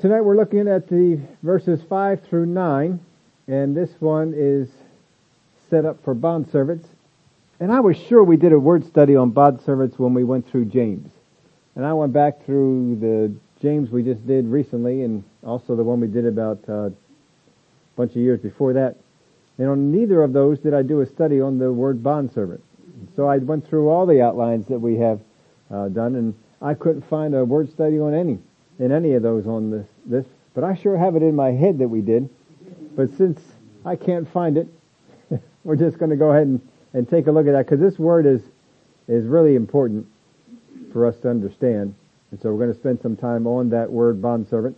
Tonight 0.00 0.22
we're 0.22 0.36
looking 0.36 0.66
at 0.66 0.88
the 0.88 1.20
verses 1.42 1.82
5 1.86 2.22
through 2.22 2.46
9, 2.46 3.00
and 3.48 3.76
this 3.76 3.90
one 3.98 4.32
is 4.34 4.66
set 5.68 5.84
up 5.84 6.02
for 6.02 6.14
bond 6.14 6.48
servants. 6.50 6.88
And 7.60 7.70
I 7.70 7.80
was 7.80 7.98
sure 7.98 8.24
we 8.24 8.38
did 8.38 8.54
a 8.54 8.58
word 8.58 8.86
study 8.86 9.14
on 9.14 9.28
bond 9.28 9.60
servants 9.60 9.98
when 9.98 10.14
we 10.14 10.24
went 10.24 10.48
through 10.48 10.64
James. 10.66 11.12
And 11.76 11.84
I 11.84 11.92
went 11.92 12.14
back 12.14 12.46
through 12.46 12.96
the 12.96 13.34
James 13.60 13.90
we 13.90 14.02
just 14.02 14.26
did 14.26 14.46
recently 14.46 15.02
and 15.02 15.22
also 15.44 15.76
the 15.76 15.84
one 15.84 16.00
we 16.00 16.06
did 16.06 16.24
about 16.24 16.60
uh, 16.66 16.86
a 16.86 16.92
bunch 17.94 18.12
of 18.12 18.22
years 18.22 18.40
before 18.40 18.72
that. 18.72 18.96
And 19.58 19.68
on 19.68 19.92
neither 19.92 20.22
of 20.22 20.32
those 20.32 20.60
did 20.60 20.72
I 20.72 20.80
do 20.80 21.02
a 21.02 21.06
study 21.06 21.42
on 21.42 21.58
the 21.58 21.70
word 21.70 22.02
bond 22.02 22.32
servant. 22.32 22.64
So 23.16 23.28
I 23.28 23.36
went 23.36 23.68
through 23.68 23.90
all 23.90 24.06
the 24.06 24.22
outlines 24.22 24.66
that 24.68 24.78
we 24.78 24.96
have 24.96 25.20
uh, 25.70 25.88
done 25.88 26.14
and 26.14 26.34
I 26.62 26.72
couldn't 26.72 27.02
find 27.10 27.34
a 27.34 27.44
word 27.44 27.70
study 27.70 27.98
on 27.98 28.14
any 28.14 28.38
in 28.80 28.90
any 28.90 29.12
of 29.12 29.22
those 29.22 29.46
on 29.46 29.70
this, 29.70 29.86
this, 30.06 30.26
but 30.54 30.64
I 30.64 30.74
sure 30.74 30.96
have 30.96 31.14
it 31.14 31.22
in 31.22 31.36
my 31.36 31.52
head 31.52 31.78
that 31.78 31.88
we 31.88 32.00
did. 32.00 32.28
But 32.96 33.16
since 33.16 33.40
I 33.84 33.94
can't 33.94 34.28
find 34.28 34.58
it, 34.58 34.66
we're 35.64 35.76
just 35.76 35.98
going 35.98 36.10
to 36.10 36.16
go 36.16 36.32
ahead 36.32 36.48
and, 36.48 36.60
and 36.92 37.08
take 37.08 37.28
a 37.28 37.30
look 37.30 37.46
at 37.46 37.52
that 37.52 37.66
because 37.66 37.80
this 37.80 37.98
word 37.98 38.26
is 38.26 38.42
is 39.06 39.26
really 39.26 39.56
important 39.56 40.06
for 40.92 41.06
us 41.06 41.16
to 41.18 41.28
understand. 41.28 41.94
And 42.30 42.40
so 42.40 42.52
we're 42.52 42.64
going 42.64 42.72
to 42.72 42.78
spend 42.78 43.00
some 43.00 43.16
time 43.16 43.46
on 43.46 43.70
that 43.70 43.90
word 43.90 44.22
bondservant. 44.22 44.76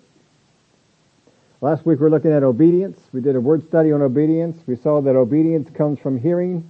Last 1.60 1.84
week 1.84 2.01
we 2.01 2.07
are 2.07 2.10
looking 2.10 2.32
at 2.32 2.43
obedience. 2.43 2.98
We 3.12 3.21
did 3.21 3.37
a 3.37 3.41
word 3.41 3.66
study 3.69 3.93
on 3.93 4.01
obedience. 4.01 4.57
We 4.66 4.74
saw 4.77 5.01
that 5.02 5.15
obedience 5.15 5.71
comes 5.71 6.01
from 6.01 6.19
hearing, 6.19 6.69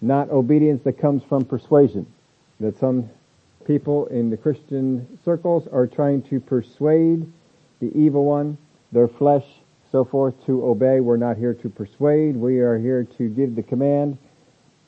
not 0.00 0.30
obedience 0.30 0.82
that 0.84 0.94
comes 0.94 1.22
from 1.22 1.44
persuasion. 1.44 2.06
That 2.58 2.78
some 2.78 3.10
people 3.66 4.06
in 4.06 4.30
the 4.30 4.36
Christian 4.36 5.18
circles 5.24 5.66
are 5.68 5.86
trying 5.86 6.22
to 6.22 6.40
persuade 6.40 7.30
the 7.80 7.96
evil 7.96 8.24
one, 8.24 8.58
their 8.92 9.08
flesh, 9.08 9.44
so 9.90 10.04
forth, 10.04 10.34
to 10.46 10.64
obey. 10.64 11.00
We're 11.00 11.16
not 11.16 11.36
here 11.36 11.54
to 11.54 11.68
persuade. 11.68 12.36
We 12.36 12.60
are 12.60 12.78
here 12.78 13.04
to 13.18 13.28
give 13.28 13.54
the 13.54 13.62
command, 13.62 14.18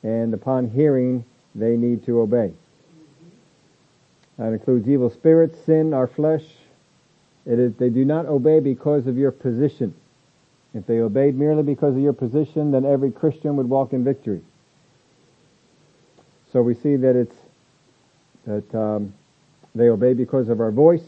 and 0.03 0.33
upon 0.33 0.69
hearing, 0.69 1.25
they 1.53 1.77
need 1.77 2.05
to 2.05 2.21
obey. 2.21 2.53
That 4.37 4.53
includes 4.53 4.87
evil 4.87 5.09
spirits, 5.09 5.57
sin, 5.65 5.93
our 5.93 6.07
flesh. 6.07 6.43
It 7.45 7.59
is, 7.59 7.73
they 7.75 7.89
do 7.89 8.03
not 8.03 8.25
obey 8.25 8.59
because 8.59 9.07
of 9.07 9.17
your 9.17 9.31
position. 9.31 9.93
If 10.73 10.85
they 10.87 10.99
obeyed 10.99 11.37
merely 11.37 11.63
because 11.63 11.95
of 11.95 12.01
your 12.01 12.13
position, 12.13 12.71
then 12.71 12.85
every 12.85 13.11
Christian 13.11 13.55
would 13.55 13.69
walk 13.69 13.93
in 13.93 14.03
victory. 14.03 14.41
So 16.51 16.61
we 16.61 16.73
see 16.73 16.97
that 16.97 17.15
it's 17.15 17.35
that 18.45 18.75
um, 18.75 19.13
they 19.73 19.89
obey 19.89 20.13
because 20.13 20.49
of 20.49 20.59
our 20.59 20.71
voice 20.71 21.03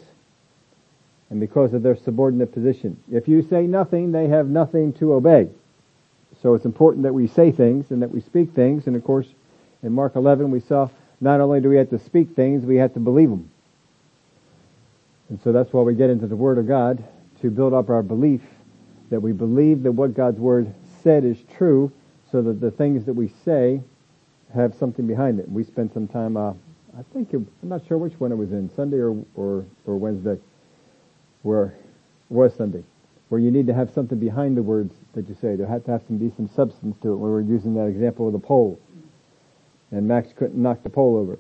and 1.30 1.40
because 1.40 1.74
of 1.74 1.84
their 1.84 1.96
subordinate 1.96 2.52
position. 2.54 3.02
If 3.12 3.28
you 3.28 3.42
say 3.42 3.68
nothing, 3.68 4.12
they 4.12 4.28
have 4.28 4.48
nothing 4.48 4.94
to 4.94 5.14
obey. 5.14 5.50
So 6.42 6.54
it's 6.54 6.66
important 6.66 7.04
that 7.04 7.14
we 7.14 7.28
say 7.28 7.52
things 7.52 7.92
and 7.92 8.02
that 8.02 8.12
we 8.12 8.22
speak 8.22 8.52
things. 8.52 8.88
And 8.88 8.96
of 8.96 9.04
course, 9.04 9.28
in 9.84 9.92
Mark 9.94 10.16
11, 10.16 10.52
we 10.52 10.60
saw 10.60 10.90
not 11.20 11.42
only 11.42 11.62
do 11.62 11.70
we 11.70 11.78
have 11.78 11.90
to 11.90 12.00
speak 12.00 12.36
things, 12.36 12.66
we 12.66 12.78
have 12.78 12.94
to 12.94 13.00
believe 13.00 13.30
them. 13.30 13.50
And 15.30 15.42
so 15.42 15.52
that's 15.52 15.74
why 15.74 15.82
we 15.82 15.96
get 15.96 16.10
into 16.10 16.28
the 16.28 16.36
Word 16.36 16.58
of 16.58 16.68
God 16.68 17.04
to 17.42 17.50
build 17.50 17.74
up 17.74 17.90
our 17.90 18.04
belief 18.04 18.42
that 19.10 19.20
we 19.20 19.32
believe 19.32 19.84
that 19.84 19.92
what 19.92 20.14
God's 20.14 20.40
Word 20.40 20.74
said 21.04 21.24
is 21.24 21.38
true 21.58 21.92
so 22.32 22.42
that 22.42 22.60
the 22.60 22.72
things 22.72 23.06
that 23.06 23.14
we 23.14 23.32
say 23.46 23.82
have 24.54 24.76
something 24.76 25.08
behind 25.08 25.40
it. 25.40 25.50
We 25.50 25.64
spent 25.64 25.94
some 25.94 26.08
time 26.08 26.38
uh, 26.38 26.54
I 26.96 27.02
think 27.14 27.34
it, 27.34 27.38
I'm 27.38 27.70
not 27.70 27.86
sure 27.88 27.98
which 27.98 28.20
one 28.20 28.32
it 28.32 28.36
was 28.36 28.52
in, 28.52 28.70
Sunday 28.76 28.98
or 28.98 29.12
or, 29.36 29.66
or 29.86 29.98
Wednesday, 29.98 30.38
where 31.42 31.76
was 32.30 32.54
Sunday, 32.56 32.84
where 33.30 33.40
you 33.40 33.52
need 33.52 33.68
to 33.68 33.74
have 33.74 33.92
something 33.94 34.20
behind 34.20 34.58
the 34.58 34.64
words 34.64 34.94
that 35.14 35.28
you 35.28 35.36
say. 35.42 35.56
There 35.56 35.68
had 35.68 35.86
to 35.86 35.92
have 35.92 36.02
some 36.08 36.18
decent 36.18 36.54
substance 36.54 36.96
to 37.02 37.14
it. 37.14 37.16
We 37.16 37.30
were 37.30 37.42
using 37.42 37.74
that 37.76 37.88
example 37.88 38.28
of 38.28 38.34
the 38.34 38.40
pole, 38.40 38.80
and 39.92 40.08
Max 40.08 40.30
couldn't 40.36 40.62
knock 40.62 40.84
the 40.84 40.90
pole 40.90 41.18
over. 41.18 41.38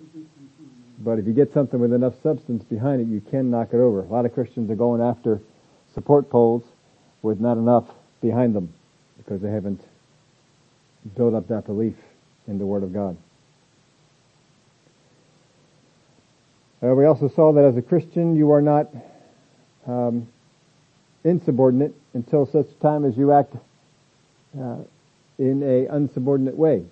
But 0.99 1.19
if 1.19 1.27
you 1.27 1.33
get 1.33 1.53
something 1.53 1.79
with 1.79 1.93
enough 1.93 2.15
substance 2.23 2.63
behind 2.63 3.01
it, 3.01 3.07
you 3.07 3.21
can 3.21 3.51
knock 3.51 3.69
it 3.71 3.77
over. 3.77 4.01
A 4.01 4.07
lot 4.07 4.25
of 4.25 4.33
Christians 4.33 4.71
are 4.71 4.75
going 4.75 5.01
after 5.01 5.39
support 5.93 6.29
poles 6.29 6.63
with 7.21 7.39
not 7.39 7.57
enough 7.57 7.85
behind 8.21 8.55
them 8.55 8.73
because 9.17 9.41
they 9.41 9.49
haven't 9.49 9.81
built 11.15 11.33
up 11.33 11.47
that 11.47 11.65
belief 11.65 11.95
in 12.47 12.57
the 12.57 12.65
Word 12.65 12.83
of 12.83 12.93
God. 12.93 13.17
Uh, 16.83 16.93
we 16.93 17.05
also 17.05 17.27
saw 17.27 17.51
that 17.53 17.65
as 17.65 17.75
a 17.75 17.81
Christian, 17.81 18.35
you 18.35 18.51
are 18.51 18.61
not 18.61 18.87
um, 19.87 20.27
insubordinate 21.23 21.95
until 22.13 22.45
such 22.45 22.67
time 22.79 23.03
as 23.03 23.17
you 23.17 23.31
act 23.31 23.55
uh, 24.59 24.77
in 25.39 25.63
a 25.63 25.91
unsubordinate 25.91 26.55
way. 26.55 26.83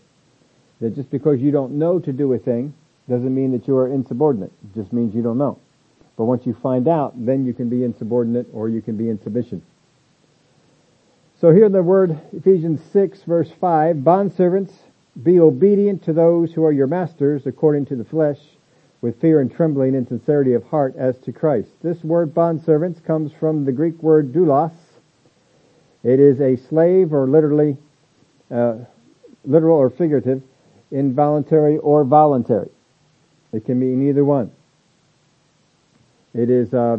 That 0.82 0.96
just 0.96 1.10
because 1.12 1.40
you 1.40 1.52
don't 1.52 1.74
know 1.74 2.00
to 2.00 2.12
do 2.12 2.34
a 2.34 2.40
thing 2.40 2.74
doesn't 3.08 3.34
mean 3.34 3.52
that 3.52 3.68
you 3.68 3.78
are 3.78 3.88
insubordinate. 3.88 4.52
It 4.64 4.82
just 4.82 4.92
means 4.92 5.14
you 5.14 5.22
don't 5.22 5.38
know. 5.38 5.60
But 6.18 6.26
once 6.26 6.46
you 6.46 6.54
find 6.54 6.88
out, 6.88 7.14
then 7.24 7.46
you 7.46 7.54
can 7.54 7.70
be 7.70 7.84
insubordinate 7.84 8.48
or 8.54 8.70
you 8.70 8.82
can 8.82 8.98
be 8.98 9.10
in 9.10 9.22
submission. 9.22 9.62
So 11.40 11.52
here 11.52 11.66
in 11.66 11.74
the 11.74 11.84
word 11.84 12.20
Ephesians 12.34 12.82
6 12.92 13.22
verse 13.24 13.52
5, 13.60 13.98
bondservants, 13.98 14.72
be 15.22 15.40
obedient 15.40 16.04
to 16.06 16.14
those 16.14 16.54
who 16.54 16.64
are 16.66 16.72
your 16.72 16.88
masters 16.88 17.46
according 17.46 17.86
to 17.88 17.96
the 17.96 18.06
flesh, 18.06 18.40
with 19.06 19.22
fear 19.22 19.40
and 19.40 19.56
trembling 19.56 19.96
and 19.96 20.08
sincerity 20.08 20.54
of 20.54 20.64
heart 20.64 20.96
as 20.98 21.16
to 21.20 21.32
Christ. 21.32 21.70
This 21.84 22.04
word 22.04 22.34
bondservants 22.34 23.06
comes 23.06 23.32
from 23.40 23.64
the 23.64 23.72
Greek 23.72 24.02
word 24.02 24.34
doulos. 24.34 24.74
It 26.04 26.20
is 26.20 26.42
a 26.42 26.56
slave 26.56 27.14
or 27.14 27.28
literally, 27.28 27.78
uh, 28.50 28.78
literal 29.44 29.78
or 29.78 29.92
figurative, 29.92 30.42
involuntary 30.90 31.78
or 31.78 32.04
voluntary. 32.04 32.72
It 33.54 33.66
can 33.66 33.80
mean 33.80 34.10
either 34.10 34.26
one. 34.26 34.52
It 36.34 36.50
is, 36.50 36.74
uh, 36.74 36.98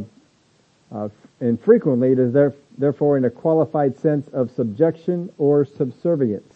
uh, 0.93 1.09
it 1.41 2.19
is 2.21 2.33
there, 2.33 2.55
therefore 2.79 3.17
in 3.17 3.25
a 3.25 3.31
qualified 3.31 3.99
sense 3.99 4.29
of 4.29 4.53
subjection 4.53 5.33
or 5.39 5.65
subservience. 5.65 6.56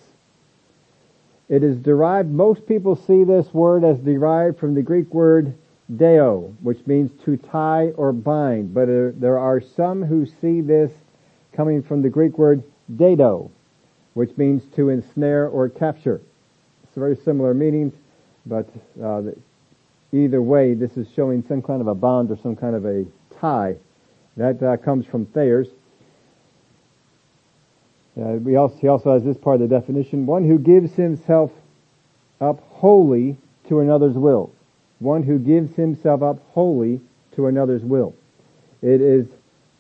It 1.50 1.64
is 1.64 1.76
derived, 1.78 2.30
most 2.30 2.64
people 2.64 2.94
see 2.94 3.24
this 3.24 3.52
word 3.52 3.82
as 3.82 3.98
derived 3.98 4.58
from 4.60 4.74
the 4.74 4.82
Greek 4.82 5.12
word 5.12 5.52
deo, 5.96 6.54
which 6.62 6.86
means 6.86 7.10
to 7.24 7.36
tie 7.36 7.88
or 7.96 8.12
bind, 8.12 8.72
but 8.72 8.86
there 9.20 9.36
are 9.36 9.60
some 9.60 10.04
who 10.04 10.26
see 10.26 10.60
this 10.60 10.92
coming 11.52 11.82
from 11.82 12.02
the 12.02 12.08
Greek 12.08 12.38
word 12.38 12.62
dado, 12.96 13.50
which 14.14 14.36
means 14.36 14.62
to 14.76 14.90
ensnare 14.90 15.48
or 15.48 15.68
capture. 15.68 16.20
It's 16.84 16.96
a 16.96 17.00
very 17.00 17.16
similar 17.16 17.52
meanings, 17.52 17.94
but 18.46 18.68
uh, 19.02 19.22
either 20.12 20.40
way, 20.40 20.74
this 20.74 20.96
is 20.96 21.08
showing 21.16 21.44
some 21.48 21.62
kind 21.62 21.80
of 21.80 21.88
a 21.88 21.96
bond 21.96 22.30
or 22.30 22.36
some 22.36 22.54
kind 22.54 22.76
of 22.76 22.86
a 22.86 23.04
tie. 23.40 23.74
That 24.36 24.62
uh, 24.62 24.76
comes 24.76 25.04
from 25.04 25.26
Thayer's. 25.26 25.66
Uh, 28.16 28.34
we 28.34 28.56
also, 28.56 28.76
he 28.76 28.88
also 28.88 29.12
has 29.12 29.24
this 29.24 29.36
part 29.36 29.60
of 29.60 29.68
the 29.68 29.74
definition, 29.80 30.26
one 30.26 30.46
who 30.46 30.58
gives 30.58 30.94
himself 30.94 31.50
up 32.40 32.60
wholly 32.68 33.36
to 33.68 33.80
another's 33.80 34.16
will. 34.16 34.52
One 34.98 35.22
who 35.22 35.38
gives 35.38 35.76
himself 35.76 36.22
up 36.22 36.38
wholly 36.50 37.00
to 37.32 37.46
another's 37.46 37.82
will. 37.82 38.14
It 38.82 39.00
is 39.00 39.26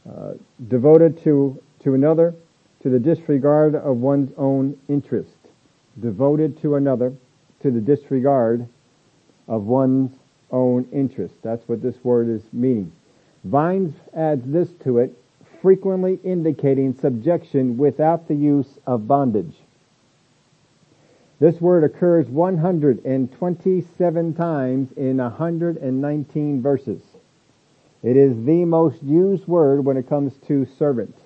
uh, 0.08 0.34
devoted 0.68 1.22
to, 1.24 1.60
to 1.82 1.94
another 1.94 2.34
to 2.82 2.88
the 2.88 2.98
disregard 2.98 3.74
of 3.74 3.96
one's 3.98 4.32
own 4.36 4.78
interest. 4.88 5.36
Devoted 6.00 6.60
to 6.62 6.76
another 6.76 7.12
to 7.62 7.70
the 7.70 7.80
disregard 7.80 8.66
of 9.48 9.64
one's 9.64 10.12
own 10.50 10.88
interest. 10.92 11.34
That's 11.42 11.66
what 11.68 11.82
this 11.82 11.96
word 12.02 12.28
is 12.28 12.42
meaning. 12.52 12.92
Vines 13.44 13.94
adds 14.14 14.44
this 14.46 14.68
to 14.84 14.98
it, 14.98 15.16
frequently 15.62 16.18
indicating 16.24 16.94
subjection 16.94 17.76
without 17.76 18.28
the 18.28 18.34
use 18.34 18.78
of 18.86 19.06
bondage. 19.06 19.54
This 21.38 21.60
word 21.60 21.84
occurs 21.84 22.26
127 22.28 24.34
times 24.34 24.92
in 24.92 25.16
119 25.16 26.62
verses. 26.62 27.02
It 28.02 28.16
is 28.16 28.44
the 28.44 28.64
most 28.64 29.02
used 29.02 29.46
word 29.46 29.84
when 29.84 29.96
it 29.96 30.08
comes 30.08 30.32
to 30.48 30.66
servant. 30.78 31.16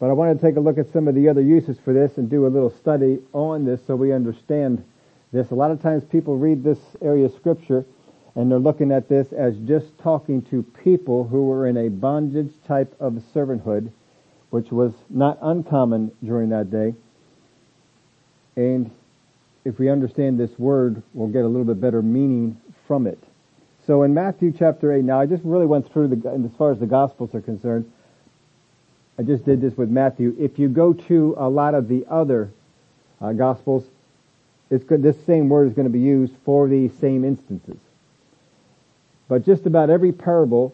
But 0.00 0.10
I 0.10 0.12
want 0.12 0.38
to 0.38 0.46
take 0.46 0.56
a 0.56 0.60
look 0.60 0.78
at 0.78 0.92
some 0.92 1.08
of 1.08 1.14
the 1.14 1.28
other 1.28 1.40
uses 1.40 1.78
for 1.78 1.92
this 1.92 2.18
and 2.18 2.28
do 2.28 2.46
a 2.46 2.48
little 2.48 2.70
study 2.70 3.20
on 3.32 3.64
this 3.64 3.80
so 3.86 3.96
we 3.96 4.12
understand 4.12 4.84
this. 5.32 5.50
A 5.50 5.54
lot 5.54 5.70
of 5.70 5.80
times 5.80 6.04
people 6.04 6.36
read 6.36 6.64
this 6.64 6.78
area 7.00 7.26
of 7.26 7.34
scripture 7.34 7.84
and 8.36 8.50
they're 8.50 8.58
looking 8.58 8.90
at 8.90 9.08
this 9.08 9.32
as 9.32 9.56
just 9.58 9.96
talking 9.98 10.42
to 10.42 10.62
people 10.82 11.24
who 11.24 11.46
were 11.46 11.66
in 11.66 11.76
a 11.76 11.88
bondage 11.88 12.52
type 12.66 12.94
of 12.98 13.14
servanthood, 13.34 13.90
which 14.50 14.70
was 14.70 14.92
not 15.08 15.38
uncommon 15.40 16.10
during 16.24 16.48
that 16.48 16.70
day. 16.70 16.94
And 18.56 18.90
if 19.64 19.78
we 19.78 19.88
understand 19.88 20.38
this 20.38 20.58
word, 20.58 21.02
we'll 21.12 21.28
get 21.28 21.44
a 21.44 21.48
little 21.48 21.64
bit 21.64 21.80
better 21.80 22.02
meaning 22.02 22.60
from 22.86 23.06
it. 23.06 23.22
So 23.86 24.02
in 24.02 24.14
Matthew 24.14 24.52
chapter 24.56 24.92
8, 24.92 25.04
now 25.04 25.20
I 25.20 25.26
just 25.26 25.44
really 25.44 25.66
went 25.66 25.92
through 25.92 26.08
the, 26.08 26.30
and 26.30 26.44
as 26.44 26.56
far 26.56 26.72
as 26.72 26.80
the 26.80 26.86
Gospels 26.86 27.34
are 27.34 27.40
concerned, 27.40 27.90
I 29.18 29.22
just 29.22 29.44
did 29.44 29.60
this 29.60 29.76
with 29.76 29.90
Matthew. 29.90 30.34
If 30.38 30.58
you 30.58 30.68
go 30.68 30.92
to 30.92 31.34
a 31.38 31.48
lot 31.48 31.74
of 31.74 31.88
the 31.88 32.04
other 32.10 32.50
uh, 33.20 33.32
Gospels, 33.32 33.84
it's 34.70 34.84
good, 34.84 35.02
this 35.02 35.22
same 35.24 35.48
word 35.48 35.68
is 35.68 35.74
going 35.74 35.86
to 35.86 35.92
be 35.92 36.00
used 36.00 36.34
for 36.44 36.68
these 36.68 36.92
same 36.98 37.24
instances. 37.24 37.76
But 39.34 39.44
just 39.44 39.66
about 39.66 39.90
every 39.90 40.12
parable, 40.12 40.72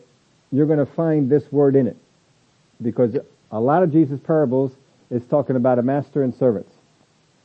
you're 0.53 0.67
going 0.67 0.81
to 0.81 0.85
find 0.85 1.31
this 1.31 1.51
word 1.51 1.77
in 1.77 1.87
it. 1.87 1.97
Because 2.83 3.17
a 3.51 3.59
lot 3.59 3.83
of 3.83 3.91
Jesus' 3.91 4.21
parables 4.21 4.71
is 5.11 5.23
talking 5.25 5.57
about 5.57 5.79
a 5.79 5.83
master 5.83 6.23
and 6.23 6.35
servants. 6.35 6.71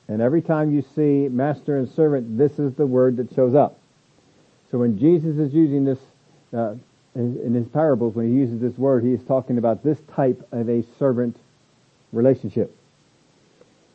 And 0.10 0.22
every 0.22 0.42
time 0.42 0.76
you 0.76 0.84
see 0.94 1.30
master 1.30 1.78
and 1.78 1.90
servant, 1.90 2.38
this 2.38 2.60
is 2.60 2.74
the 2.74 2.86
word 2.86 3.16
that 3.16 3.34
shows 3.34 3.56
up. 3.56 3.80
So 4.70 4.78
when 4.78 5.00
Jesus 5.00 5.38
is 5.38 5.54
using 5.54 5.86
this 5.86 6.00
uh, 6.54 6.76
in, 7.16 7.40
in 7.46 7.54
his 7.54 7.68
parables, 7.70 8.14
when 8.14 8.28
he 8.28 8.38
uses 8.38 8.60
this 8.60 8.78
word, 8.78 9.06
he 9.06 9.14
is 9.14 9.24
talking 9.24 9.58
about 9.58 9.86
this 9.86 10.00
type 10.14 10.46
of 10.52 10.68
a 10.68 10.84
servant 11.00 11.38
relationship. 12.12 12.76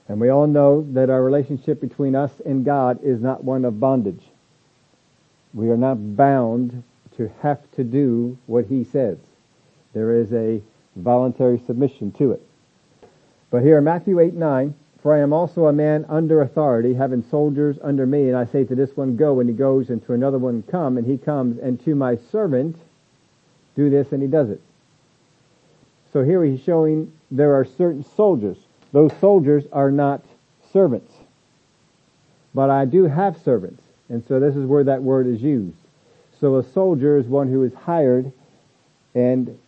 And 0.09 0.19
we 0.23 0.31
all 0.31 0.47
know 0.47 0.87
that 0.95 1.11
our 1.11 1.23
relationship 1.23 1.83
between 1.83 2.17
us 2.17 2.33
and 2.47 2.65
God 2.65 3.05
is 3.05 3.21
not 3.21 3.45
one 3.45 3.67
of 3.67 3.79
bondage. 3.79 4.23
We 5.53 5.69
are 5.69 5.77
not 5.77 6.17
bound 6.17 6.83
to 7.21 7.31
have 7.43 7.71
to 7.73 7.85
do 7.85 8.39
what 8.47 8.65
he 8.65 8.83
says. 8.83 9.19
There 9.93 10.17
is 10.17 10.33
a 10.33 10.63
voluntary 10.97 11.59
submission 11.67 12.13
to 12.13 12.33
it. 12.33 12.43
But 13.51 13.63
here 13.63 13.77
in 13.77 13.85
Matthew 13.85 14.19
8, 14.21 14.33
9, 14.33 14.75
for 15.03 15.15
I 15.15 15.21
am 15.21 15.35
also 15.35 15.67
a 15.67 15.73
man 15.73 16.07
under 16.09 16.41
authority, 16.41 16.95
having 16.95 17.23
soldiers 17.23 17.77
under 17.83 18.07
me, 18.07 18.29
and 18.29 18.39
I 18.39 18.47
say 18.47 18.65
to 18.65 18.75
this 18.75 18.97
one, 18.97 19.17
go, 19.17 19.39
and 19.39 19.51
he 19.51 19.55
goes, 19.55 19.91
and 19.91 20.03
to 20.07 20.15
another 20.15 20.39
one, 20.39 20.63
come, 20.63 20.97
and 20.97 21.07
he 21.07 21.19
comes, 21.19 21.59
and 21.59 21.85
to 21.85 21.95
my 21.95 22.17
servant, 22.33 22.77
do 23.77 23.91
this, 23.91 24.13
and 24.13 24.23
he 24.23 24.29
does 24.29 24.49
it. 24.49 24.63
So 26.15 26.25
here 26.25 26.43
he's 26.43 26.63
showing 26.63 27.13
there 27.31 27.55
are 27.55 27.67
certain 27.67 28.03
soldiers. 28.17 28.57
Those 28.93 29.13
soldiers 29.21 29.65
are 29.73 29.91
not 29.91 30.25
servants. 30.73 31.13
But 32.55 32.71
I 32.71 32.87
do 32.87 33.05
have 33.05 33.37
servants. 33.43 33.83
And 34.09 34.25
so 34.27 34.41
this 34.41 34.57
is 34.57 34.65
where 34.65 34.85
that 34.85 35.03
word 35.03 35.27
is 35.27 35.43
used. 35.43 35.77
So 36.41 36.57
a 36.57 36.63
soldier 36.63 37.19
is 37.19 37.27
one 37.27 37.49
who 37.49 37.63
is 37.63 37.75
hired 37.75 38.33
and 39.15 39.59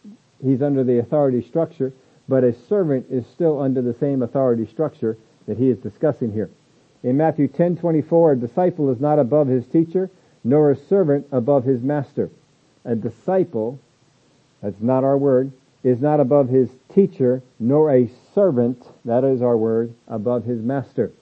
he's 0.43 0.63
under 0.63 0.83
the 0.83 0.99
authority 0.99 1.43
structure 1.43 1.93
but 2.29 2.45
a 2.45 2.53
servant 2.53 3.07
is 3.11 3.27
still 3.27 3.61
under 3.61 3.83
the 3.83 3.95
same 3.95 4.23
authority 4.23 4.67
structure 4.67 5.19
that 5.47 5.59
he 5.59 5.69
is 5.69 5.79
discussing 5.79 6.33
here. 6.33 6.51
In 7.03 7.17
Matthew 7.17 7.49
10:24, 7.49 8.33
a 8.33 8.37
disciple 8.37 8.91
is 8.91 9.01
not 9.01 9.19
above 9.19 9.49
his 9.49 9.67
teacher, 9.67 10.09
nor 10.45 10.71
a 10.71 10.77
servant 10.77 11.27
above 11.33 11.65
his 11.65 11.83
master. 11.83 12.31
A 12.85 12.95
disciple, 12.95 13.79
that's 14.63 14.81
not 14.81 15.05
our 15.05 15.19
word, 15.19 15.53
is 15.83 16.01
not 16.01 16.21
above 16.21 16.49
his 16.49 16.71
teacher, 16.89 17.43
nor 17.59 17.91
a 17.91 18.09
servant, 18.35 18.89
that 19.05 19.25
is 19.25 19.43
our 19.43 19.57
word, 19.57 19.93
above 20.07 20.45
his 20.45 20.63
master. 20.63 21.13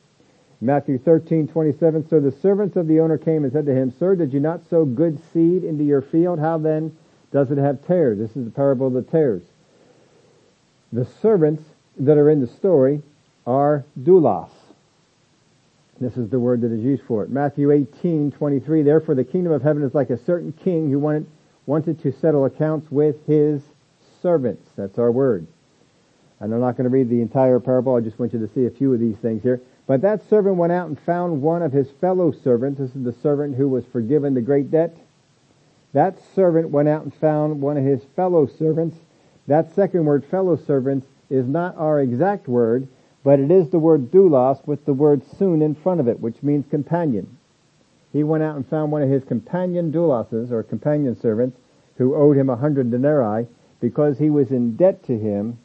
Matthew 0.61 0.99
13:27, 0.99 2.09
so 2.09 2.21
the 2.21 2.33
servants 2.33 2.77
of 2.77 2.87
the 2.87 3.01
owner 3.01 3.17
came 3.17 3.45
and 3.45 3.53
said 3.53 3.67
to 3.67 3.75
him, 3.75 3.91
Sir, 3.91 4.15
did 4.15 4.33
you 4.33 4.41
not 4.41 4.69
sow 4.69 4.85
good 4.85 5.19
seed 5.33 5.65
into 5.65 5.85
your 5.85 6.03
field? 6.03 6.39
How 6.39 6.59
then 6.59 6.97
does 7.33 7.51
it 7.51 7.59
have 7.59 7.87
tares? 7.87 8.19
This 8.19 8.37
is 8.37 8.45
the 8.45 8.51
parable 8.51 8.89
of 8.89 8.93
the 8.93 9.03
tares. 9.03 9.43
The 10.93 11.05
servants 11.05 11.63
that 11.99 12.19
are 12.19 12.29
in 12.29 12.41
the 12.41 12.47
story 12.47 13.01
are 13.47 13.85
doulos. 13.99 14.51
This 16.01 16.17
is 16.17 16.31
the 16.31 16.41
word 16.41 16.63
that 16.63 16.73
is 16.73 16.81
used 16.81 17.03
for 17.05 17.23
it. 17.23 17.31
Matthew 17.31 17.71
18, 17.71 18.33
23, 18.33 18.83
therefore 18.83 19.15
the 19.15 19.25
kingdom 19.25 19.53
of 19.53 19.63
heaven 19.63 19.83
is 19.83 19.95
like 19.95 20.11
a 20.11 20.17
certain 20.17 20.53
king 20.53 20.91
who 20.91 20.99
wanted, 20.99 21.27
wanted 21.67 22.01
to 22.03 22.13
settle 22.13 22.47
accounts 22.47 22.91
with 22.91 23.27
his 23.27 23.63
servants. 24.23 24.69
That's 24.77 24.99
our 24.99 25.13
word. 25.13 25.47
And 26.41 26.55
I'm 26.55 26.61
not 26.61 26.77
going 26.77 26.85
to 26.85 26.91
read 26.91 27.11
the 27.11 27.21
entire 27.21 27.61
parable. 27.61 27.95
I 27.95 28.01
just 28.01 28.19
want 28.19 28.33
you 28.33 28.39
to 28.39 28.49
see 28.55 28.65
a 28.65 28.71
few 28.71 28.95
of 28.95 29.01
these 29.01 29.17
things 29.17 29.43
here. 29.43 29.61
But 29.87 30.03
that 30.03 30.29
servant 30.29 30.57
went 30.57 30.73
out 30.73 30.89
and 30.89 30.99
found 31.01 31.43
one 31.43 31.63
of 31.63 31.73
his 31.73 31.91
fellow 32.01 32.33
servants. 32.33 32.81
This 32.81 32.95
is 32.95 33.05
the 33.05 33.13
servant 33.23 33.57
who 33.57 33.69
was 33.69 33.85
forgiven 33.87 34.35
the 34.35 34.41
great 34.41 34.71
debt. 34.71 34.97
That 35.93 36.19
servant 36.35 36.71
went 36.71 36.89
out 36.89 37.03
and 37.03 37.15
found 37.15 37.61
one 37.61 37.77
of 37.77 37.85
his 37.85 38.03
fellow 38.15 38.47
servants 38.47 38.97
that 39.51 39.75
second 39.75 40.05
word, 40.05 40.25
fellow 40.25 40.55
servants, 40.55 41.09
is 41.29 41.45
not 41.45 41.77
our 41.77 42.01
exact 42.01 42.47
word, 42.47 42.87
but 43.25 43.41
it 43.41 43.51
is 43.51 43.69
the 43.71 43.81
word 43.81 44.13
doulos 44.13 44.65
with 44.65 44.85
the 44.85 44.93
word 44.93 45.23
soon 45.39 45.61
in 45.61 45.75
front 45.75 45.99
of 45.99 46.07
it, 46.07 46.21
which 46.21 46.41
means 46.41 46.67
companion. 46.71 47.37
He 48.13 48.23
went 48.23 48.45
out 48.45 48.55
and 48.55 48.65
found 48.65 48.93
one 48.93 49.03
of 49.03 49.11
his 49.11 49.25
companion 49.25 49.91
douloses, 49.91 50.53
or 50.53 50.63
companion 50.63 51.19
servants, 51.21 51.59
who 51.97 52.15
owed 52.15 52.37
him 52.37 52.49
a 52.49 52.55
hundred 52.55 52.93
denarii. 52.93 53.49
Because 53.81 54.19
he 54.19 54.31
was 54.31 54.53
in 54.53 54.77
debt 54.77 55.03
to 55.07 55.19
him, 55.19 55.59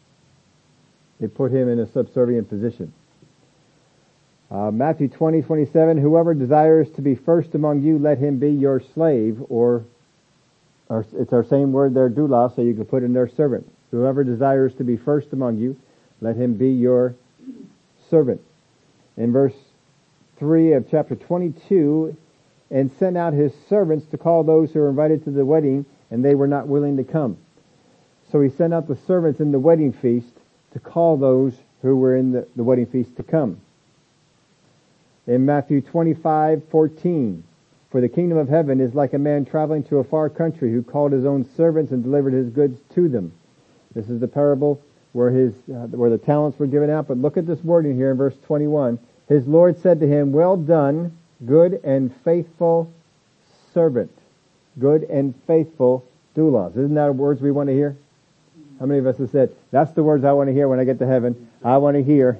it 1.19 1.35
put 1.35 1.51
him 1.51 1.69
in 1.69 1.79
a 1.79 1.85
subservient 1.85 2.49
position. 2.49 2.91
Uh, 4.55 4.71
Matthew 4.71 5.09
20, 5.09 5.41
27, 5.41 5.97
whoever 5.97 6.33
desires 6.33 6.89
to 6.91 7.01
be 7.01 7.13
first 7.13 7.55
among 7.55 7.81
you, 7.81 7.99
let 7.99 8.19
him 8.19 8.39
be 8.39 8.51
your 8.51 8.79
slave, 8.93 9.37
or, 9.49 9.83
or 10.87 11.05
it's 11.11 11.33
our 11.33 11.43
same 11.43 11.73
word 11.73 11.93
there, 11.93 12.09
doulos, 12.09 12.55
so 12.55 12.61
you 12.61 12.73
can 12.73 12.85
put 12.85 13.03
in 13.03 13.11
their 13.11 13.27
servant. 13.27 13.69
Whoever 13.91 14.23
desires 14.23 14.73
to 14.75 14.85
be 14.85 14.95
first 14.95 15.33
among 15.33 15.57
you, 15.57 15.75
let 16.21 16.37
him 16.37 16.53
be 16.53 16.69
your 16.69 17.15
servant. 18.09 18.39
In 19.17 19.33
verse 19.33 19.55
3 20.37 20.71
of 20.71 20.89
chapter 20.89 21.17
22, 21.17 22.15
and 22.71 22.89
sent 22.97 23.17
out 23.17 23.33
his 23.33 23.51
servants 23.67 24.05
to 24.11 24.17
call 24.17 24.45
those 24.45 24.71
who 24.71 24.79
were 24.79 24.89
invited 24.89 25.25
to 25.25 25.31
the 25.31 25.43
wedding, 25.43 25.85
and 26.09 26.23
they 26.23 26.33
were 26.33 26.47
not 26.47 26.69
willing 26.69 26.95
to 26.95 27.03
come. 27.03 27.37
So 28.31 28.39
he 28.39 28.49
sent 28.49 28.73
out 28.73 28.87
the 28.87 28.97
servants 29.05 29.41
in 29.41 29.51
the 29.51 29.59
wedding 29.59 29.91
feast 29.91 30.31
to 30.71 30.79
call 30.79 31.17
those 31.17 31.55
who 31.81 31.97
were 31.97 32.15
in 32.15 32.31
the, 32.31 32.47
the 32.55 32.63
wedding 32.63 32.85
feast 32.85 33.17
to 33.17 33.23
come. 33.23 33.59
In 35.27 35.45
Matthew 35.45 35.81
25, 35.81 36.63
14, 36.69 37.43
for 37.89 37.99
the 37.99 38.09
kingdom 38.09 38.37
of 38.37 38.47
heaven 38.47 38.79
is 38.79 38.93
like 38.93 39.13
a 39.13 39.19
man 39.19 39.43
traveling 39.43 39.83
to 39.85 39.97
a 39.97 40.03
far 40.03 40.29
country 40.29 40.71
who 40.71 40.83
called 40.83 41.11
his 41.11 41.25
own 41.25 41.49
servants 41.57 41.91
and 41.91 42.03
delivered 42.03 42.33
his 42.33 42.49
goods 42.49 42.79
to 42.93 43.09
them. 43.09 43.31
This 43.95 44.09
is 44.09 44.19
the 44.19 44.27
parable 44.27 44.81
where 45.13 45.31
his 45.31 45.53
uh, 45.69 45.87
where 45.87 46.09
the 46.11 46.17
talents 46.17 46.59
were 46.59 46.67
given 46.67 46.91
out. 46.91 47.07
But 47.07 47.17
look 47.17 47.37
at 47.37 47.47
this 47.47 47.63
wording 47.63 47.95
here 47.95 48.11
in 48.11 48.17
verse 48.17 48.35
21. 48.45 48.99
His 49.27 49.47
Lord 49.47 49.81
said 49.81 49.99
to 50.01 50.07
him, 50.07 50.31
"Well 50.31 50.57
done, 50.57 51.17
good 51.43 51.79
and 51.83 52.13
faithful 52.23 52.91
servant, 53.73 54.11
good 54.77 55.03
and 55.03 55.33
faithful 55.47 56.05
doulos." 56.35 56.71
Isn't 56.71 56.93
that 56.95 57.15
words 57.15 57.41
we 57.41 57.51
want 57.51 57.69
to 57.69 57.73
hear? 57.73 57.95
How 58.79 58.85
many 58.85 58.99
of 58.99 59.07
us 59.07 59.17
have 59.17 59.31
said, 59.31 59.55
"That's 59.71 59.93
the 59.93 60.03
words 60.03 60.23
I 60.23 60.33
want 60.33 60.49
to 60.49 60.53
hear 60.53 60.67
when 60.67 60.79
I 60.79 60.83
get 60.83 60.99
to 60.99 61.07
heaven"? 61.07 61.47
I 61.63 61.77
want 61.77 61.95
to 61.95 62.03
hear, 62.03 62.37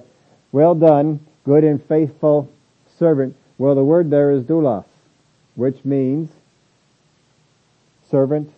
"Well 0.51 0.75
done, 0.75 1.21
good 1.45 1.63
and 1.63 1.81
faithful 1.81 2.51
servant." 2.97 3.35
Well, 3.57 3.75
the 3.75 3.83
word 3.83 4.09
there 4.09 4.31
is 4.31 4.43
doulos, 4.43 4.85
which 5.55 5.83
means 5.85 6.29
servant. 8.09 8.51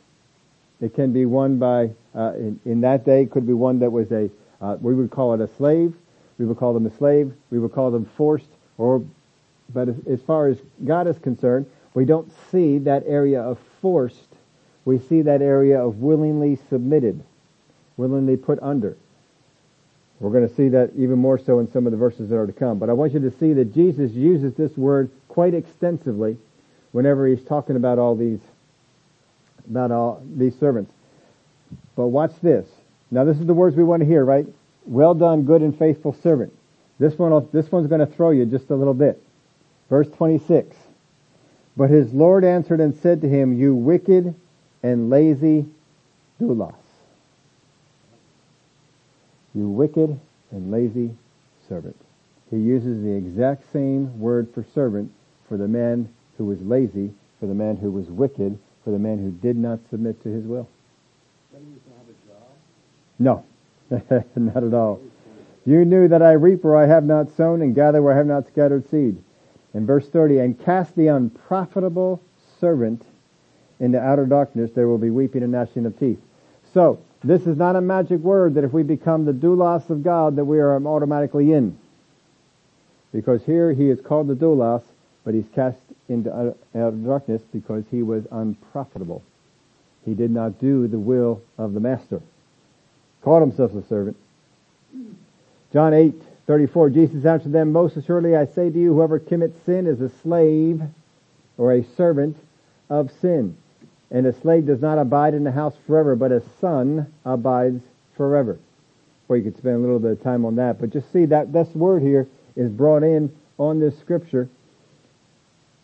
It 0.82 0.94
can 0.94 1.12
be 1.14 1.26
one 1.26 1.58
by 1.58 1.92
uh, 2.16 2.34
in, 2.36 2.60
in, 2.66 2.82
that 2.82 3.06
day 3.06 3.26
could 3.26 3.46
be 3.46 3.54
one 3.54 3.80
that 3.80 3.92
was 3.92 4.12
a, 4.12 4.30
uh, 4.60 4.78
we 4.82 4.96
would 4.96 5.12
call 5.12 5.34
it 5.34 5.42
a 5.42 5.48
slave. 5.56 5.94
We 6.40 6.46
would 6.46 6.58
call 6.58 6.74
them 6.74 6.86
a 6.86 6.96
slave. 6.98 7.32
We 7.52 7.60
would 7.60 7.72
call 7.72 7.92
them 7.92 8.06
forced. 8.18 8.50
Or, 8.78 9.04
but 9.74 9.90
as, 9.90 9.96
as 10.08 10.22
far 10.22 10.48
as 10.48 10.58
God 10.84 11.08
is 11.08 11.18
concerned, 11.20 11.68
we 11.94 12.06
don't 12.06 12.32
see 12.52 12.80
that 12.80 13.04
area 13.06 13.42
of 13.42 13.60
forced. 13.82 14.36
We 14.86 15.00
see 15.00 15.22
that 15.24 15.42
area 15.42 15.84
of 15.84 16.00
willingly 16.00 16.58
submitted, 16.70 17.24
willingly 17.98 18.38
put 18.38 18.60
under. 18.62 18.98
We're 20.20 20.32
going 20.32 20.48
to 20.48 20.56
see 20.56 20.70
that 20.70 20.92
even 20.96 21.20
more 21.20 21.38
so 21.38 21.60
in 21.60 21.72
some 21.72 21.86
of 21.86 21.92
the 21.92 21.98
verses 21.98 22.30
that 22.30 22.38
are 22.38 22.48
to 22.48 22.54
come. 22.54 22.80
But 22.80 22.90
I 22.90 22.94
want 22.94 23.14
you 23.14 23.20
to 23.20 23.32
see 23.32 23.54
that 23.54 23.74
Jesus 23.74 24.12
uses 24.12 24.54
this 24.56 24.76
word 24.76 25.12
quite 25.28 25.54
extensively 25.54 26.38
whenever 26.92 27.28
he's 27.28 27.44
talking 27.44 27.76
about 27.76 28.00
all 28.00 28.16
these, 28.16 28.40
about 29.70 29.92
all 29.92 30.24
these 30.36 30.58
servants. 30.60 30.92
But 31.96 32.08
watch 32.08 32.34
this. 32.42 32.68
Now 33.12 33.24
this 33.24 33.38
is 33.38 33.46
the 33.46 33.54
words 33.54 33.76
we 33.76 33.84
want 33.84 34.02
to 34.02 34.08
hear, 34.08 34.26
right? 34.26 34.48
Well 34.86 35.14
done, 35.14 35.44
good 35.44 35.62
and 35.62 35.78
faithful 35.78 36.14
servant. 36.14 36.54
This 37.00 37.18
one, 37.18 37.48
this 37.52 37.72
one's 37.72 37.88
going 37.88 38.00
to 38.00 38.08
throw 38.08 38.32
you 38.32 38.46
just 38.46 38.72
a 38.72 38.76
little 38.76 38.94
bit. 38.96 39.22
Verse 39.90 40.10
26. 40.10 40.76
But 41.76 41.92
his 41.92 42.12
Lord 42.12 42.44
answered 42.44 42.80
and 42.80 42.96
said 42.96 43.22
to 43.22 43.30
him, 43.30 43.54
You 43.54 43.76
wicked 43.76 44.34
and 44.82 45.10
lazy 45.12 45.68
doulos. 46.42 46.74
You 49.58 49.68
wicked 49.70 50.20
and 50.52 50.70
lazy 50.70 51.10
servant. 51.68 51.96
He 52.52 52.58
uses 52.58 53.02
the 53.02 53.12
exact 53.12 53.72
same 53.72 54.20
word 54.20 54.54
for 54.54 54.64
servant 54.76 55.12
for 55.50 55.58
the 55.58 55.68
man 55.68 56.10
who 56.38 56.46
was 56.46 56.62
lazy, 56.62 57.12
for 57.40 57.48
the 57.48 57.56
man 57.56 57.78
who 57.78 57.90
was 57.90 58.06
wicked, 58.08 58.60
for 58.84 58.92
the 58.92 59.00
man 59.00 59.18
who 59.18 59.32
did 59.32 59.58
not 59.58 59.80
submit 59.90 60.22
to 60.22 60.30
his 60.30 60.46
will. 60.46 60.70
No, 63.18 63.44
not 64.36 64.64
at 64.64 64.76
all. 64.76 65.02
You 65.66 65.86
knew 65.86 66.08
that 66.08 66.22
I 66.22 66.34
reap 66.34 66.64
where 66.64 66.78
I 66.78 66.86
have 66.86 67.04
not 67.04 67.36
sown 67.36 67.64
and 67.64 67.74
gather 67.74 68.04
where 68.04 68.14
I 68.14 68.18
have 68.18 68.28
not 68.28 68.46
scattered 68.46 68.88
seed. 68.92 69.18
In 69.74 69.88
verse 69.88 70.08
30, 70.08 70.38
and 70.38 70.64
cast 70.64 70.96
the 70.96 71.08
unprofitable 71.08 72.22
servant 72.60 73.04
in 73.80 73.92
the 73.92 74.00
outer 74.00 74.28
darkness 74.28 74.70
there 74.76 74.88
will 74.88 75.00
be 75.00 75.10
weeping 75.10 75.42
and 75.42 75.52
gnashing 75.52 75.88
of 75.88 75.98
teeth. 75.98 76.22
So, 76.76 77.00
this 77.24 77.48
is 77.48 77.58
not 77.58 77.76
a 77.76 77.82
magic 77.82 78.20
word 78.20 78.56
that 78.56 78.64
if 78.64 78.72
we 78.72 78.84
become 78.84 79.26
the 79.26 79.34
doulos 79.34 79.90
of 79.90 80.04
God 80.04 80.36
that 80.36 80.46
we 80.46 80.60
are 80.60 80.76
automatically 80.86 81.54
in. 81.54 81.78
Because 83.12 83.44
here 83.44 83.74
he 83.74 83.90
is 83.90 84.00
called 84.02 84.28
the 84.28 84.36
doulos, 84.36 84.84
but 85.24 85.34
he's 85.34 85.48
cast 85.54 85.78
into 86.10 86.56
outer 86.76 86.92
darkness 86.92 87.42
because 87.52 87.84
he 87.90 88.04
was 88.04 88.26
unprofitable. 88.32 89.24
He 90.06 90.14
did 90.14 90.32
not 90.32 90.60
do 90.60 90.88
the 90.88 91.00
will 91.00 91.42
of 91.58 91.74
the 91.74 91.80
master. 91.80 92.22
Called 93.22 93.42
himself 93.42 93.74
a 93.74 93.86
servant. 93.88 94.16
John 95.74 95.94
8, 95.94 96.14
34, 96.46 96.90
Jesus 96.92 97.26
answered 97.26 97.52
them, 97.52 97.74
Most 97.74 97.98
assuredly 97.98 98.36
I 98.36 98.46
say 98.46 98.70
to 98.70 98.80
you, 98.80 98.94
whoever 98.94 99.20
commits 99.20 99.62
sin 99.66 99.86
is 99.86 100.00
a 100.00 100.10
slave 100.22 100.82
or 101.58 101.74
a 101.74 101.84
servant 101.84 102.38
of 102.90 103.12
sin. 103.20 103.58
And 104.10 104.26
a 104.26 104.34
slave 104.34 104.66
does 104.66 104.82
not 104.82 104.98
abide 104.98 105.34
in 105.34 105.44
the 105.44 105.52
house 105.52 105.76
forever, 105.86 106.16
but 106.16 106.32
a 106.32 106.42
son 106.62 107.14
abides 107.26 107.84
forever. 108.16 108.58
Well, 109.28 109.38
you 109.38 109.44
could 109.44 109.58
spend 109.58 109.76
a 109.76 109.80
little 109.80 110.00
bit 110.00 110.12
of 110.12 110.24
time 110.24 110.46
on 110.46 110.56
that, 110.56 110.80
but 110.80 110.92
just 110.92 111.12
see 111.12 111.26
that 111.26 111.52
this 111.52 111.68
word 111.76 112.02
here 112.02 112.28
is 112.56 112.72
brought 112.72 113.04
in 113.04 113.36
on 113.58 113.80
this 113.80 113.98
scripture. 114.00 114.48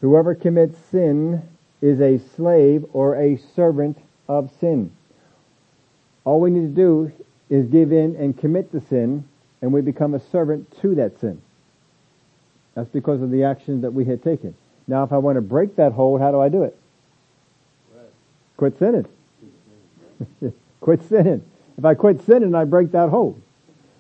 Whoever 0.02 0.36
commits 0.36 0.78
sin 0.92 1.42
is 1.82 2.00
a 2.00 2.20
slave 2.36 2.86
or 2.94 3.16
a 3.16 3.38
servant 3.56 3.98
of 4.30 4.50
sin. 4.60 4.92
All 6.24 6.40
we 6.40 6.50
need 6.50 6.76
to 6.76 6.82
do 6.82 7.12
is 7.50 7.68
give 7.68 7.92
in 7.92 8.16
and 8.16 8.38
commit 8.38 8.72
the 8.72 8.80
sin, 8.82 9.26
and 9.62 9.74
we 9.74 9.82
become 9.82 10.14
a 10.14 10.20
servant 10.32 10.74
to 10.82 10.96
that 10.96 11.20
sin. 11.20 11.42
That's 12.76 12.90
because 12.90 13.22
of 13.22 13.32
the 13.32 13.44
actions 13.44 13.82
that 13.82 13.94
we 13.94 14.06
had 14.06 14.24
taken. 14.24 14.56
Now, 14.88 15.04
if 15.04 15.12
I 15.12 15.18
want 15.18 15.36
to 15.36 15.42
break 15.42 15.76
that 15.76 15.92
hold, 15.92 16.22
how 16.22 16.32
do 16.32 16.40
I 16.40 16.50
do 16.50 16.64
it? 16.64 16.78
Quit 18.64 18.80
sinning. 18.80 19.06
quit 20.80 21.04
sinning. 21.10 21.44
If 21.78 21.84
I 21.84 21.96
quit 21.96 22.26
sinning, 22.26 22.56
I 22.56 22.64
break 22.64 22.94
that 22.94 23.10
hold. 23.10 23.42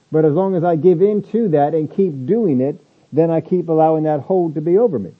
But 0.09 0.23
as 0.23 0.31
long 0.31 0.55
as 0.55 0.63
I 0.63 0.77
give 0.77 1.01
in 1.01 1.21
to 1.33 1.49
that 1.49 1.73
and 1.73 1.93
keep 1.93 2.25
doing 2.25 2.61
it, 2.61 2.79
then 3.11 3.29
I 3.29 3.41
keep 3.41 3.67
allowing 3.67 4.03
that 4.03 4.21
hold 4.21 4.55
to 4.55 4.61
be 4.61 4.77
over 4.77 4.99
me. 4.99 5.11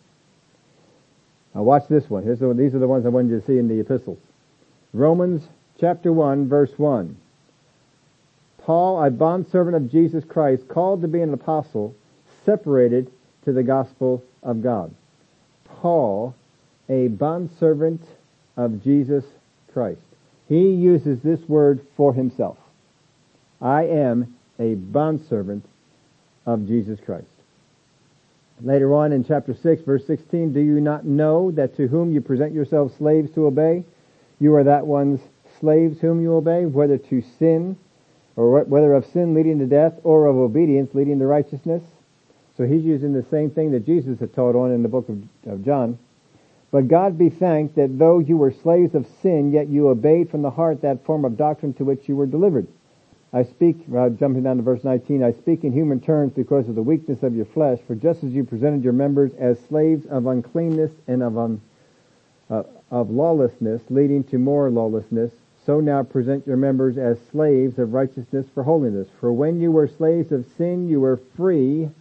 Now 1.54 1.64
watch 1.64 1.90
this 1.90 2.10
one. 2.10 2.24
Here's 2.24 2.40
the, 2.40 2.54
these 2.54 2.74
are 2.74 2.80
the 2.80 2.88
ones 2.88 3.06
I 3.06 3.10
wanted 3.10 3.32
you 3.32 3.42
to 3.42 3.46
see 3.46 3.58
in 3.58 3.68
the 3.68 3.82
epistles. 3.82 4.20
Romans 4.94 5.50
chapter 5.78 6.14
1 6.14 6.48
verse 6.48 6.80
1. 6.80 7.18
Paul, 8.60 9.04
a 9.04 9.12
bondservant 9.12 9.76
of 9.76 9.92
Jesus 9.92 10.24
Christ, 10.24 10.70
called 10.70 11.02
to 11.02 11.10
be 11.10 11.20
an 11.20 11.34
apostle, 11.34 11.94
separated 12.46 13.12
to 13.44 13.52
the 13.52 13.64
gospel 13.64 14.24
of 14.42 14.64
God. 14.64 14.96
Paul, 15.66 16.34
a 16.88 17.10
bondservant 17.10 18.06
of 18.56 18.84
Jesus 18.84 19.24
Christ. 19.72 20.02
He 20.48 20.72
uses 20.72 21.20
this 21.22 21.40
word 21.48 21.86
for 21.96 22.14
himself. 22.14 22.58
I 23.62 23.84
am 23.84 24.36
a 24.60 24.76
bondservant 24.76 25.66
of 26.46 26.68
Jesus 26.68 27.00
Christ. 27.06 27.28
Later 28.62 28.94
on 28.94 29.12
in 29.12 29.26
chapter 29.26 29.54
6 29.54 29.82
verse 29.82 30.06
16, 30.06 30.54
do 30.54 30.60
you 30.60 30.80
not 30.80 31.06
know 31.06 31.52
that 31.52 31.76
to 31.78 31.88
whom 31.88 32.12
you 32.12 32.22
present 32.22 32.54
yourselves 32.54 32.94
slaves 32.98 33.34
to 33.34 33.46
obey, 33.48 33.84
you 34.40 34.54
are 34.56 34.64
that 34.64 34.86
one's 34.86 35.20
slaves 35.60 36.00
whom 36.02 36.22
you 36.22 36.34
obey, 36.34 36.66
whether 36.66 36.98
to 36.98 37.24
sin, 37.40 37.78
or 38.36 38.64
whether 38.64 38.94
of 38.94 39.06
sin 39.08 39.34
leading 39.34 39.60
to 39.60 39.66
death, 39.66 39.94
or 40.04 40.28
of 40.28 40.36
obedience 40.36 40.94
leading 40.94 41.20
to 41.20 41.26
righteousness? 41.26 41.84
So 42.58 42.66
he's 42.66 42.84
using 42.84 43.14
the 43.14 43.26
same 43.32 43.50
thing 43.50 43.72
that 43.72 43.86
Jesus 43.86 44.20
had 44.20 44.34
taught 44.34 44.56
on 44.56 44.72
in 44.72 44.84
the 44.84 44.90
book 44.90 45.10
of, 45.10 45.24
of 45.48 45.66
John. 45.66 45.98
But 46.74 46.88
God 46.88 47.20
be 47.20 47.30
thanked 47.30 47.76
that 47.76 48.00
though 48.00 48.18
you 48.18 48.36
were 48.36 48.52
slaves 48.52 48.96
of 48.96 49.06
sin, 49.22 49.52
yet 49.52 49.70
you 49.70 49.90
obeyed 49.90 50.32
from 50.32 50.42
the 50.42 50.50
heart 50.50 50.82
that 50.82 51.06
form 51.06 51.24
of 51.24 51.38
doctrine 51.38 51.74
to 51.76 51.86
which 51.86 52.10
you 52.10 52.16
were 52.16 52.26
delivered. 52.26 52.68
I 53.32 53.44
speak, 53.44 53.78
uh, 53.96 54.10
jumping 54.10 54.42
down 54.42 54.58
to 54.58 54.64
verse 54.64 54.84
19, 54.84 55.22
I 55.24 55.34
speak 55.34 55.64
in 55.64 55.72
human 55.72 56.00
terms 56.00 56.34
because 56.34 56.68
of 56.68 56.74
the 56.74 56.82
weakness 56.82 57.22
of 57.22 57.36
your 57.36 57.46
flesh, 57.46 57.78
for 57.86 57.94
just 57.94 58.24
as 58.24 58.32
you 58.32 58.44
presented 58.44 58.84
your 58.84 58.94
members 58.94 59.34
as 59.36 59.60
slaves 59.70 60.08
of 60.08 60.26
uncleanness 60.26 60.92
and 61.08 61.22
of, 61.22 61.38
un, 61.38 61.62
uh, 62.50 62.64
of 62.90 63.12
lawlessness, 63.12 63.84
leading 63.92 64.24
to 64.24 64.40
more 64.40 64.72
lawlessness, 64.72 65.32
so 65.68 65.80
now 65.80 66.02
present 66.02 66.48
your 66.48 66.58
members 66.58 66.98
as 66.98 67.20
slaves 67.32 67.78
of 67.78 67.94
righteousness 67.94 68.48
for 68.52 68.64
holiness. 68.64 69.08
For 69.20 69.32
when 69.32 69.62
you 69.62 69.72
were 69.72 69.88
slaves 69.88 70.32
of 70.32 70.48
sin, 70.58 70.90
you 70.90 71.02
were 71.02 71.20
free 71.38 71.92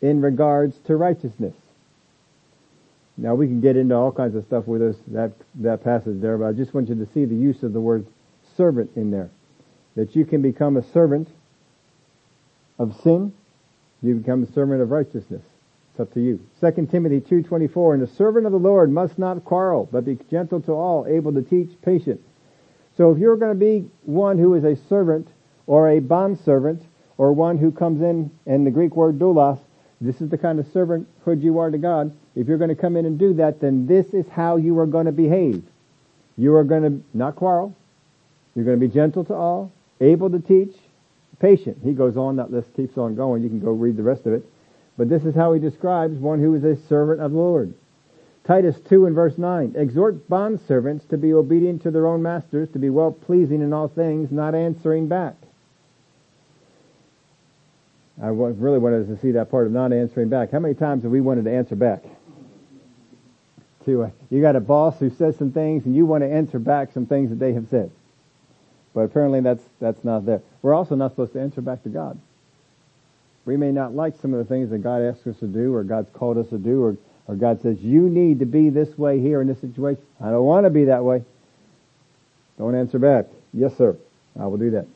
in 0.00 0.22
regards 0.22 0.78
to 0.86 0.96
righteousness. 0.96 1.54
Now 3.18 3.34
we 3.34 3.48
can 3.48 3.60
get 3.60 3.76
into 3.76 3.96
all 3.96 4.12
kinds 4.12 4.36
of 4.36 4.44
stuff 4.44 4.68
with 4.68 4.80
this, 4.80 4.96
that, 5.08 5.32
that 5.56 5.82
passage 5.82 6.20
there, 6.20 6.38
but 6.38 6.46
I 6.46 6.52
just 6.52 6.72
want 6.72 6.88
you 6.88 6.94
to 6.94 7.06
see 7.12 7.24
the 7.24 7.34
use 7.34 7.64
of 7.64 7.72
the 7.72 7.80
word 7.80 8.06
servant 8.56 8.92
in 8.94 9.10
there. 9.10 9.28
That 9.96 10.14
you 10.14 10.24
can 10.24 10.40
become 10.40 10.76
a 10.76 10.82
servant 10.92 11.28
of 12.78 12.94
sin, 13.02 13.32
you 14.02 14.14
become 14.14 14.44
a 14.44 14.52
servant 14.52 14.80
of 14.80 14.92
righteousness. 14.92 15.42
It's 15.90 16.00
up 16.00 16.14
to 16.14 16.20
you. 16.20 16.38
2 16.60 16.86
Timothy 16.86 17.20
2.24, 17.20 17.94
And 17.94 18.02
the 18.04 18.06
servant 18.06 18.46
of 18.46 18.52
the 18.52 18.58
Lord 18.58 18.92
must 18.92 19.18
not 19.18 19.44
quarrel, 19.44 19.88
but 19.90 20.04
be 20.04 20.16
gentle 20.30 20.60
to 20.62 20.72
all, 20.72 21.04
able 21.08 21.32
to 21.32 21.42
teach, 21.42 21.70
patient. 21.82 22.20
So 22.96 23.10
if 23.10 23.18
you're 23.18 23.36
going 23.36 23.52
to 23.52 23.58
be 23.58 23.90
one 24.04 24.38
who 24.38 24.54
is 24.54 24.62
a 24.62 24.76
servant, 24.88 25.26
or 25.66 25.90
a 25.90 25.98
bondservant, 25.98 26.82
or 27.16 27.32
one 27.32 27.58
who 27.58 27.72
comes 27.72 28.00
in, 28.00 28.30
and 28.46 28.64
the 28.64 28.70
Greek 28.70 28.94
word 28.94 29.18
doulos, 29.18 29.58
this 30.00 30.20
is 30.20 30.28
the 30.28 30.38
kind 30.38 30.60
of 30.60 30.66
servanthood 30.66 31.42
you 31.42 31.58
are 31.58 31.70
to 31.70 31.78
God. 31.78 32.12
If 32.36 32.46
you're 32.46 32.58
going 32.58 32.68
to 32.68 32.76
come 32.76 32.96
in 32.96 33.04
and 33.04 33.18
do 33.18 33.34
that, 33.34 33.60
then 33.60 33.86
this 33.86 34.06
is 34.14 34.28
how 34.28 34.56
you 34.56 34.78
are 34.78 34.86
going 34.86 35.06
to 35.06 35.12
behave. 35.12 35.62
You 36.36 36.54
are 36.54 36.64
going 36.64 36.82
to 36.82 37.04
not 37.14 37.34
quarrel. 37.34 37.74
You're 38.54 38.64
going 38.64 38.78
to 38.78 38.86
be 38.86 38.92
gentle 38.92 39.24
to 39.24 39.34
all, 39.34 39.72
able 40.00 40.30
to 40.30 40.38
teach, 40.38 40.74
patient. 41.40 41.78
He 41.82 41.92
goes 41.92 42.16
on, 42.16 42.36
that 42.36 42.52
list 42.52 42.74
keeps 42.74 42.96
on 42.96 43.16
going. 43.16 43.42
You 43.42 43.48
can 43.48 43.60
go 43.60 43.72
read 43.72 43.96
the 43.96 44.02
rest 44.02 44.26
of 44.26 44.32
it. 44.32 44.44
But 44.96 45.08
this 45.08 45.24
is 45.24 45.34
how 45.34 45.52
he 45.52 45.60
describes 45.60 46.18
one 46.18 46.40
who 46.40 46.54
is 46.54 46.64
a 46.64 46.76
servant 46.88 47.20
of 47.20 47.32
the 47.32 47.38
Lord. 47.38 47.74
Titus 48.44 48.76
2 48.88 49.06
and 49.06 49.14
verse 49.14 49.36
9. 49.36 49.74
Exhort 49.76 50.28
bondservants 50.28 51.08
to 51.08 51.18
be 51.18 51.34
obedient 51.34 51.82
to 51.82 51.90
their 51.90 52.06
own 52.06 52.22
masters, 52.22 52.68
to 52.70 52.78
be 52.78 52.90
well 52.90 53.12
pleasing 53.12 53.62
in 53.62 53.72
all 53.72 53.88
things, 53.88 54.30
not 54.30 54.54
answering 54.54 55.06
back 55.06 55.34
I 58.20 58.28
really 58.28 58.78
wanted 58.78 59.06
to 59.06 59.18
see 59.18 59.32
that 59.32 59.50
part 59.50 59.66
of 59.66 59.72
not 59.72 59.92
answering 59.92 60.28
back. 60.28 60.50
How 60.50 60.58
many 60.58 60.74
times 60.74 61.04
have 61.04 61.12
we 61.12 61.20
wanted 61.20 61.44
to 61.44 61.52
answer 61.52 61.76
back? 61.76 62.02
To 63.84 64.04
uh, 64.04 64.10
you 64.28 64.40
got 64.40 64.56
a 64.56 64.60
boss 64.60 64.98
who 64.98 65.10
says 65.10 65.36
some 65.36 65.52
things, 65.52 65.86
and 65.86 65.94
you 65.94 66.04
want 66.04 66.22
to 66.22 66.30
answer 66.30 66.58
back 66.58 66.92
some 66.92 67.06
things 67.06 67.30
that 67.30 67.38
they 67.38 67.52
have 67.52 67.68
said. 67.68 67.90
But 68.92 69.02
apparently, 69.02 69.40
that's 69.40 69.62
that's 69.80 70.02
not 70.02 70.26
there. 70.26 70.42
We're 70.62 70.74
also 70.74 70.96
not 70.96 71.12
supposed 71.12 71.32
to 71.34 71.40
answer 71.40 71.60
back 71.60 71.84
to 71.84 71.88
God. 71.88 72.18
We 73.44 73.56
may 73.56 73.70
not 73.70 73.94
like 73.94 74.14
some 74.20 74.34
of 74.34 74.40
the 74.40 74.52
things 74.52 74.70
that 74.70 74.78
God 74.78 75.00
asks 75.00 75.26
us 75.26 75.38
to 75.38 75.46
do, 75.46 75.72
or 75.74 75.84
God's 75.84 76.10
called 76.10 76.38
us 76.38 76.48
to 76.48 76.58
do, 76.58 76.82
or 76.82 76.96
or 77.28 77.36
God 77.36 77.62
says 77.62 77.80
you 77.80 78.08
need 78.08 78.40
to 78.40 78.46
be 78.46 78.68
this 78.68 78.98
way 78.98 79.20
here 79.20 79.40
in 79.40 79.46
this 79.46 79.60
situation. 79.60 80.02
I 80.20 80.30
don't 80.30 80.44
want 80.44 80.66
to 80.66 80.70
be 80.70 80.86
that 80.86 81.04
way. 81.04 81.24
Don't 82.58 82.74
answer 82.74 82.98
back. 82.98 83.26
Yes, 83.52 83.76
sir. 83.76 83.96
I 84.38 84.46
will 84.46 84.58
do 84.58 84.70
that. 84.72 84.86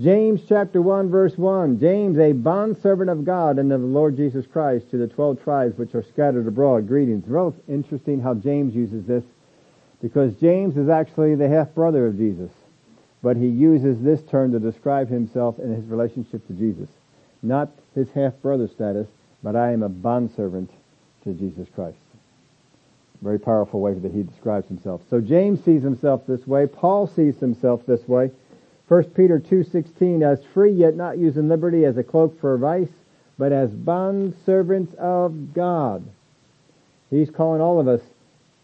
James 0.00 0.40
chapter 0.48 0.80
1 0.80 1.10
verse 1.10 1.36
1. 1.36 1.80
James, 1.80 2.18
a 2.18 2.30
bondservant 2.30 3.10
of 3.10 3.24
God 3.24 3.58
and 3.58 3.72
of 3.72 3.80
the 3.80 3.86
Lord 3.86 4.16
Jesus 4.16 4.46
Christ 4.46 4.90
to 4.92 4.96
the 4.96 5.08
twelve 5.08 5.42
tribes 5.42 5.76
which 5.76 5.92
are 5.92 6.04
scattered 6.04 6.46
abroad. 6.46 6.86
Greetings. 6.86 7.26
Real 7.26 7.52
interesting 7.68 8.20
how 8.20 8.34
James 8.34 8.76
uses 8.76 9.04
this 9.06 9.24
because 10.00 10.32
James 10.36 10.76
is 10.76 10.88
actually 10.88 11.34
the 11.34 11.48
half 11.48 11.74
brother 11.74 12.06
of 12.06 12.16
Jesus. 12.16 12.50
But 13.24 13.36
he 13.36 13.48
uses 13.48 14.00
this 14.00 14.22
term 14.22 14.52
to 14.52 14.60
describe 14.60 15.08
himself 15.08 15.58
and 15.58 15.74
his 15.74 15.84
relationship 15.86 16.46
to 16.46 16.52
Jesus. 16.52 16.88
Not 17.42 17.68
his 17.96 18.08
half 18.12 18.40
brother 18.40 18.68
status, 18.68 19.08
but 19.42 19.56
I 19.56 19.72
am 19.72 19.82
a 19.82 19.88
bondservant 19.88 20.70
to 21.24 21.32
Jesus 21.32 21.66
Christ. 21.74 21.98
Very 23.20 23.40
powerful 23.40 23.80
way 23.80 23.94
that 23.94 24.12
he 24.12 24.22
describes 24.22 24.68
himself. 24.68 25.00
So 25.10 25.20
James 25.20 25.64
sees 25.64 25.82
himself 25.82 26.24
this 26.28 26.46
way. 26.46 26.68
Paul 26.68 27.08
sees 27.08 27.38
himself 27.38 27.84
this 27.84 28.06
way. 28.06 28.30
1 28.88 29.04
Peter 29.10 29.38
2.16, 29.38 30.22
as 30.22 30.42
free 30.54 30.72
yet 30.72 30.96
not 30.96 31.18
using 31.18 31.48
liberty 31.48 31.84
as 31.84 31.98
a 31.98 32.02
cloak 32.02 32.40
for 32.40 32.56
vice, 32.56 32.88
but 33.38 33.52
as 33.52 33.70
bond 33.70 34.34
servants 34.46 34.94
of 34.98 35.52
God. 35.54 36.02
He's 37.10 37.30
calling 37.30 37.60
all 37.60 37.80
of 37.80 37.86
us, 37.86 38.00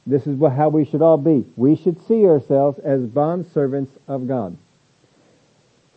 this 0.06 0.26
is 0.26 0.38
how 0.40 0.70
we 0.70 0.84
should 0.84 1.02
all 1.02 1.18
be. 1.18 1.44
We 1.56 1.76
should 1.76 2.06
see 2.06 2.24
ourselves 2.24 2.78
as 2.80 3.02
bond 3.02 3.46
servants 3.52 3.92
of 4.08 4.26
God. 4.26 4.56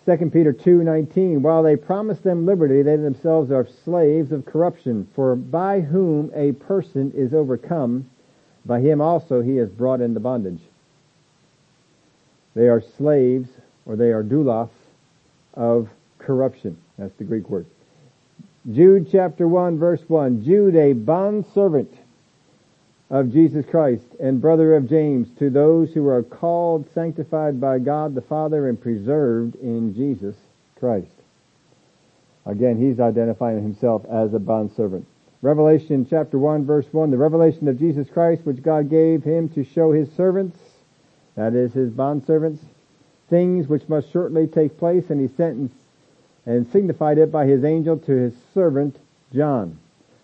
2 0.05 0.29
Peter 0.29 0.53
2.19, 0.53 1.41
while 1.41 1.63
they 1.63 1.75
promise 1.75 2.19
them 2.19 2.45
liberty, 2.45 2.81
they 2.81 2.95
themselves 2.95 3.51
are 3.51 3.67
slaves 3.83 4.31
of 4.31 4.45
corruption, 4.45 5.07
for 5.15 5.35
by 5.35 5.81
whom 5.81 6.31
a 6.33 6.53
person 6.53 7.11
is 7.15 7.33
overcome, 7.33 8.09
by 8.65 8.79
him 8.79 9.01
also 9.01 9.41
he 9.41 9.57
is 9.57 9.69
brought 9.69 9.99
into 9.99 10.19
bondage. 10.19 10.61
They 12.55 12.69
are 12.69 12.81
slaves 12.97 13.49
or 13.87 13.95
they 13.95 14.11
are 14.11 14.23
doulos 14.23 14.69
of 15.53 15.89
corruption. 16.19 16.77
That's 16.97 17.15
the 17.17 17.23
Greek 17.23 17.49
word. 17.49 17.65
Jude 18.71 19.07
chapter 19.09 19.47
1 19.47 19.79
verse 19.79 20.01
1. 20.07 20.43
Jude, 20.43 20.75
a 20.75 20.93
bond 20.93 21.45
servant 21.53 21.91
of 23.09 23.31
Jesus 23.31 23.65
Christ 23.65 24.05
and 24.19 24.41
brother 24.41 24.75
of 24.75 24.89
James, 24.89 25.29
to 25.39 25.49
those 25.49 25.93
who 25.93 26.07
are 26.09 26.23
called, 26.23 26.85
sanctified 26.93 27.61
by 27.61 27.79
God 27.79 28.13
the 28.13 28.21
Father, 28.21 28.67
and 28.67 28.79
preserved 28.79 29.55
in 29.55 29.95
Jesus 29.95 30.35
Christ. 30.77 31.13
Again, 32.45 32.77
he's 32.77 32.99
identifying 32.99 33.61
himself 33.61 34.03
as 34.11 34.33
a 34.33 34.39
bondservant. 34.39 35.05
Revelation 35.41 36.05
chapter 36.09 36.37
1 36.37 36.65
verse 36.65 36.87
1, 36.91 37.11
the 37.11 37.17
revelation 37.17 37.67
of 37.67 37.79
Jesus 37.79 38.09
Christ 38.09 38.41
which 38.43 38.63
God 38.63 38.89
gave 38.89 39.23
him 39.23 39.47
to 39.49 39.63
show 39.63 39.91
his 39.93 40.11
servants, 40.13 40.57
that 41.35 41.53
is 41.53 41.71
his 41.73 41.91
bondservants, 41.91 42.59
things 43.29 43.67
which 43.67 43.87
must 43.89 44.11
shortly 44.11 44.47
take 44.47 44.77
place, 44.77 45.09
and 45.09 45.19
he 45.19 45.35
sent 45.35 45.71
and 46.45 46.71
signified 46.71 47.17
it 47.17 47.31
by 47.31 47.45
his 47.45 47.63
angel 47.63 47.97
to 47.97 48.11
his 48.11 48.33
servant 48.53 48.97
John. 49.33 49.77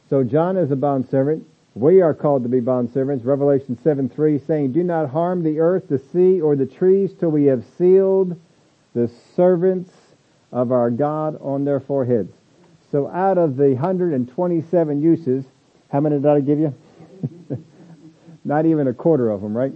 So 0.09 0.23
John 0.23 0.57
is 0.57 0.71
a 0.71 0.75
bondservant. 0.75 1.45
We 1.75 2.01
are 2.01 2.13
called 2.13 2.43
to 2.43 2.49
be 2.49 2.61
bondservants. 2.61 3.25
Revelation 3.25 3.77
7 3.83 4.09
3 4.09 4.39
saying, 4.39 4.71
Do 4.71 4.83
not 4.83 5.09
harm 5.09 5.43
the 5.43 5.59
earth, 5.59 5.89
the 5.89 5.99
sea, 5.99 6.39
or 6.39 6.55
the 6.55 6.65
trees 6.65 7.11
till 7.19 7.29
we 7.29 7.45
have 7.45 7.63
sealed 7.77 8.39
the 8.93 9.09
servants 9.35 9.91
of 10.51 10.71
our 10.71 10.91
God 10.91 11.39
on 11.41 11.65
their 11.65 11.79
foreheads. 11.79 12.31
So 12.91 13.07
out 13.07 13.39
of 13.39 13.57
the 13.57 13.69
127 13.73 15.01
uses, 15.01 15.45
how 15.91 15.99
many 15.99 16.17
did 16.17 16.27
I 16.27 16.39
give 16.41 16.59
you? 16.59 16.75
Not 18.45 18.67
even 18.67 18.87
a 18.87 18.93
quarter 18.93 19.31
of 19.31 19.41
them, 19.41 19.57
right? 19.57 19.73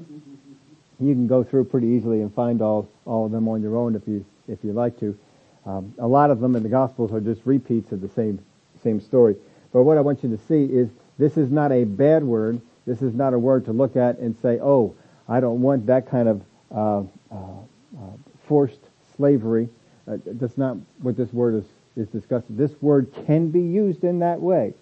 You 1.00 1.14
can 1.14 1.28
go 1.28 1.44
through 1.44 1.66
pretty 1.66 1.88
easily 1.88 2.22
and 2.22 2.34
find 2.34 2.62
all, 2.62 2.88
all 3.08 3.26
of 3.26 3.32
them 3.32 3.48
on 3.48 3.62
your 3.62 3.78
own 3.78 3.96
if 3.96 4.08
you, 4.08 4.26
if 4.48 4.64
you 4.64 4.74
like 4.74 5.00
to. 5.00 5.18
Um, 5.66 5.94
a 5.98 6.08
lot 6.08 6.30
of 6.30 6.40
them 6.40 6.56
in 6.56 6.64
the 6.64 6.70
Gospels 6.70 7.12
are 7.12 7.20
just 7.20 7.42
repeats 7.46 7.92
of 7.92 8.02
the 8.02 8.10
same, 8.10 8.40
same 8.84 9.02
story. 9.02 9.36
But 9.74 9.84
what 9.84 9.98
I 9.98 10.02
want 10.02 10.24
you 10.24 10.30
to 10.30 10.44
see 10.48 10.64
is 10.66 10.90
this 11.18 11.38
is 11.38 11.52
not 11.52 11.72
a 11.72 11.84
bad 11.84 12.24
word. 12.24 12.62
This 12.86 13.02
is 13.02 13.14
not 13.14 13.34
a 13.34 13.40
word 13.40 13.66
to 13.66 13.74
look 13.74 13.96
at 13.96 14.18
and 14.20 14.36
say, 14.42 14.60
oh, 14.62 14.96
I 15.28 15.40
don't 15.40 15.62
want 15.62 15.88
that 15.88 16.10
kind 16.10 16.30
of 16.30 16.42
uh, 16.72 17.00
uh, 17.32 17.36
uh, 17.36 18.18
forced 18.48 18.80
slavery. 19.16 19.68
Uh, 20.08 20.18
that's 20.26 20.58
not 20.58 20.78
what 21.02 21.18
this 21.18 21.34
word 21.34 21.56
is, 21.56 21.66
is 21.98 22.08
discussing. 22.10 22.56
This 22.56 22.72
word 22.82 23.12
can 23.26 23.50
be 23.50 23.62
used 23.62 24.04
in 24.04 24.20
that 24.20 24.40
way. 24.40 24.74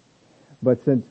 But 0.62 0.84
since 0.84 1.04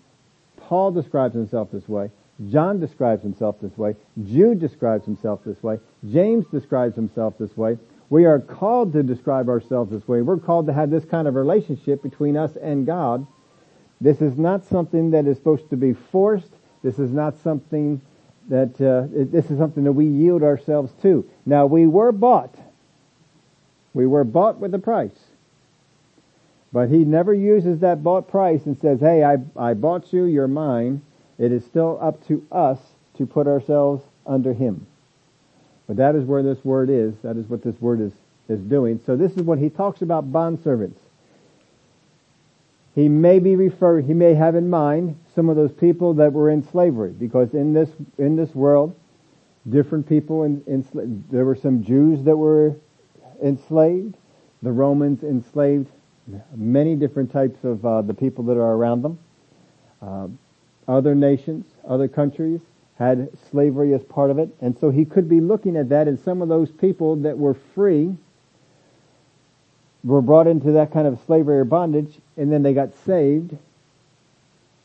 Paul 0.57 0.91
describes 0.91 1.35
himself 1.35 1.71
this 1.71 1.87
way, 1.87 2.11
John 2.49 2.79
describes 2.79 3.23
himself 3.23 3.57
this 3.61 3.77
way, 3.77 3.95
Jude 4.25 4.59
describes 4.59 5.05
himself 5.05 5.41
this 5.45 5.61
way, 5.63 5.79
James 6.09 6.45
describes 6.47 6.95
himself 6.95 7.37
this 7.37 7.55
way, 7.55 7.77
we 8.09 8.25
are 8.25 8.39
called 8.39 8.93
to 8.93 9.03
describe 9.03 9.49
ourselves 9.49 9.91
this 9.91 10.07
way. 10.07 10.21
We're 10.21 10.37
called 10.37 10.67
to 10.67 10.73
have 10.73 10.91
this 10.91 11.05
kind 11.05 11.27
of 11.27 11.33
relationship 11.33 12.03
between 12.03 12.37
us 12.37 12.55
and 12.55 12.85
God 12.85 13.25
this 14.01 14.21
is 14.21 14.37
not 14.37 14.65
something 14.65 15.11
that 15.11 15.25
is 15.25 15.37
supposed 15.37 15.69
to 15.69 15.77
be 15.77 15.93
forced. 15.93 16.51
This 16.83 16.99
is 16.99 17.11
not 17.11 17.39
something 17.39 18.01
that, 18.49 18.79
uh, 18.79 19.07
this 19.11 19.49
is 19.49 19.57
something 19.57 19.83
that 19.85 19.93
we 19.93 20.05
yield 20.05 20.43
ourselves 20.43 20.91
to. 21.01 21.27
Now 21.45 21.65
we 21.65 21.87
were 21.87 22.11
bought. 22.11 22.55
We 23.93 24.05
were 24.05 24.23
bought 24.23 24.59
with 24.59 24.73
a 24.73 24.79
price. 24.79 25.17
But 26.73 26.89
he 26.89 27.05
never 27.05 27.33
uses 27.33 27.79
that 27.79 28.03
bought 28.03 28.27
price 28.27 28.65
and 28.65 28.77
says, 28.77 28.99
hey, 28.99 29.23
I, 29.23 29.37
I 29.57 29.73
bought 29.73 30.11
you, 30.11 30.25
you're 30.25 30.47
mine. 30.47 31.01
It 31.37 31.51
is 31.51 31.65
still 31.65 31.97
up 32.01 32.25
to 32.27 32.45
us 32.51 32.79
to 33.17 33.25
put 33.25 33.47
ourselves 33.47 34.03
under 34.25 34.53
him. 34.53 34.87
But 35.87 35.97
that 35.97 36.15
is 36.15 36.23
where 36.23 36.43
this 36.43 36.63
word 36.63 36.89
is. 36.89 37.13
That 37.23 37.37
is 37.37 37.47
what 37.47 37.63
this 37.63 37.79
word 37.79 38.01
is, 38.01 38.11
is 38.49 38.59
doing. 38.61 38.99
So 39.05 39.15
this 39.15 39.33
is 39.33 39.43
what 39.43 39.59
he 39.59 39.69
talks 39.69 40.01
about 40.01 40.31
bondservants 40.31 40.97
he 42.95 43.09
may 43.09 43.39
be 43.39 43.55
refer 43.55 43.99
he 43.99 44.13
may 44.13 44.33
have 44.33 44.55
in 44.55 44.69
mind 44.69 45.19
some 45.35 45.49
of 45.49 45.57
those 45.57 45.73
people 45.73 46.13
that 46.15 46.31
were 46.31 46.49
in 46.49 46.63
slavery 46.63 47.11
because 47.11 47.53
in 47.53 47.73
this 47.73 47.89
in 48.17 48.35
this 48.37 48.55
world 48.55 48.95
different 49.69 50.07
people 50.07 50.43
in, 50.43 50.63
in 50.65 51.23
there 51.29 51.45
were 51.45 51.55
some 51.55 51.83
Jews 51.83 52.23
that 52.23 52.35
were 52.35 52.75
enslaved 53.43 54.15
the 54.63 54.71
Romans 54.71 55.23
enslaved 55.23 55.89
many 56.55 56.95
different 56.95 57.31
types 57.31 57.63
of 57.63 57.85
uh, 57.85 58.01
the 58.01 58.13
people 58.13 58.45
that 58.45 58.57
are 58.57 58.73
around 58.73 59.01
them 59.01 59.19
uh, 60.01 60.27
other 60.87 61.15
nations 61.15 61.65
other 61.87 62.07
countries 62.07 62.61
had 62.97 63.29
slavery 63.51 63.93
as 63.93 64.03
part 64.03 64.31
of 64.31 64.39
it 64.39 64.49
and 64.61 64.77
so 64.79 64.89
he 64.89 65.05
could 65.05 65.27
be 65.27 65.41
looking 65.41 65.75
at 65.75 65.89
that 65.89 66.07
and 66.07 66.19
some 66.19 66.41
of 66.41 66.47
those 66.47 66.71
people 66.71 67.15
that 67.15 67.37
were 67.37 67.55
free 67.73 68.15
were 70.05 70.21
brought 70.21 70.45
into 70.45 70.71
that 70.73 70.93
kind 70.93 71.07
of 71.07 71.19
slavery 71.25 71.57
or 71.57 71.65
bondage, 71.65 72.19
and 72.37 72.51
then 72.51 72.61
they 72.61 72.73
got 72.73 72.93
saved, 73.05 73.57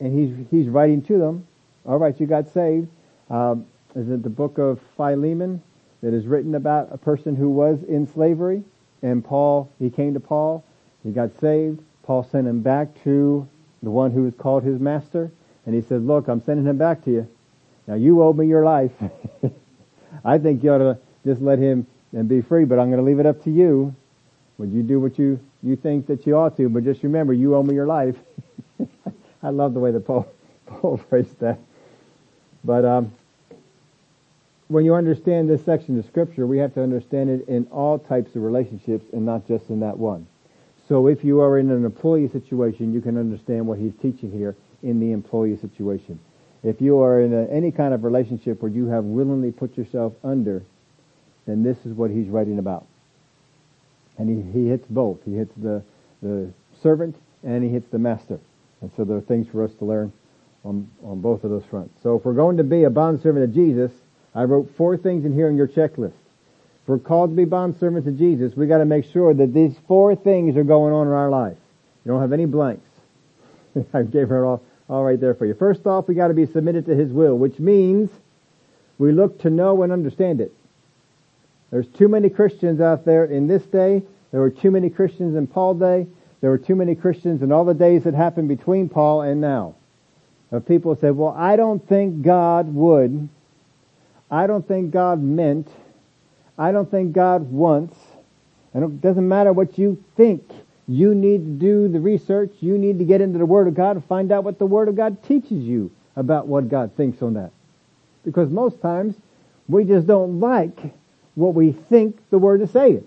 and 0.01 0.19
he's 0.19 0.47
he's 0.51 0.69
writing 0.69 1.03
to 1.03 1.19
them. 1.19 1.47
All 1.85 1.99
right, 1.99 2.19
you 2.19 2.27
got 2.27 2.49
saved. 2.49 2.89
Um, 3.29 3.67
is 3.95 4.09
it 4.09 4.23
the 4.23 4.31
book 4.31 4.59
of 4.59 4.81
Philemon 4.97 5.63
that 6.03 6.15
is 6.15 6.27
written 6.27 6.55
about 6.55 6.89
a 6.91 6.97
person 6.97 7.37
who 7.37 7.51
was 7.51 7.83
in 7.83 8.07
slavery, 8.07 8.65
and 9.03 9.23
Paul 9.23 9.71
he 9.79 9.91
came 9.91 10.15
to 10.15 10.21
Paul, 10.21 10.65
he 11.05 11.11
got 11.11 11.39
saved. 11.39 11.83
Paul 12.03 12.25
sent 12.25 12.49
him 12.49 12.63
back 12.63 12.89
to 13.05 13.47
the 13.83 13.91
one 13.91 14.11
who 14.11 14.23
was 14.23 14.35
called 14.35 14.63
his 14.63 14.81
master, 14.81 15.31
and 15.71 15.81
he 15.81 15.89
said, 15.89 16.03
"Look, 16.03 16.27
I'm 16.27 16.43
sending 16.43 16.67
him 16.67 16.79
back 16.79 17.05
to 17.05 17.11
you. 17.13 17.29
Now 17.87 17.95
you 17.95 18.23
owe 18.23 18.33
me 18.33 18.47
your 18.47 18.65
life. 18.65 18.93
I 20.25 20.39
think 20.39 20.65
you 20.65 20.73
ought 20.73 20.79
to 20.79 20.99
just 21.25 21.41
let 21.41 21.61
him 21.61 21.87
and 22.13 22.29
be 22.29 22.41
free, 22.41 22.65
but 22.65 22.81
I'm 22.81 22.91
going 22.91 22.99
to 22.99 23.05
leave 23.05 23.21
it 23.21 23.27
up 23.27 23.45
to 23.45 23.51
you." 23.51 23.95
Would 24.61 24.73
you 24.73 24.83
do 24.83 25.01
what 25.01 25.19
you, 25.19 25.41
you 25.63 25.75
think 25.75 26.07
that 26.09 26.27
you 26.27 26.37
ought 26.37 26.59
to, 26.59 26.69
but 26.69 26.85
just 26.85 27.03
remember, 27.03 27.33
you 27.33 27.55
owe 27.55 27.63
me 27.63 27.75
your 27.75 27.87
life. 27.87 28.15
I 29.43 29.49
love 29.49 29.73
the 29.73 29.81
way 29.81 29.91
the 29.91 30.01
Paul, 30.01 30.31
Paul 30.67 30.99
phrased 30.99 31.41
that. 31.41 31.59
But 32.63 32.85
um, 32.85 33.11
when 34.69 34.85
you 34.85 34.95
understand 34.95 35.49
this 35.49 35.65
section 35.65 35.99
of 35.99 36.05
Scripture, 36.05 36.47
we 36.47 36.59
have 36.59 36.75
to 36.75 36.83
understand 36.83 37.31
it 37.31 37.49
in 37.49 37.69
all 37.71 37.99
types 37.99 38.37
of 38.37 38.43
relationships 38.43 39.07
and 39.15 39.25
not 39.25 39.49
just 39.49 39.71
in 39.71 39.81
that 39.81 39.97
one. 39.97 40.27
So 40.89 41.07
if 41.07 41.25
you 41.25 41.41
are 41.41 41.59
in 41.59 41.71
an 41.71 41.87
employee 41.87 42.29
situation, 42.29 42.93
you 42.93 43.01
can 43.01 43.17
understand 43.17 43.67
what 43.67 43.79
he's 43.79 43.95
teaching 44.03 44.31
here 44.31 44.57
in 44.83 45.01
the 45.01 45.13
employee 45.13 45.57
situation. 45.57 46.19
If 46.63 46.81
you 46.81 47.01
are 47.01 47.21
in 47.21 47.33
a, 47.33 47.47
any 47.47 47.71
kind 47.73 47.95
of 47.95 48.05
relationship 48.05 48.63
where 48.63 48.71
you 48.71 48.87
have 48.87 49.05
willingly 49.05 49.51
put 49.51 49.77
yourself 49.77 50.13
under, 50.23 50.63
then 51.47 51.63
this 51.63 51.79
is 51.85 51.93
what 51.93 52.11
he's 52.11 52.29
writing 52.29 52.59
about 52.59 52.87
and 54.21 54.29
he, 54.29 54.61
he 54.61 54.69
hits 54.69 54.87
both. 54.89 55.19
He 55.25 55.35
hits 55.35 55.53
the, 55.57 55.83
the 56.23 56.53
servant 56.83 57.17
and 57.43 57.65
he 57.65 57.71
hits 57.71 57.89
the 57.91 57.99
master. 57.99 58.39
And 58.83 58.91
so 58.97 59.05
there 59.05 59.17
are 59.17 59.23
things 59.23 59.47
for 59.51 59.65
us 59.65 59.71
to 59.79 59.85
learn 59.87 60.13
on, 60.63 60.91
on 61.03 61.21
both 61.21 61.43
of 61.43 61.51
those 61.51 61.65
fronts. 61.71 61.95
So 62.03 62.17
if 62.17 62.25
we're 62.25 62.35
going 62.35 62.59
to 62.59 62.65
be 62.65 62.85
a 62.85 62.91
bondservant 62.91 63.45
of 63.45 63.55
Jesus, 63.55 63.91
I 64.35 64.45
wrote 64.45 64.71
four 64.77 64.99
things 64.99 65.25
in 65.25 65.33
here 65.33 65.49
on 65.49 65.57
your 65.57 65.69
checklist. 65.69 66.13
If 66.83 66.89
we're 66.89 66.99
called 66.99 67.31
to 67.31 67.37
be 67.37 67.51
bondservants 67.51 68.07
of 68.07 68.19
Jesus, 68.19 68.55
we 68.55 68.67
gotta 68.67 68.85
make 68.85 69.07
sure 69.11 69.33
that 69.33 69.55
these 69.55 69.75
four 69.89 70.15
things 70.15 70.57
are 70.57 70.65
going 70.65 70.93
on 70.93 71.07
in 71.07 71.13
our 71.15 71.31
life. 71.31 71.57
You 72.05 72.13
don't 72.13 72.21
have 72.21 72.33
any 72.33 72.45
blanks. 72.47 72.87
I 73.95 74.03
gave 74.03 74.29
her 74.29 74.45
all, 74.45 74.63
all 74.91 75.05
right 75.05 75.21
there 75.21 75.35
for 75.35 75.47
you. 75.47 75.55
First 75.55 75.87
off, 75.87 76.09
we 76.09 76.15
gotta 76.15 76.35
be 76.35 76.47
submitted 76.47 76.87
to 76.87 76.95
His 76.95 77.13
will, 77.13 77.39
which 77.39 77.59
means 77.59 78.11
we 78.99 79.13
look 79.13 79.41
to 79.43 79.51
know 79.51 79.83
and 79.83 79.93
understand 79.93 80.41
it. 80.41 80.53
There's 81.71 81.87
too 81.87 82.09
many 82.09 82.29
Christians 82.29 82.81
out 82.81 83.05
there 83.05 83.25
in 83.25 83.47
this 83.47 83.63
day. 83.63 84.03
There 84.33 84.41
were 84.41 84.51
too 84.51 84.73
many 84.73 84.91
Christians 84.91 85.37
in 85.37 85.47
Paul's 85.47 85.79
day. 85.79 86.07
There 86.41 86.51
were 86.51 86.59
too 86.59 86.75
many 86.75 86.97
Christians 86.97 87.43
in 87.43 87.53
all 87.53 87.65
the 87.65 87.75
days 87.75 88.05
that 88.05 88.15
happened 88.15 88.49
between 88.49 88.89
Paul 88.89 89.23
and 89.23 89.41
now. 89.41 89.77
Of 90.51 90.67
people 90.67 90.97
said, 90.97 91.17
well, 91.17 91.33
I 91.37 91.55
don't 91.55 91.87
think 91.87 92.23
God 92.23 92.75
would. 92.75 93.29
I 94.29 94.49
don't 94.49 94.67
think 94.67 94.91
God 94.91 95.23
meant. 95.23 95.69
I 96.59 96.73
don't 96.73 96.91
think 96.91 97.13
God 97.13 97.53
wants. 97.53 97.97
And 98.75 98.83
it 98.83 99.01
doesn't 99.01 99.29
matter 99.29 99.53
what 99.53 99.79
you 99.79 100.03
think. 100.17 100.43
You 100.91 101.15
need 101.15 101.45
to 101.45 101.53
do 101.53 101.87
the 101.87 102.01
research. 102.01 102.51
You 102.59 102.77
need 102.77 102.99
to 102.99 103.05
get 103.05 103.21
into 103.21 103.39
the 103.39 103.47
Word 103.47 103.69
of 103.69 103.75
God 103.75 103.95
and 103.95 104.05
find 104.05 104.33
out 104.33 104.43
what 104.43 104.59
the 104.59 104.67
Word 104.67 104.89
of 104.89 104.97
God 104.97 105.23
teaches 105.23 105.63
you 105.63 105.93
about 106.17 106.49
what 106.49 106.69
God 106.69 106.97
thinks 106.97 107.23
on 107.23 107.35
that. 107.35 107.53
Because 108.25 108.51
most 108.51 108.83
times 108.83 109.15
we 109.69 109.85
just 109.85 110.09
don't 110.09 110.41
like 110.41 110.77
what 111.37 111.55
we 111.55 111.71
think 111.71 112.19
the 112.31 112.39
word 112.39 112.61
is 112.61 112.73
saying. 112.73 113.05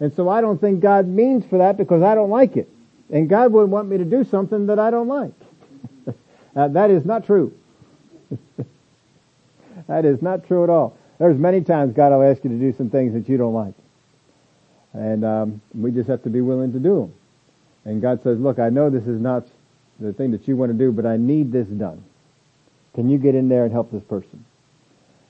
And 0.00 0.12
so 0.12 0.28
I 0.28 0.40
don't 0.40 0.60
think 0.60 0.80
God 0.80 1.06
means 1.06 1.46
for 1.46 1.58
that 1.58 1.76
because 1.76 2.02
I 2.02 2.16
don't 2.16 2.30
like 2.30 2.56
it. 2.56 2.68
And 3.10 3.28
God 3.28 3.52
wouldn't 3.52 3.70
want 3.70 3.88
me 3.88 3.98
to 3.98 4.04
do 4.04 4.24
something 4.24 4.66
that 4.66 4.80
I 4.80 4.90
don't 4.90 5.06
like. 5.06 5.32
uh, 6.56 6.68
that 6.68 6.90
is 6.90 7.04
not 7.04 7.24
true. 7.24 7.56
that 9.86 10.04
is 10.04 10.20
not 10.20 10.48
true 10.48 10.64
at 10.64 10.70
all. 10.70 10.98
There's 11.18 11.38
many 11.38 11.60
times 11.60 11.94
God 11.94 12.10
will 12.10 12.24
ask 12.24 12.42
you 12.42 12.50
to 12.50 12.58
do 12.58 12.72
some 12.72 12.90
things 12.90 13.14
that 13.14 13.28
you 13.28 13.36
don't 13.36 13.54
like. 13.54 13.74
And 14.96 15.24
um, 15.24 15.60
we 15.74 15.90
just 15.90 16.08
have 16.08 16.22
to 16.22 16.30
be 16.30 16.40
willing 16.40 16.72
to 16.72 16.78
do 16.78 17.00
them. 17.00 17.14
And 17.84 18.00
God 18.00 18.22
says, 18.22 18.38
look, 18.40 18.58
I 18.58 18.70
know 18.70 18.88
this 18.88 19.06
is 19.06 19.20
not 19.20 19.46
the 20.00 20.12
thing 20.12 20.30
that 20.30 20.48
you 20.48 20.56
want 20.56 20.72
to 20.72 20.78
do, 20.78 20.90
but 20.90 21.04
I 21.04 21.18
need 21.18 21.52
this 21.52 21.66
done. 21.68 22.02
Can 22.94 23.10
you 23.10 23.18
get 23.18 23.34
in 23.34 23.48
there 23.48 23.64
and 23.64 23.72
help 23.72 23.92
this 23.92 24.02
person? 24.02 24.44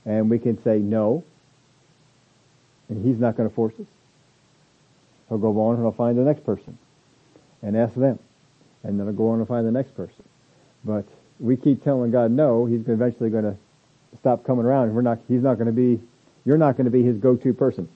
And 0.05 0.29
we 0.29 0.39
can 0.39 0.61
say 0.63 0.79
no, 0.79 1.23
and 2.87 3.05
he's 3.05 3.19
not 3.19 3.35
going 3.35 3.49
to 3.49 3.53
force 3.53 3.73
us. 3.77 3.85
He'll 5.27 5.37
go 5.37 5.59
on 5.59 5.75
and 5.75 5.83
he'll 5.83 5.91
find 5.91 6.17
the 6.17 6.21
next 6.21 6.45
person 6.45 6.77
and 7.61 7.75
ask 7.75 7.93
them. 7.93 8.17
And 8.83 8.97
then 8.97 9.05
he'll 9.05 9.15
go 9.15 9.31
on 9.31 9.39
and 9.39 9.47
find 9.47 9.67
the 9.67 9.71
next 9.71 9.95
person. 9.95 10.23
But 10.85 11.05
we 11.41 11.57
keep 11.57 11.83
telling 11.83 12.11
God 12.11 12.31
no, 12.31 12.65
He's 12.65 12.87
eventually 12.87 13.29
going 13.29 13.43
to 13.43 13.57
stop 14.17 14.45
coming 14.45 14.65
around. 14.65 14.95
We're 14.95 15.01
not, 15.01 15.19
He's 15.27 15.41
not 15.41 15.55
going 15.55 15.67
to 15.67 15.73
be, 15.73 16.01
you're 16.45 16.57
not 16.57 16.77
going 16.77 16.85
to 16.85 16.91
be 16.91 17.03
His 17.03 17.17
go-to 17.17 17.53
person. 17.53 17.89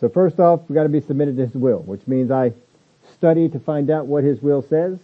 So 0.00 0.08
first 0.08 0.40
off, 0.40 0.60
we've 0.68 0.74
got 0.74 0.84
to 0.84 0.88
be 0.88 1.00
submitted 1.00 1.36
to 1.36 1.46
His 1.46 1.54
will, 1.54 1.80
which 1.80 2.06
means 2.06 2.30
I 2.30 2.52
study 3.14 3.48
to 3.50 3.58
find 3.60 3.90
out 3.90 4.06
what 4.06 4.24
His 4.24 4.40
will 4.40 4.62
says. 4.62 4.98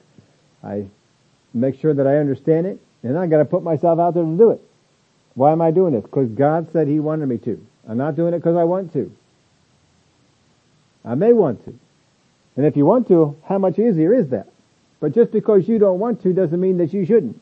I 0.64 0.86
make 1.52 1.78
sure 1.78 1.92
that 1.92 2.06
I 2.06 2.16
understand 2.16 2.66
it, 2.66 2.80
and 3.02 3.16
I 3.18 3.26
got 3.26 3.38
to 3.38 3.44
put 3.44 3.62
myself 3.62 3.98
out 3.98 4.14
there 4.14 4.24
to 4.24 4.36
do 4.36 4.50
it. 4.50 4.60
Why 5.34 5.52
am 5.52 5.60
I 5.60 5.70
doing 5.70 5.92
this? 5.92 6.02
Because 6.02 6.30
God 6.30 6.72
said 6.72 6.88
He 6.88 6.98
wanted 6.98 7.26
me 7.26 7.38
to. 7.38 7.64
I'm 7.88 7.98
not 7.98 8.16
doing 8.16 8.32
it 8.32 8.38
because 8.38 8.56
I 8.56 8.64
want 8.64 8.92
to. 8.94 9.14
I 11.04 11.14
may 11.14 11.32
want 11.32 11.64
to. 11.66 11.78
And 12.56 12.64
if 12.64 12.76
you 12.76 12.86
want 12.86 13.06
to, 13.08 13.36
how 13.44 13.58
much 13.58 13.78
easier 13.78 14.14
is 14.14 14.30
that? 14.30 14.48
But 14.98 15.14
just 15.14 15.30
because 15.30 15.68
you 15.68 15.78
don't 15.78 15.98
want 15.98 16.22
to 16.22 16.32
doesn't 16.32 16.58
mean 16.58 16.78
that 16.78 16.92
you 16.94 17.04
shouldn't. 17.04 17.40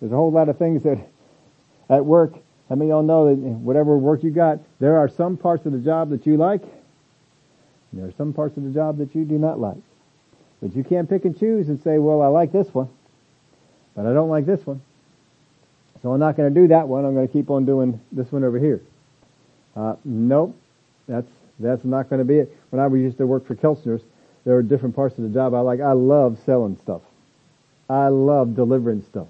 There's 0.00 0.12
a 0.12 0.16
whole 0.16 0.32
lot 0.32 0.48
of 0.48 0.58
things 0.58 0.82
that 0.82 0.98
at 1.88 2.04
work, 2.04 2.34
I 2.68 2.74
mean, 2.74 2.88
y'all 2.88 3.02
know 3.02 3.28
that 3.28 3.36
whatever 3.36 3.96
work 3.96 4.22
you 4.24 4.30
got, 4.30 4.58
there 4.80 4.98
are 4.98 5.08
some 5.08 5.36
parts 5.36 5.66
of 5.66 5.72
the 5.72 5.78
job 5.78 6.10
that 6.10 6.26
you 6.26 6.36
like, 6.36 6.62
and 6.62 8.00
there 8.00 8.08
are 8.08 8.14
some 8.18 8.32
parts 8.32 8.56
of 8.56 8.64
the 8.64 8.70
job 8.70 8.98
that 8.98 9.14
you 9.14 9.24
do 9.24 9.38
not 9.38 9.60
like. 9.60 9.78
But 10.60 10.74
you 10.74 10.82
can't 10.82 11.08
pick 11.08 11.24
and 11.24 11.38
choose 11.38 11.68
and 11.68 11.80
say, 11.82 11.98
well, 11.98 12.22
I 12.22 12.26
like 12.26 12.50
this 12.50 12.72
one, 12.74 12.88
but 13.94 14.06
I 14.06 14.12
don't 14.12 14.30
like 14.30 14.46
this 14.46 14.66
one. 14.66 14.82
So 16.02 16.12
I'm 16.12 16.20
not 16.20 16.36
going 16.36 16.52
to 16.52 16.60
do 16.60 16.68
that 16.68 16.88
one. 16.88 17.04
I'm 17.04 17.14
going 17.14 17.26
to 17.26 17.32
keep 17.32 17.50
on 17.50 17.64
doing 17.64 18.00
this 18.12 18.30
one 18.32 18.44
over 18.44 18.58
here. 18.58 18.80
Uh, 19.74 19.96
nope, 20.04 20.56
that's 21.06 21.30
that's 21.58 21.84
not 21.84 22.08
going 22.08 22.18
to 22.18 22.24
be 22.24 22.38
it. 22.38 22.56
When 22.70 22.80
I 22.80 22.88
used 22.94 23.18
to 23.18 23.26
work 23.26 23.46
for 23.46 23.54
Kelchner's, 23.54 24.02
there 24.44 24.54
were 24.54 24.62
different 24.62 24.94
parts 24.94 25.16
of 25.18 25.24
the 25.24 25.30
job 25.30 25.54
I 25.54 25.60
like. 25.60 25.80
I 25.80 25.92
love 25.92 26.38
selling 26.44 26.76
stuff. 26.82 27.02
I 27.88 28.08
love 28.08 28.54
delivering 28.54 29.02
stuff. 29.02 29.28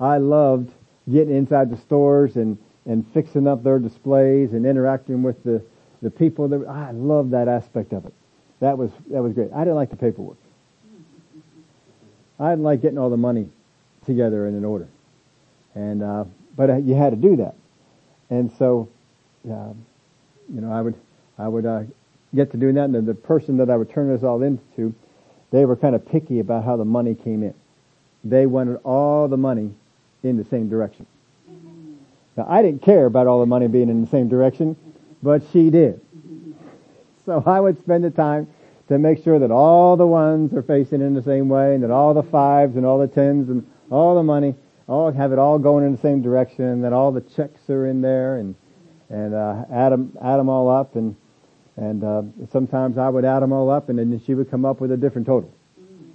I 0.00 0.18
loved 0.18 0.72
getting 1.10 1.34
inside 1.34 1.70
the 1.70 1.76
stores 1.76 2.36
and, 2.36 2.58
and 2.86 3.06
fixing 3.12 3.46
up 3.46 3.62
their 3.62 3.78
displays 3.78 4.52
and 4.52 4.66
interacting 4.66 5.22
with 5.22 5.42
the, 5.44 5.62
the 6.00 6.10
people. 6.10 6.48
That, 6.48 6.66
I 6.68 6.90
love 6.92 7.30
that 7.30 7.48
aspect 7.48 7.92
of 7.92 8.06
it. 8.06 8.14
That 8.60 8.78
was, 8.78 8.90
that 9.10 9.22
was 9.22 9.32
great. 9.32 9.50
I 9.52 9.60
didn't 9.60 9.74
like 9.74 9.90
the 9.90 9.96
paperwork. 9.96 10.36
I 12.38 12.50
didn't 12.50 12.64
like 12.64 12.82
getting 12.82 12.98
all 12.98 13.10
the 13.10 13.16
money 13.16 13.48
together 14.06 14.46
in 14.46 14.54
an 14.54 14.64
order. 14.64 14.88
And, 15.74 16.02
uh, 16.02 16.24
but 16.56 16.82
you 16.84 16.94
had 16.94 17.10
to 17.10 17.16
do 17.16 17.36
that. 17.36 17.54
And 18.30 18.52
so, 18.58 18.88
uh, 19.48 19.72
you 20.52 20.60
know, 20.60 20.72
I 20.72 20.80
would, 20.80 20.94
I 21.38 21.48
would, 21.48 21.66
uh, 21.66 21.82
get 22.34 22.50
to 22.52 22.56
doing 22.56 22.74
that 22.76 22.84
and 22.84 23.06
the 23.06 23.14
person 23.14 23.58
that 23.58 23.70
I 23.70 23.76
would 23.76 23.90
turn 23.90 24.08
this 24.08 24.22
all 24.22 24.42
into, 24.42 24.94
they 25.50 25.64
were 25.64 25.76
kind 25.76 25.94
of 25.94 26.06
picky 26.06 26.40
about 26.40 26.64
how 26.64 26.76
the 26.76 26.84
money 26.84 27.14
came 27.14 27.42
in. 27.42 27.54
They 28.24 28.46
wanted 28.46 28.76
all 28.84 29.28
the 29.28 29.36
money 29.36 29.74
in 30.22 30.36
the 30.36 30.44
same 30.44 30.68
direction. 30.68 31.06
Now 32.36 32.46
I 32.48 32.62
didn't 32.62 32.82
care 32.82 33.06
about 33.06 33.26
all 33.26 33.40
the 33.40 33.46
money 33.46 33.68
being 33.68 33.88
in 33.88 34.00
the 34.00 34.10
same 34.10 34.28
direction, 34.28 34.76
but 35.22 35.42
she 35.52 35.70
did. 35.70 36.00
So 37.24 37.42
I 37.46 37.60
would 37.60 37.78
spend 37.80 38.04
the 38.04 38.10
time 38.10 38.48
to 38.88 38.98
make 38.98 39.22
sure 39.22 39.38
that 39.38 39.50
all 39.50 39.96
the 39.96 40.06
ones 40.06 40.52
are 40.54 40.62
facing 40.62 41.00
in 41.00 41.14
the 41.14 41.22
same 41.22 41.48
way 41.48 41.74
and 41.74 41.82
that 41.84 41.90
all 41.90 42.14
the 42.14 42.22
fives 42.22 42.76
and 42.76 42.84
all 42.84 42.98
the 42.98 43.06
tens 43.06 43.48
and 43.48 43.66
all 43.90 44.16
the 44.16 44.22
money, 44.22 44.54
all 44.88 45.12
have 45.12 45.32
it 45.32 45.38
all 45.38 45.58
going 45.58 45.84
in 45.84 45.92
the 45.92 46.00
same 46.00 46.20
direction 46.20 46.64
and 46.64 46.84
that 46.84 46.92
all 46.92 47.12
the 47.12 47.20
checks 47.20 47.70
are 47.70 47.86
in 47.86 48.00
there 48.00 48.36
and, 48.36 48.54
and, 49.08 49.34
uh, 49.34 49.64
add 49.70 49.90
them, 49.90 50.16
add 50.20 50.36
them 50.36 50.48
all 50.48 50.68
up 50.68 50.96
and, 50.96 51.14
and, 51.76 52.02
uh, 52.02 52.22
sometimes 52.50 52.98
I 52.98 53.08
would 53.08 53.24
add 53.24 53.40
them 53.40 53.52
all 53.52 53.70
up 53.70 53.88
and 53.88 53.98
then 53.98 54.20
she 54.26 54.34
would 54.34 54.50
come 54.50 54.64
up 54.64 54.80
with 54.80 54.90
a 54.90 54.96
different 54.96 55.26
total. 55.26 55.52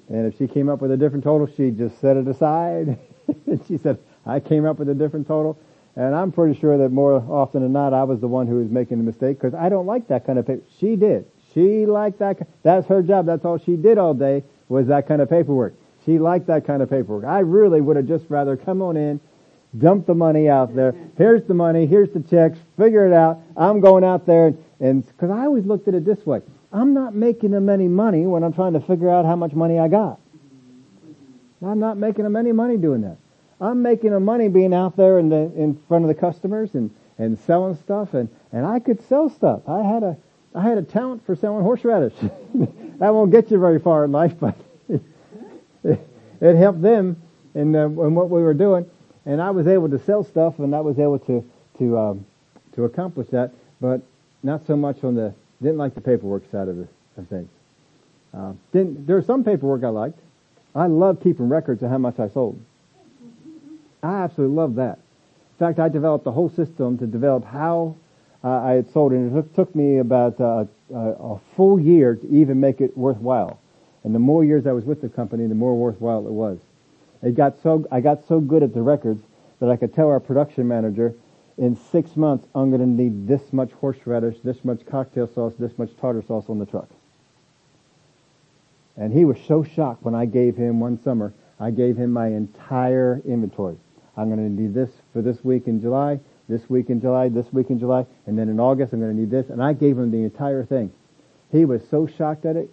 And 0.09 0.31
if 0.31 0.37
she 0.37 0.47
came 0.47 0.69
up 0.69 0.81
with 0.81 0.91
a 0.91 0.97
different 0.97 1.23
total, 1.23 1.47
she'd 1.47 1.77
just 1.77 1.99
set 1.99 2.17
it 2.17 2.27
aside. 2.27 2.99
and 3.27 3.61
she 3.67 3.77
said, 3.77 3.97
I 4.25 4.39
came 4.39 4.65
up 4.65 4.79
with 4.79 4.89
a 4.89 4.95
different 4.95 5.27
total. 5.27 5.57
And 5.95 6.13
I'm 6.13 6.31
pretty 6.31 6.59
sure 6.59 6.77
that 6.77 6.89
more 6.89 7.13
often 7.13 7.63
than 7.63 7.73
not, 7.73 7.93
I 7.93 8.03
was 8.03 8.19
the 8.19 8.27
one 8.27 8.45
who 8.45 8.57
was 8.57 8.69
making 8.69 8.99
the 8.99 9.03
mistake 9.03 9.39
because 9.39 9.55
I 9.55 9.69
don't 9.69 9.87
like 9.87 10.07
that 10.09 10.25
kind 10.27 10.37
of 10.37 10.45
paper. 10.45 10.61
She 10.79 10.95
did. 10.95 11.25
She 11.53 11.87
liked 11.87 12.19
that. 12.19 12.47
That's 12.61 12.85
her 12.87 13.01
job. 13.01 13.25
That's 13.25 13.43
all 13.43 13.57
she 13.57 13.75
did 13.75 13.97
all 13.97 14.13
day 14.13 14.43
was 14.69 14.87
that 14.87 15.07
kind 15.07 15.21
of 15.21 15.29
paperwork. 15.29 15.73
She 16.05 16.19
liked 16.19 16.47
that 16.47 16.65
kind 16.67 16.83
of 16.83 16.89
paperwork. 16.89 17.25
I 17.25 17.39
really 17.39 17.81
would 17.81 17.95
have 17.95 18.07
just 18.07 18.25
rather 18.29 18.55
come 18.55 18.81
on 18.81 18.95
in, 18.95 19.19
dump 19.77 20.05
the 20.05 20.13
money 20.13 20.47
out 20.47 20.75
there. 20.75 20.93
Here's 21.17 21.43
the 21.45 21.55
money. 21.55 21.87
Here's 21.87 22.11
the 22.11 22.19
checks. 22.19 22.59
Figure 22.77 23.07
it 23.07 23.13
out. 23.13 23.39
I'm 23.55 23.79
going 23.79 24.03
out 24.03 24.27
there 24.27 24.53
and 24.79 25.05
because 25.05 25.31
I 25.31 25.45
always 25.45 25.65
looked 25.65 25.87
at 25.87 25.95
it 25.95 26.05
this 26.05 26.25
way. 26.25 26.41
I'm 26.71 26.93
not 26.93 27.15
making 27.15 27.51
them 27.51 27.69
any 27.69 27.87
money 27.87 28.27
when 28.27 28.43
I'm 28.43 28.53
trying 28.53 28.73
to 28.73 28.81
figure 28.81 29.09
out 29.09 29.25
how 29.25 29.35
much 29.35 29.53
money 29.53 29.79
I 29.79 29.87
got. 29.87 30.19
I'm 31.63 31.79
not 31.79 31.97
making 31.97 32.23
them 32.23 32.35
any 32.35 32.51
money 32.51 32.77
doing 32.77 33.01
that. 33.01 33.17
I'm 33.59 33.81
making 33.81 34.11
them 34.11 34.25
money 34.25 34.47
being 34.49 34.73
out 34.73 34.95
there 34.95 35.17
in 35.17 35.29
the 35.29 35.51
in 35.55 35.79
front 35.87 36.03
of 36.03 36.09
the 36.09 36.15
customers 36.15 36.75
and 36.75 36.91
and 37.17 37.39
selling 37.39 37.75
stuff 37.75 38.13
and 38.13 38.29
and 38.51 38.65
I 38.65 38.79
could 38.79 39.01
sell 39.07 39.29
stuff. 39.29 39.67
I 39.67 39.81
had 39.81 40.03
a 40.03 40.17
I 40.53 40.61
had 40.61 40.77
a 40.77 40.83
talent 40.83 41.25
for 41.25 41.35
selling 41.35 41.63
horseradish. 41.63 42.13
that 42.55 43.13
won't 43.13 43.31
get 43.31 43.51
you 43.51 43.59
very 43.59 43.79
far 43.79 44.05
in 44.05 44.11
life, 44.11 44.33
but 44.39 44.55
it, 44.89 45.01
it 46.41 46.55
helped 46.55 46.81
them 46.81 47.21
in, 47.53 47.75
uh, 47.75 47.85
in 47.85 48.15
what 48.15 48.29
we 48.29 48.41
were 48.41 48.53
doing. 48.53 48.89
And 49.25 49.41
I 49.41 49.51
was 49.51 49.67
able 49.67 49.89
to 49.89 49.99
sell 49.99 50.23
stuff, 50.23 50.57
and 50.59 50.73
I 50.73 50.79
was 50.79 50.97
able 50.99 51.19
to 51.19 51.43
to 51.79 51.97
um, 51.97 52.25
to 52.73 52.85
accomplish 52.85 53.27
that. 53.29 53.51
But 53.81 54.01
not 54.41 54.65
so 54.65 54.75
much 54.75 55.03
on 55.03 55.15
the 55.15 55.33
didn't 55.61 55.77
like 55.77 55.95
the 55.95 56.01
paperwork 56.01 56.49
side 56.49 56.69
of 56.69 56.77
the 56.77 56.87
of 57.17 57.27
things. 57.27 57.49
Uh, 58.33 58.53
didn't 58.71 59.05
there 59.05 59.17
was 59.17 59.25
some 59.25 59.43
paperwork 59.43 59.83
I 59.83 59.89
liked. 59.89 60.19
I 60.77 60.85
love 60.85 61.21
keeping 61.21 61.49
records 61.49 61.81
of 61.81 61.89
how 61.89 61.97
much 61.97 62.19
I 62.19 62.29
sold. 62.29 62.61
I 64.03 64.23
absolutely 64.23 64.55
love 64.55 64.75
that. 64.75 64.99
In 64.99 65.59
fact, 65.59 65.79
I 65.79 65.89
developed 65.89 66.27
a 66.27 66.31
whole 66.31 66.49
system 66.49 66.99
to 66.99 67.07
develop 67.07 67.43
how 67.43 67.95
uh, 68.43 68.49
I 68.49 68.73
had 68.73 68.91
sold. 68.93 69.11
And 69.11 69.35
it 69.35 69.55
took 69.55 69.73
me 69.75 69.97
about 69.97 70.39
uh, 70.39 70.65
a, 70.93 70.97
a 70.99 71.39
full 71.55 71.79
year 71.79 72.15
to 72.15 72.29
even 72.29 72.59
make 72.59 72.79
it 72.79 72.95
worthwhile. 72.95 73.59
And 74.03 74.13
the 74.13 74.19
more 74.19 74.45
years 74.45 74.67
I 74.67 74.71
was 74.71 74.85
with 74.85 75.01
the 75.01 75.09
company, 75.09 75.47
the 75.47 75.55
more 75.55 75.75
worthwhile 75.75 76.27
it 76.27 76.31
was. 76.31 76.59
It 77.23 77.35
got 77.35 77.59
so 77.63 77.87
I 77.91 77.99
got 77.99 78.27
so 78.27 78.39
good 78.39 78.61
at 78.61 78.75
the 78.75 78.83
records 78.83 79.23
that 79.59 79.69
I 79.69 79.75
could 79.75 79.95
tell 79.95 80.07
our 80.09 80.19
production 80.19 80.67
manager, 80.67 81.15
in 81.57 81.75
six 81.75 82.15
months, 82.15 82.47
I'm 82.53 82.69
going 82.69 82.81
to 82.81 82.87
need 82.87 83.27
this 83.27 83.51
much 83.51 83.71
horseradish, 83.71 84.37
this 84.43 84.63
much 84.63 84.85
cocktail 84.85 85.27
sauce, 85.27 85.53
this 85.57 85.75
much 85.79 85.89
tartar 85.99 86.21
sauce 86.21 86.45
on 86.49 86.59
the 86.59 86.67
truck. 86.67 86.87
And 88.97 89.13
he 89.13 89.25
was 89.25 89.37
so 89.47 89.63
shocked 89.63 90.03
when 90.03 90.15
I 90.15 90.25
gave 90.25 90.57
him 90.57 90.79
one 90.79 91.01
summer, 91.01 91.33
I 91.59 91.71
gave 91.71 91.97
him 91.97 92.11
my 92.11 92.27
entire 92.27 93.21
inventory. 93.25 93.77
I'm 94.15 94.29
going 94.29 94.55
to 94.55 94.61
need 94.61 94.73
this 94.73 94.89
for 95.13 95.21
this 95.21 95.43
week 95.43 95.67
in 95.67 95.79
July, 95.79 96.19
this 96.49 96.67
week 96.69 96.89
in 96.89 96.99
July, 96.99 97.29
this 97.29 97.51
week 97.53 97.69
in 97.69 97.79
July, 97.79 98.05
and 98.25 98.37
then 98.37 98.49
in 98.49 98.59
August 98.59 98.93
I'm 98.93 98.99
going 98.99 99.15
to 99.15 99.19
need 99.19 99.29
this. 99.29 99.49
And 99.49 99.61
I 99.61 99.73
gave 99.73 99.97
him 99.97 100.09
the 100.09 100.23
entire 100.23 100.65
thing. 100.65 100.91
He 101.51 101.65
was 101.65 101.81
so 101.89 102.07
shocked 102.07 102.45
at 102.45 102.55
it. 102.55 102.69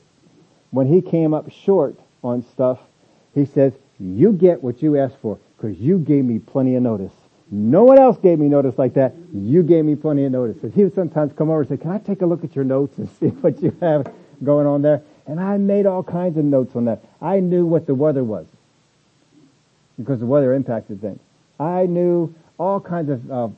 When 0.71 0.87
he 0.87 1.03
came 1.03 1.35
up 1.35 1.51
short 1.53 1.99
on 2.23 2.43
stuff, 2.43 2.81
he 3.35 3.45
says, 3.45 3.75
you 4.01 4.33
get 4.33 4.63
what 4.63 4.83
you 4.83 4.99
asked 4.99 5.19
for 5.21 5.39
because 5.57 5.79
you 5.79 5.99
gave 5.99 6.25
me 6.25 6.39
plenty 6.39 6.75
of 6.75 6.83
notice. 6.83 7.13
No 7.51 7.85
one 7.85 7.99
else 7.99 8.19
gave 8.19 8.39
me 8.39 8.49
notice 8.49 8.79
like 8.79 8.95
that. 8.95 9.15
You 9.33 9.63
gave 9.63 9.85
me 9.85 9.95
plenty 9.95 10.25
of 10.25 10.33
notice. 10.33 10.57
He 10.75 10.83
would 10.83 10.95
sometimes 10.95 11.33
come 11.35 11.51
over 11.51 11.61
and 11.61 11.69
say, 11.69 11.77
can 11.77 11.91
I 11.91 11.99
take 11.99 12.23
a 12.23 12.27
look 12.27 12.43
at 12.43 12.57
your 12.57 12.65
notes 12.65 12.99
and 12.99 13.09
see 13.21 13.29
what 13.29 13.63
you 13.63 13.77
have 13.81 14.13
going 14.43 14.67
on 14.67 14.83
there? 14.83 15.03
And 15.27 15.41
I 15.41 15.57
made 15.57 15.87
all 15.87 16.03
kinds 16.03 16.37
of 16.37 16.45
notes 16.45 16.77
on 16.77 16.85
that. 16.85 17.03
I 17.21 17.41
knew 17.41 17.65
what 17.65 17.87
the 17.87 17.95
weather 17.95 18.23
was 18.23 18.47
because 19.99 20.21
the 20.21 20.27
weather 20.27 20.53
impacted 20.53 21.01
things. 21.01 21.21
I 21.59 21.87
knew 21.87 22.35
all 22.59 22.81
kinds 22.81 23.11
of 23.11 23.31
uh, 23.31 23.49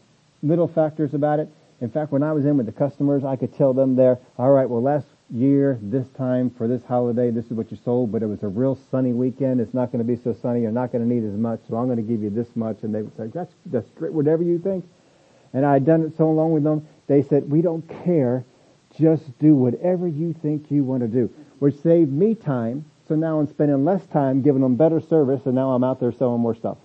little 0.42 0.68
factors 0.68 1.14
about 1.14 1.40
it. 1.40 1.48
In 1.80 1.90
fact, 1.90 2.12
when 2.12 2.22
I 2.22 2.32
was 2.32 2.44
in 2.44 2.56
with 2.56 2.66
the 2.66 2.72
customers, 2.72 3.24
I 3.24 3.36
could 3.36 3.54
tell 3.54 3.74
them 3.74 3.96
there, 3.96 4.18
all 4.38 4.50
right, 4.50 4.68
well, 4.68 4.82
last 4.82 5.06
year, 5.30 5.78
this 5.82 6.06
time 6.16 6.50
for 6.50 6.68
this 6.68 6.82
holiday, 6.84 7.30
this 7.30 7.46
is 7.46 7.52
what 7.52 7.70
you 7.70 7.78
sold, 7.84 8.12
but 8.12 8.22
it 8.22 8.26
was 8.26 8.42
a 8.42 8.48
real 8.48 8.78
sunny 8.90 9.12
weekend. 9.12 9.60
It's 9.60 9.74
not 9.74 9.92
going 9.92 10.06
to 10.06 10.16
be 10.16 10.20
so 10.22 10.34
sunny. 10.40 10.62
You're 10.62 10.70
not 10.72 10.92
going 10.92 11.06
to 11.06 11.12
need 11.12 11.24
as 11.24 11.36
much, 11.38 11.60
so 11.68 11.76
I'm 11.76 11.86
going 11.86 11.96
to 11.98 12.02
give 12.02 12.22
you 12.22 12.30
this 12.30 12.48
much. 12.54 12.78
And 12.82 12.94
they 12.94 13.02
would 13.02 13.16
say, 13.16 13.26
that's, 13.26 13.52
that's 13.66 13.88
great, 13.90 14.12
whatever 14.12 14.42
you 14.42 14.58
think. 14.58 14.88
And 15.52 15.66
I 15.66 15.74
had 15.74 15.84
done 15.84 16.02
it 16.02 16.16
so 16.16 16.30
long 16.30 16.52
with 16.52 16.64
them, 16.64 16.86
they 17.08 17.22
said, 17.22 17.50
we 17.50 17.60
don't 17.60 17.86
care. 18.04 18.44
Just 18.98 19.38
do 19.38 19.54
whatever 19.54 20.08
you 20.08 20.32
think 20.32 20.70
you 20.70 20.82
want 20.82 21.02
to 21.02 21.08
do, 21.08 21.30
which 21.58 21.76
saved 21.80 22.12
me 22.12 22.34
time. 22.34 22.84
So 23.08 23.14
now 23.14 23.38
I'm 23.38 23.46
spending 23.46 23.84
less 23.84 24.04
time 24.06 24.42
giving 24.42 24.62
them 24.62 24.76
better 24.76 25.00
service, 25.00 25.42
and 25.46 25.54
now 25.54 25.72
I'm 25.72 25.84
out 25.84 26.00
there 26.00 26.12
selling 26.12 26.40
more 26.40 26.54
stuff. 26.54 26.78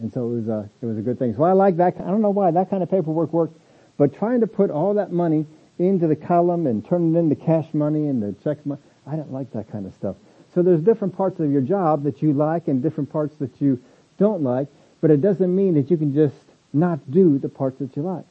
And 0.00 0.12
so 0.12 0.26
it 0.26 0.34
was 0.34 0.48
a, 0.48 0.70
it 0.80 0.86
was 0.86 0.98
a 0.98 1.02
good 1.02 1.18
thing. 1.18 1.34
So 1.34 1.42
I 1.44 1.52
like 1.52 1.76
that. 1.76 1.96
I 2.00 2.04
don't 2.04 2.22
know 2.22 2.30
why 2.30 2.50
that 2.50 2.70
kind 2.70 2.82
of 2.82 2.90
paperwork 2.90 3.32
worked, 3.32 3.58
but 3.96 4.14
trying 4.16 4.40
to 4.40 4.46
put 4.46 4.70
all 4.70 4.94
that 4.94 5.12
money 5.12 5.46
into 5.78 6.06
the 6.06 6.16
column 6.16 6.66
and 6.66 6.84
turn 6.84 7.14
it 7.14 7.18
into 7.18 7.34
cash 7.36 7.72
money 7.72 8.06
and 8.06 8.22
the 8.22 8.32
check 8.42 8.64
money, 8.66 8.80
I 9.06 9.12
didn't 9.12 9.32
like 9.32 9.52
that 9.52 9.70
kind 9.70 9.86
of 9.86 9.94
stuff. 9.94 10.16
So 10.54 10.62
there's 10.62 10.80
different 10.80 11.16
parts 11.16 11.40
of 11.40 11.50
your 11.50 11.60
job 11.60 12.04
that 12.04 12.22
you 12.22 12.32
like 12.32 12.68
and 12.68 12.82
different 12.82 13.10
parts 13.10 13.36
that 13.36 13.60
you 13.60 13.80
don't 14.18 14.42
like, 14.42 14.68
but 15.00 15.10
it 15.10 15.20
doesn't 15.20 15.54
mean 15.54 15.74
that 15.74 15.90
you 15.90 15.96
can 15.96 16.14
just 16.14 16.34
not 16.72 17.10
do 17.10 17.38
the 17.38 17.48
parts 17.48 17.78
that 17.78 17.96
you 17.96 18.02
like. 18.02 18.24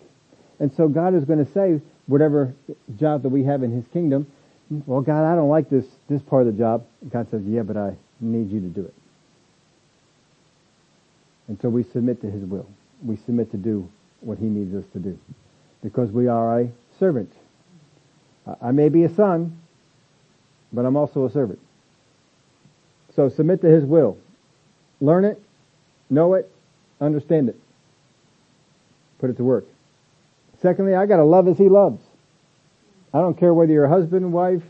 And 0.60 0.74
so 0.74 0.88
God 0.88 1.16
is 1.16 1.26
going 1.26 1.44
to 1.44 1.52
say, 1.52 1.82
whatever 2.08 2.54
job 2.98 3.24
that 3.24 3.30
we 3.30 3.44
have 3.44 3.64
in 3.64 3.72
His 3.72 3.86
kingdom, 3.88 4.28
well, 4.70 5.02
God, 5.02 5.24
I 5.24 5.36
don't 5.36 5.50
like 5.50 5.70
this, 5.70 5.86
this 6.10 6.22
part 6.22 6.48
of 6.48 6.54
the 6.54 6.60
job. 6.60 6.86
God 7.10 7.30
says, 7.32 7.42
yeah, 7.46 7.64
but 7.64 7.78
I 7.78 7.96
need 8.20 8.52
you 8.52 8.60
to 8.60 8.68
do 8.68 8.82
it. 8.86 8.94
And 11.48 11.60
so 11.62 11.70
we 11.70 11.84
submit 11.84 12.22
to 12.22 12.30
his 12.30 12.44
will. 12.44 12.68
We 13.04 13.16
submit 13.26 13.52
to 13.52 13.58
do 13.58 13.90
what 14.22 14.38
he 14.38 14.46
needs 14.46 14.76
us 14.76 14.84
to 14.94 15.00
do. 15.00 15.18
Because 15.82 16.12
we 16.12 16.28
are 16.28 16.62
a 16.62 16.70
servant. 17.00 17.32
I 18.62 18.72
may 18.72 18.90
be 18.90 19.04
a 19.04 19.10
son, 19.14 19.58
but 20.74 20.86
I'm 20.86 20.98
also 20.98 21.26
a 21.26 21.32
servant. 21.32 21.60
So 23.16 23.30
submit 23.30 23.62
to 23.62 23.68
his 23.68 23.84
will. 23.84 24.18
Learn 25.00 25.26
it, 25.26 25.42
know 26.10 26.34
it, 26.34 26.52
understand 27.00 27.50
it. 27.50 27.60
Put 29.20 29.30
it 29.30 29.38
to 29.38 29.44
work. 29.44 29.66
Secondly, 30.62 30.96
I 30.96 31.06
gotta 31.06 31.24
love 31.24 31.48
as 31.48 31.58
he 31.58 31.70
loves. 31.70 32.02
I 33.14 33.22
don't 33.22 33.38
care 33.38 33.54
whether 33.54 33.72
you're 33.72 33.86
a 33.86 33.90
husband, 33.90 34.34
wife, 34.34 34.64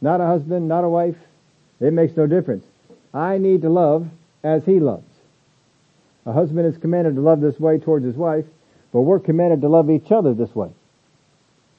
not 0.00 0.20
a 0.20 0.26
husband, 0.26 0.68
not 0.68 0.84
a 0.84 0.88
wife. 0.88 1.16
It 1.80 1.92
makes 1.92 2.16
no 2.16 2.26
difference. 2.26 2.64
I 3.14 3.38
need 3.38 3.62
to 3.62 3.70
love 3.70 4.08
as 4.42 4.64
he 4.64 4.80
loves. 4.80 5.04
A 6.26 6.32
husband 6.32 6.66
is 6.66 6.78
commanded 6.78 7.14
to 7.14 7.20
love 7.20 7.40
this 7.40 7.58
way 7.58 7.78
towards 7.78 8.04
his 8.04 8.16
wife, 8.16 8.44
but 8.92 9.02
we're 9.02 9.20
commanded 9.20 9.60
to 9.62 9.68
love 9.68 9.90
each 9.90 10.12
other 10.12 10.34
this 10.34 10.54
way. 10.54 10.70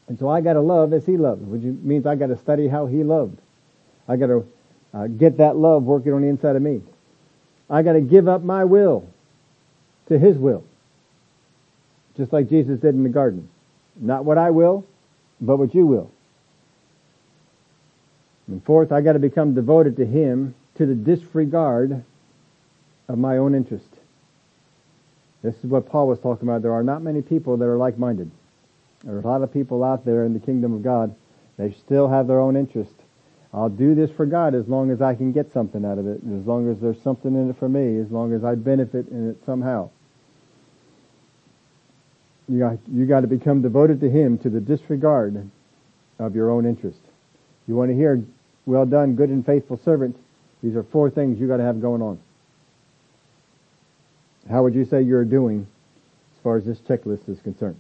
And 0.08 0.18
so 0.20 0.28
I 0.28 0.42
gotta 0.42 0.62
love 0.62 0.94
as 0.94 1.06
he 1.06 1.18
loves, 1.18 1.42
which 1.44 1.62
means 1.62 2.06
I 2.06 2.16
gotta 2.16 2.38
study 2.38 2.68
how 2.68 2.86
he 2.86 3.04
loved. 3.04 3.38
I 4.08 4.18
gotta 4.18 4.44
uh, 4.94 5.08
get 5.08 5.38
that 5.38 5.56
love 5.56 5.84
working 5.84 6.14
on 6.14 6.22
the 6.22 6.28
inside 6.28 6.56
of 6.56 6.62
me. 6.62 6.82
I 7.70 7.82
gotta 7.82 8.02
give 8.02 8.28
up 8.28 8.42
my 8.42 8.66
will 8.66 9.08
to 10.08 10.20
his 10.20 10.38
will. 10.38 10.64
Just 12.18 12.34
like 12.34 12.50
Jesus 12.50 12.80
did 12.80 12.94
in 12.94 13.04
the 13.04 13.10
garden. 13.10 13.48
Not 13.96 14.26
what 14.26 14.38
I 14.38 14.52
will, 14.52 14.86
but 15.42 15.58
what 15.58 15.76
you 15.76 15.86
will. 15.86 16.12
And 18.48 18.64
fourth, 18.64 18.92
I 18.92 19.02
gotta 19.02 19.20
become 19.20 19.56
devoted 19.56 19.98
to 19.98 20.06
him 20.06 20.56
to 20.76 20.86
the 20.86 20.96
disregard 20.96 22.04
of 23.08 23.18
my 23.18 23.38
own 23.38 23.56
interest. 23.56 23.88
This 25.42 25.56
is 25.56 25.66
what 25.66 25.88
Paul 25.88 26.08
was 26.08 26.20
talking 26.20 26.48
about. 26.48 26.62
There 26.62 26.74
are 26.74 26.84
not 26.84 27.02
many 27.02 27.22
people 27.22 27.58
that 27.58 27.66
are 27.66 27.78
like-minded. 27.78 28.30
There 29.04 29.16
are 29.16 29.20
a 29.20 29.28
lot 29.28 29.42
of 29.42 29.52
people 29.52 29.84
out 29.84 30.06
there 30.06 30.24
in 30.24 30.34
the 30.34 30.40
kingdom 30.40 30.74
of 30.74 30.84
God. 30.84 31.16
They 31.58 31.72
still 31.72 32.08
have 32.08 32.28
their 32.28 32.40
own 32.40 32.56
interest. 32.56 32.94
I'll 33.54 33.70
do 33.70 33.96
this 33.96 34.12
for 34.12 34.26
God 34.26 34.56
as 34.56 34.68
long 34.68 34.92
as 34.92 35.02
I 35.02 35.16
can 35.16 35.32
get 35.32 35.52
something 35.52 35.84
out 35.84 35.98
of 35.98 36.08
it, 36.08 36.22
as 36.24 36.46
long 36.46 36.72
as 36.72 36.80
there's 36.80 37.02
something 37.02 37.34
in 37.34 37.50
it 37.50 37.58
for 37.58 37.68
me, 37.68 37.98
as 37.98 38.12
long 38.12 38.34
as 38.34 38.44
I 38.44 38.56
benefit 38.56 39.10
in 39.10 39.32
it 39.32 39.38
somehow. 39.46 39.90
You 42.52 42.60
got, 42.60 42.78
you 42.92 43.06
got 43.06 43.22
to 43.22 43.28
become 43.28 43.62
devoted 43.62 44.02
to 44.02 44.10
Him 44.10 44.38
to 44.40 44.50
the 44.50 44.60
disregard 44.60 45.50
of 46.20 46.36
your 46.36 46.50
own 46.50 46.66
interest. 46.66 47.00
You 47.66 47.76
want 47.76 47.92
to 47.92 47.96
hear, 47.96 48.22
well 48.66 48.86
done, 48.86 49.16
good 49.16 49.30
and 49.30 49.46
faithful 49.46 49.80
servant. 49.86 50.18
These 50.62 50.76
are 50.76 50.84
four 50.84 51.10
things 51.10 51.40
you 51.40 51.48
got 51.48 51.58
to 51.58 51.64
have 51.64 51.82
going 51.82 52.02
on. 52.02 52.20
How 54.50 54.64
would 54.64 54.76
you 54.76 54.84
say 54.84 55.02
you're 55.02 55.24
doing 55.24 55.66
as 56.36 56.44
far 56.44 56.58
as 56.58 56.66
this 56.66 56.80
checklist 56.80 57.30
is 57.30 57.40
concerned? 57.40 57.80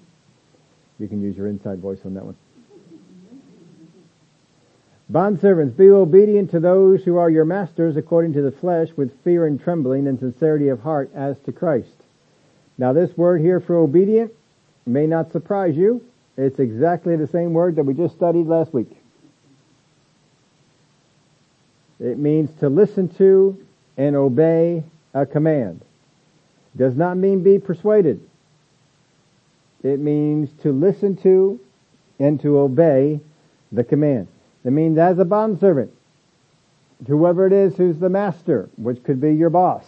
You 0.99 1.09
can 1.09 1.21
use 1.21 1.35
your 1.35 1.47
inside 1.47 1.79
voice 1.79 1.99
on 2.05 2.13
that 2.13 2.23
one. 2.23 2.37
Bondservants, 5.11 5.75
be 5.75 5.89
obedient 5.89 6.51
to 6.51 6.61
those 6.61 7.03
who 7.03 7.17
are 7.17 7.29
your 7.29 7.43
masters 7.43 7.97
according 7.97 8.31
to 8.33 8.41
the 8.41 8.53
flesh 8.53 8.87
with 8.95 9.21
fear 9.25 9.45
and 9.45 9.61
trembling 9.61 10.07
and 10.07 10.17
sincerity 10.17 10.69
of 10.69 10.79
heart 10.79 11.11
as 11.13 11.37
to 11.39 11.51
Christ. 11.51 11.89
Now 12.77 12.93
this 12.93 13.17
word 13.17 13.41
here 13.41 13.59
for 13.59 13.75
obedient 13.75 14.31
may 14.85 15.07
not 15.07 15.31
surprise 15.31 15.75
you. 15.75 16.03
It's 16.37 16.59
exactly 16.59 17.15
the 17.15 17.27
same 17.27 17.53
word 17.53 17.75
that 17.75 17.83
we 17.83 17.93
just 17.93 18.15
studied 18.15 18.47
last 18.47 18.73
week. 18.73 18.89
It 21.99 22.17
means 22.17 22.49
to 22.59 22.69
listen 22.69 23.09
to 23.15 23.63
and 23.97 24.15
obey 24.15 24.83
a 25.13 25.25
command. 25.25 25.81
Does 26.75 26.95
not 26.95 27.17
mean 27.17 27.43
be 27.43 27.59
persuaded. 27.59 28.21
It 29.83 29.99
means 29.99 30.49
to 30.63 30.71
listen 30.71 31.15
to 31.17 31.59
and 32.19 32.39
to 32.41 32.59
obey 32.59 33.19
the 33.71 33.83
command. 33.83 34.27
It 34.63 34.71
means 34.71 34.97
as 34.97 35.19
a 35.19 35.25
bondservant, 35.25 35.91
to 37.05 37.17
whoever 37.17 37.47
it 37.47 37.53
is 37.53 37.75
who's 37.75 37.97
the 37.97 38.09
master, 38.09 38.69
which 38.77 39.03
could 39.03 39.19
be 39.19 39.33
your 39.33 39.49
boss, 39.49 39.85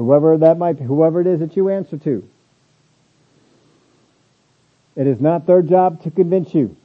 whoever 0.00 0.38
that 0.38 0.58
might 0.58 0.78
be, 0.78 0.84
whoever 0.84 1.20
it 1.20 1.26
is 1.26 1.40
that 1.40 1.56
you 1.56 1.68
answer 1.68 1.96
to. 1.98 2.28
It 4.96 5.06
is 5.06 5.20
not 5.20 5.46
their 5.46 5.62
job 5.62 6.02
to 6.02 6.10
convince 6.10 6.54
you 6.54 6.76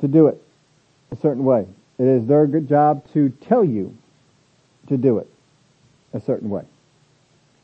to 0.00 0.08
do 0.08 0.26
it 0.26 0.42
a 1.10 1.16
certain 1.16 1.44
way. 1.44 1.66
It 1.98 2.06
is 2.06 2.26
their 2.26 2.46
good 2.46 2.68
job 2.68 3.10
to 3.12 3.30
tell 3.30 3.64
you 3.64 3.96
to 4.88 4.96
do 4.96 5.18
it 5.18 5.28
a 6.12 6.20
certain 6.20 6.50
way. 6.50 6.64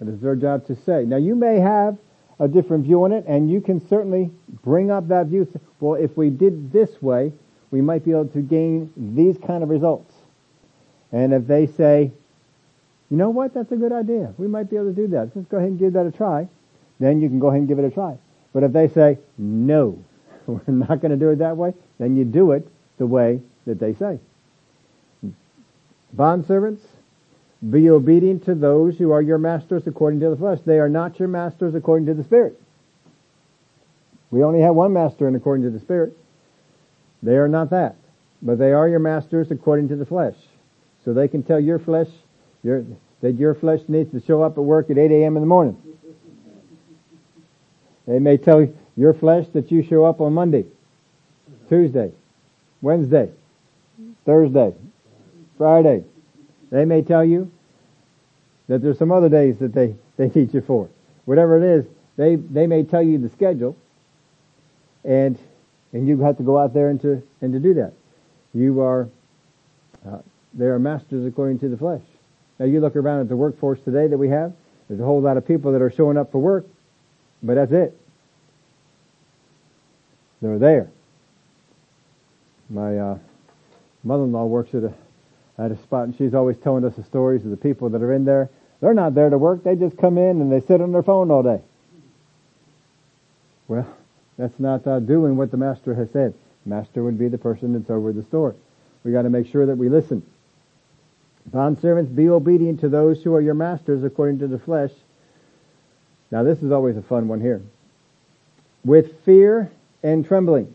It 0.00 0.08
is 0.08 0.20
their 0.20 0.36
job 0.36 0.66
to 0.66 0.76
say. 0.76 1.04
Now 1.04 1.16
you 1.16 1.34
may 1.34 1.60
have 1.60 1.98
a 2.38 2.48
different 2.48 2.84
view 2.84 3.04
on 3.04 3.12
it 3.12 3.24
and 3.26 3.50
you 3.50 3.60
can 3.60 3.86
certainly 3.88 4.30
bring 4.64 4.90
up 4.90 5.08
that 5.08 5.26
view. 5.26 5.46
Well, 5.80 5.94
if 5.94 6.16
we 6.16 6.30
did 6.30 6.72
this 6.72 7.00
way, 7.02 7.32
we 7.70 7.80
might 7.80 8.04
be 8.04 8.10
able 8.10 8.28
to 8.28 8.40
gain 8.40 8.92
these 8.96 9.38
kind 9.38 9.62
of 9.62 9.68
results. 9.68 10.12
And 11.10 11.32
if 11.32 11.46
they 11.46 11.66
say, 11.66 12.10
you 13.12 13.18
know 13.18 13.28
what, 13.28 13.52
that's 13.52 13.70
a 13.70 13.76
good 13.76 13.92
idea. 13.92 14.32
We 14.38 14.46
might 14.48 14.70
be 14.70 14.76
able 14.76 14.86
to 14.86 14.94
do 14.94 15.06
that. 15.08 15.32
Let's 15.34 15.46
go 15.48 15.58
ahead 15.58 15.68
and 15.68 15.78
give 15.78 15.92
that 15.92 16.06
a 16.06 16.10
try. 16.10 16.48
Then 16.98 17.20
you 17.20 17.28
can 17.28 17.40
go 17.40 17.48
ahead 17.48 17.58
and 17.58 17.68
give 17.68 17.78
it 17.78 17.84
a 17.84 17.90
try. 17.90 18.16
But 18.54 18.62
if 18.62 18.72
they 18.72 18.88
say, 18.88 19.18
no, 19.36 20.02
we're 20.46 20.62
not 20.66 21.02
going 21.02 21.10
to 21.10 21.18
do 21.18 21.28
it 21.28 21.36
that 21.40 21.58
way, 21.58 21.74
then 21.98 22.16
you 22.16 22.24
do 22.24 22.52
it 22.52 22.66
the 22.96 23.06
way 23.06 23.42
that 23.66 23.78
they 23.78 23.92
say. 23.92 24.18
Bond 26.14 26.46
servants, 26.46 26.86
be 27.70 27.90
obedient 27.90 28.46
to 28.46 28.54
those 28.54 28.96
who 28.96 29.10
are 29.10 29.20
your 29.20 29.36
masters 29.36 29.86
according 29.86 30.20
to 30.20 30.30
the 30.30 30.36
flesh. 30.36 30.60
They 30.64 30.78
are 30.78 30.88
not 30.88 31.18
your 31.18 31.28
masters 31.28 31.74
according 31.74 32.06
to 32.06 32.14
the 32.14 32.24
Spirit. 32.24 32.58
We 34.30 34.42
only 34.42 34.62
have 34.62 34.74
one 34.74 34.94
master 34.94 35.26
and 35.26 35.36
according 35.36 35.64
to 35.64 35.70
the 35.70 35.80
Spirit. 35.80 36.16
They 37.22 37.36
are 37.36 37.46
not 37.48 37.68
that. 37.68 37.94
But 38.40 38.58
they 38.58 38.72
are 38.72 38.88
your 38.88 39.00
masters 39.00 39.50
according 39.50 39.88
to 39.88 39.96
the 39.96 40.06
flesh. 40.06 40.36
So 41.04 41.12
they 41.12 41.28
can 41.28 41.42
tell 41.42 41.60
your 41.60 41.78
flesh 41.78 42.08
your, 42.62 42.84
that 43.20 43.32
your 43.32 43.54
flesh 43.54 43.80
needs 43.88 44.10
to 44.12 44.20
show 44.26 44.42
up 44.42 44.58
at 44.58 44.64
work 44.64 44.90
at 44.90 44.98
8 44.98 45.10
a.m. 45.10 45.36
in 45.36 45.42
the 45.42 45.46
morning. 45.46 45.76
They 48.06 48.18
may 48.18 48.36
tell 48.36 48.68
your 48.96 49.14
flesh 49.14 49.46
that 49.52 49.70
you 49.70 49.82
show 49.82 50.04
up 50.04 50.20
on 50.20 50.34
Monday, 50.34 50.64
Tuesday, 51.68 52.12
Wednesday, 52.80 53.30
Thursday, 54.24 54.74
Friday, 55.56 56.04
they 56.70 56.84
may 56.84 57.02
tell 57.02 57.24
you 57.24 57.50
that 58.68 58.80
there's 58.82 58.98
some 58.98 59.12
other 59.12 59.28
days 59.28 59.58
that 59.58 59.74
they, 59.74 59.94
they 60.16 60.28
teach 60.28 60.54
you 60.54 60.62
for. 60.62 60.88
Whatever 61.26 61.58
it 61.58 61.64
is, 61.64 61.86
they, 62.16 62.36
they 62.36 62.66
may 62.66 62.82
tell 62.82 63.02
you 63.02 63.18
the 63.18 63.28
schedule 63.28 63.76
and, 65.04 65.38
and 65.92 66.08
you 66.08 66.20
have 66.20 66.38
to 66.38 66.42
go 66.42 66.58
out 66.58 66.72
there 66.74 66.88
and 66.88 67.00
to, 67.02 67.22
and 67.40 67.52
to 67.52 67.58
do 67.58 67.74
that. 67.74 67.92
You 68.54 68.80
are, 68.80 69.08
uh, 70.06 70.18
they 70.54 70.66
are 70.66 70.78
masters 70.78 71.26
according 71.26 71.58
to 71.60 71.68
the 71.68 71.76
flesh. 71.76 72.02
Now 72.62 72.68
you 72.68 72.78
look 72.78 72.94
around 72.94 73.22
at 73.22 73.28
the 73.28 73.34
workforce 73.34 73.80
today 73.80 74.06
that 74.06 74.16
we 74.16 74.28
have, 74.28 74.52
there's 74.86 75.00
a 75.00 75.04
whole 75.04 75.20
lot 75.20 75.36
of 75.36 75.44
people 75.44 75.72
that 75.72 75.82
are 75.82 75.90
showing 75.90 76.16
up 76.16 76.30
for 76.30 76.38
work, 76.38 76.64
but 77.42 77.54
that's 77.54 77.72
it. 77.72 77.98
They're 80.40 80.60
there. 80.60 80.88
My, 82.70 82.96
uh, 82.96 83.18
mother-in-law 84.04 84.44
works 84.44 84.76
at 84.76 84.84
a 84.84 84.94
at 85.58 85.72
a 85.72 85.76
spot, 85.78 86.04
and 86.04 86.16
she's 86.16 86.34
always 86.34 86.56
telling 86.56 86.84
us 86.84 86.94
the 86.94 87.02
stories 87.02 87.44
of 87.44 87.50
the 87.50 87.56
people 87.56 87.88
that 87.88 88.00
are 88.00 88.12
in 88.12 88.24
there. 88.24 88.48
They're 88.80 88.94
not 88.94 89.16
there 89.16 89.28
to 89.28 89.38
work. 89.38 89.64
They 89.64 89.74
just 89.74 89.96
come 89.98 90.16
in 90.16 90.40
and 90.40 90.52
they 90.52 90.60
sit 90.60 90.80
on 90.80 90.92
their 90.92 91.02
phone 91.02 91.32
all 91.32 91.42
day. 91.42 91.60
Well, 93.66 93.92
that's 94.38 94.60
not 94.60 94.86
uh, 94.86 95.00
doing 95.00 95.36
what 95.36 95.50
the 95.50 95.56
master 95.56 95.94
has 95.94 96.12
said. 96.12 96.32
Master 96.64 97.02
would 97.02 97.18
be 97.18 97.26
the 97.26 97.38
person 97.38 97.72
that's 97.72 97.90
over 97.90 98.12
the 98.12 98.22
store. 98.22 98.54
We 99.02 99.10
got 99.10 99.22
to 99.22 99.30
make 99.30 99.48
sure 99.48 99.66
that 99.66 99.76
we 99.76 99.88
listen. 99.88 100.24
Bond 101.46 101.80
servants, 101.80 102.10
be 102.10 102.28
obedient 102.28 102.80
to 102.80 102.88
those 102.88 103.22
who 103.22 103.34
are 103.34 103.40
your 103.40 103.54
masters 103.54 104.04
according 104.04 104.38
to 104.38 104.48
the 104.48 104.58
flesh. 104.58 104.92
Now 106.30 106.42
this 106.42 106.62
is 106.62 106.72
always 106.72 106.96
a 106.96 107.02
fun 107.02 107.28
one 107.28 107.40
here. 107.40 107.60
With 108.84 109.22
fear 109.24 109.70
and 110.02 110.26
trembling 110.26 110.74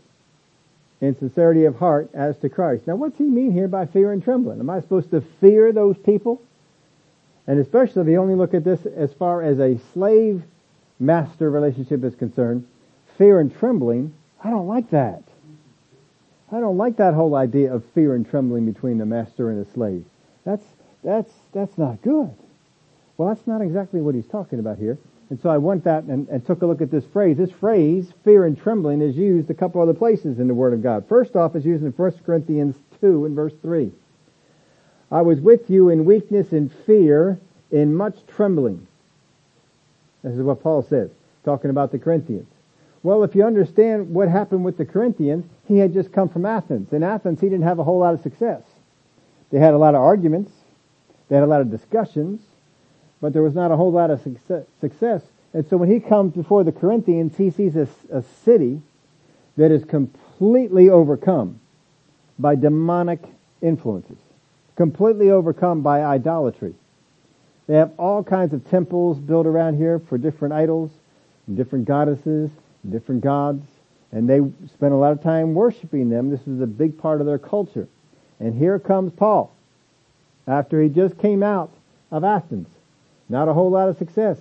in 1.00 1.16
sincerity 1.16 1.64
of 1.64 1.76
heart 1.76 2.10
as 2.14 2.36
to 2.38 2.48
Christ. 2.48 2.86
Now 2.86 2.96
what's 2.96 3.18
he 3.18 3.24
mean 3.24 3.52
here 3.52 3.68
by 3.68 3.86
fear 3.86 4.12
and 4.12 4.22
trembling? 4.22 4.60
Am 4.60 4.70
I 4.70 4.80
supposed 4.80 5.10
to 5.10 5.20
fear 5.20 5.72
those 5.72 5.96
people? 5.96 6.42
And 7.46 7.58
especially 7.58 8.02
if 8.02 8.08
you 8.08 8.20
only 8.20 8.34
look 8.34 8.54
at 8.54 8.64
this 8.64 8.84
as 8.84 9.12
far 9.14 9.42
as 9.42 9.58
a 9.58 9.78
slave 9.92 10.42
master 10.98 11.50
relationship 11.50 12.04
is 12.04 12.14
concerned, 12.14 12.66
fear 13.16 13.40
and 13.40 13.56
trembling, 13.58 14.12
I 14.42 14.50
don't 14.50 14.66
like 14.66 14.90
that. 14.90 15.22
I 16.50 16.60
don't 16.60 16.76
like 16.76 16.96
that 16.96 17.14
whole 17.14 17.34
idea 17.34 17.72
of 17.72 17.84
fear 17.94 18.14
and 18.14 18.28
trembling 18.28 18.66
between 18.66 18.98
the 18.98 19.06
master 19.06 19.50
and 19.50 19.64
the 19.64 19.70
slave. 19.72 20.04
That's, 20.44 20.64
that's, 21.02 21.32
that's 21.52 21.76
not 21.78 22.02
good. 22.02 22.34
Well, 23.16 23.28
that's 23.34 23.46
not 23.46 23.60
exactly 23.60 24.00
what 24.00 24.14
he's 24.14 24.26
talking 24.26 24.58
about 24.58 24.78
here. 24.78 24.98
And 25.30 25.40
so 25.40 25.50
I 25.50 25.58
went 25.58 25.84
that 25.84 26.04
and, 26.04 26.26
and, 26.28 26.46
took 26.46 26.62
a 26.62 26.66
look 26.66 26.80
at 26.80 26.90
this 26.90 27.04
phrase. 27.04 27.36
This 27.36 27.50
phrase, 27.50 28.12
fear 28.24 28.46
and 28.46 28.58
trembling, 28.58 29.02
is 29.02 29.16
used 29.16 29.50
a 29.50 29.54
couple 29.54 29.82
other 29.82 29.92
places 29.92 30.38
in 30.38 30.48
the 30.48 30.54
Word 30.54 30.72
of 30.72 30.82
God. 30.82 31.06
First 31.06 31.36
off, 31.36 31.54
it's 31.54 31.66
used 31.66 31.84
in 31.84 31.90
1 31.90 32.12
Corinthians 32.24 32.76
2 33.00 33.26
and 33.26 33.36
verse 33.36 33.52
3. 33.60 33.92
I 35.10 35.22
was 35.22 35.40
with 35.40 35.68
you 35.68 35.90
in 35.90 36.04
weakness 36.04 36.52
and 36.52 36.72
fear, 36.86 37.38
in 37.70 37.94
much 37.94 38.16
trembling. 38.26 38.86
This 40.22 40.34
is 40.34 40.42
what 40.42 40.62
Paul 40.62 40.82
says, 40.82 41.10
talking 41.44 41.70
about 41.70 41.92
the 41.92 41.98
Corinthians. 41.98 42.48
Well, 43.02 43.22
if 43.22 43.34
you 43.34 43.44
understand 43.44 44.12
what 44.12 44.28
happened 44.28 44.64
with 44.64 44.76
the 44.76 44.84
Corinthians, 44.84 45.44
he 45.66 45.78
had 45.78 45.92
just 45.92 46.12
come 46.12 46.28
from 46.28 46.46
Athens. 46.46 46.92
In 46.92 47.02
Athens, 47.02 47.40
he 47.40 47.48
didn't 47.48 47.64
have 47.64 47.78
a 47.78 47.84
whole 47.84 47.98
lot 47.98 48.14
of 48.14 48.22
success. 48.22 48.62
They 49.50 49.58
had 49.58 49.74
a 49.74 49.78
lot 49.78 49.94
of 49.94 50.02
arguments. 50.02 50.52
They 51.28 51.36
had 51.36 51.44
a 51.44 51.46
lot 51.46 51.60
of 51.60 51.70
discussions, 51.70 52.40
but 53.20 53.32
there 53.32 53.42
was 53.42 53.54
not 53.54 53.70
a 53.70 53.76
whole 53.76 53.92
lot 53.92 54.10
of 54.10 54.20
success. 54.20 55.22
And 55.52 55.66
so 55.68 55.76
when 55.76 55.90
he 55.90 56.00
comes 56.00 56.34
before 56.34 56.64
the 56.64 56.72
Corinthians, 56.72 57.36
he 57.36 57.50
sees 57.50 57.76
a, 57.76 57.88
a 58.10 58.22
city 58.44 58.80
that 59.56 59.70
is 59.70 59.84
completely 59.84 60.88
overcome 60.88 61.60
by 62.38 62.54
demonic 62.54 63.20
influences, 63.60 64.18
completely 64.76 65.30
overcome 65.30 65.82
by 65.82 66.02
idolatry. 66.04 66.74
They 67.66 67.74
have 67.74 67.92
all 67.98 68.22
kinds 68.22 68.54
of 68.54 68.68
temples 68.70 69.18
built 69.18 69.46
around 69.46 69.76
here 69.76 69.98
for 69.98 70.16
different 70.16 70.54
idols, 70.54 70.90
different 71.52 71.86
goddesses, 71.86 72.50
different 72.88 73.22
gods, 73.22 73.64
and 74.12 74.28
they 74.28 74.40
spend 74.72 74.92
a 74.92 74.96
lot 74.96 75.12
of 75.12 75.22
time 75.22 75.54
worshiping 75.54 76.08
them. 76.08 76.30
This 76.30 76.46
is 76.46 76.60
a 76.60 76.66
big 76.66 76.96
part 76.96 77.20
of 77.20 77.26
their 77.26 77.38
culture. 77.38 77.88
And 78.40 78.54
here 78.54 78.78
comes 78.78 79.12
Paul, 79.12 79.52
after 80.46 80.80
he 80.80 80.88
just 80.88 81.18
came 81.18 81.42
out 81.42 81.72
of 82.10 82.24
Athens. 82.24 82.68
Not 83.28 83.48
a 83.48 83.52
whole 83.52 83.70
lot 83.70 83.88
of 83.88 83.98
success. 83.98 84.38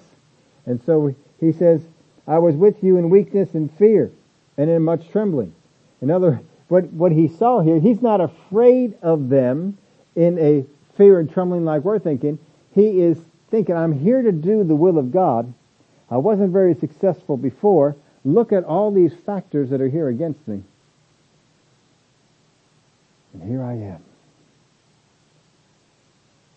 And 0.66 0.82
so 0.86 1.16
he 1.40 1.52
says, 1.52 1.82
I 2.28 2.40
was 2.40 2.56
with 2.56 2.84
you 2.84 2.98
in 2.98 3.10
weakness 3.10 3.54
and 3.54 3.72
fear 3.78 4.12
and 4.58 4.70
in 4.70 4.84
much 4.84 5.10
trembling. 5.10 5.54
In 6.02 6.12
other, 6.12 6.42
what, 6.68 6.86
what 6.94 7.12
he 7.12 7.28
saw 7.28 7.62
here, 7.62 7.80
he's 7.80 8.02
not 8.02 8.22
afraid 8.22 8.98
of 9.02 9.30
them 9.30 9.78
in 10.16 10.38
a 10.40 10.66
fear 10.98 11.20
and 11.20 11.32
trembling 11.32 11.66
like 11.66 11.84
we're 11.84 12.00
thinking. 12.00 12.40
He 12.74 13.02
is 13.02 13.18
thinking, 13.50 13.76
I'm 13.76 14.00
here 14.00 14.22
to 14.22 14.32
do 14.32 14.64
the 14.64 14.76
will 14.76 14.98
of 14.98 15.12
God. 15.12 15.54
I 16.10 16.18
wasn't 16.18 16.52
very 16.52 16.74
successful 16.76 17.38
before. 17.38 17.96
Look 18.24 18.52
at 18.52 18.64
all 18.64 18.92
these 18.92 19.14
factors 19.14 19.70
that 19.70 19.82
are 19.82 19.90
here 19.90 20.10
against 20.10 20.48
me. 20.48 20.64
And 23.34 23.44
here 23.44 23.64
I 23.64 23.74
am. 23.74 24.04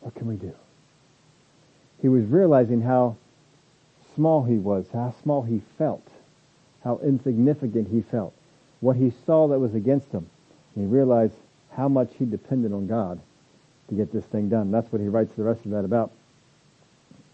What 0.01 0.15
can 0.15 0.27
we 0.27 0.37
do? 0.37 0.55
He 2.01 2.09
was 2.09 2.25
realizing 2.25 2.81
how 2.81 3.17
small 4.15 4.45
he 4.45 4.57
was, 4.57 4.87
how 4.93 5.15
small 5.23 5.43
he 5.43 5.61
felt, 5.77 6.07
how 6.83 6.99
insignificant 7.03 7.89
he 7.89 8.01
felt, 8.01 8.35
what 8.81 8.97
he 8.97 9.13
saw 9.27 9.49
that 9.49 9.59
was 9.59 9.75
against 9.75 10.11
him. 10.11 10.29
And 10.75 10.87
he 10.87 10.95
realized 10.95 11.35
how 11.73 11.89
much 11.89 12.11
he 12.19 12.25
depended 12.25 12.73
on 12.73 12.87
God 12.87 13.21
to 13.89 13.95
get 13.95 14.13
this 14.13 14.25
thing 14.25 14.49
done. 14.49 14.71
That's 14.71 14.91
what 14.91 15.03
he 15.03 15.09
writes 15.09 15.33
the 15.37 15.43
rest 15.43 15.65
of 15.65 15.73
that 15.73 15.85
about. 15.85 16.13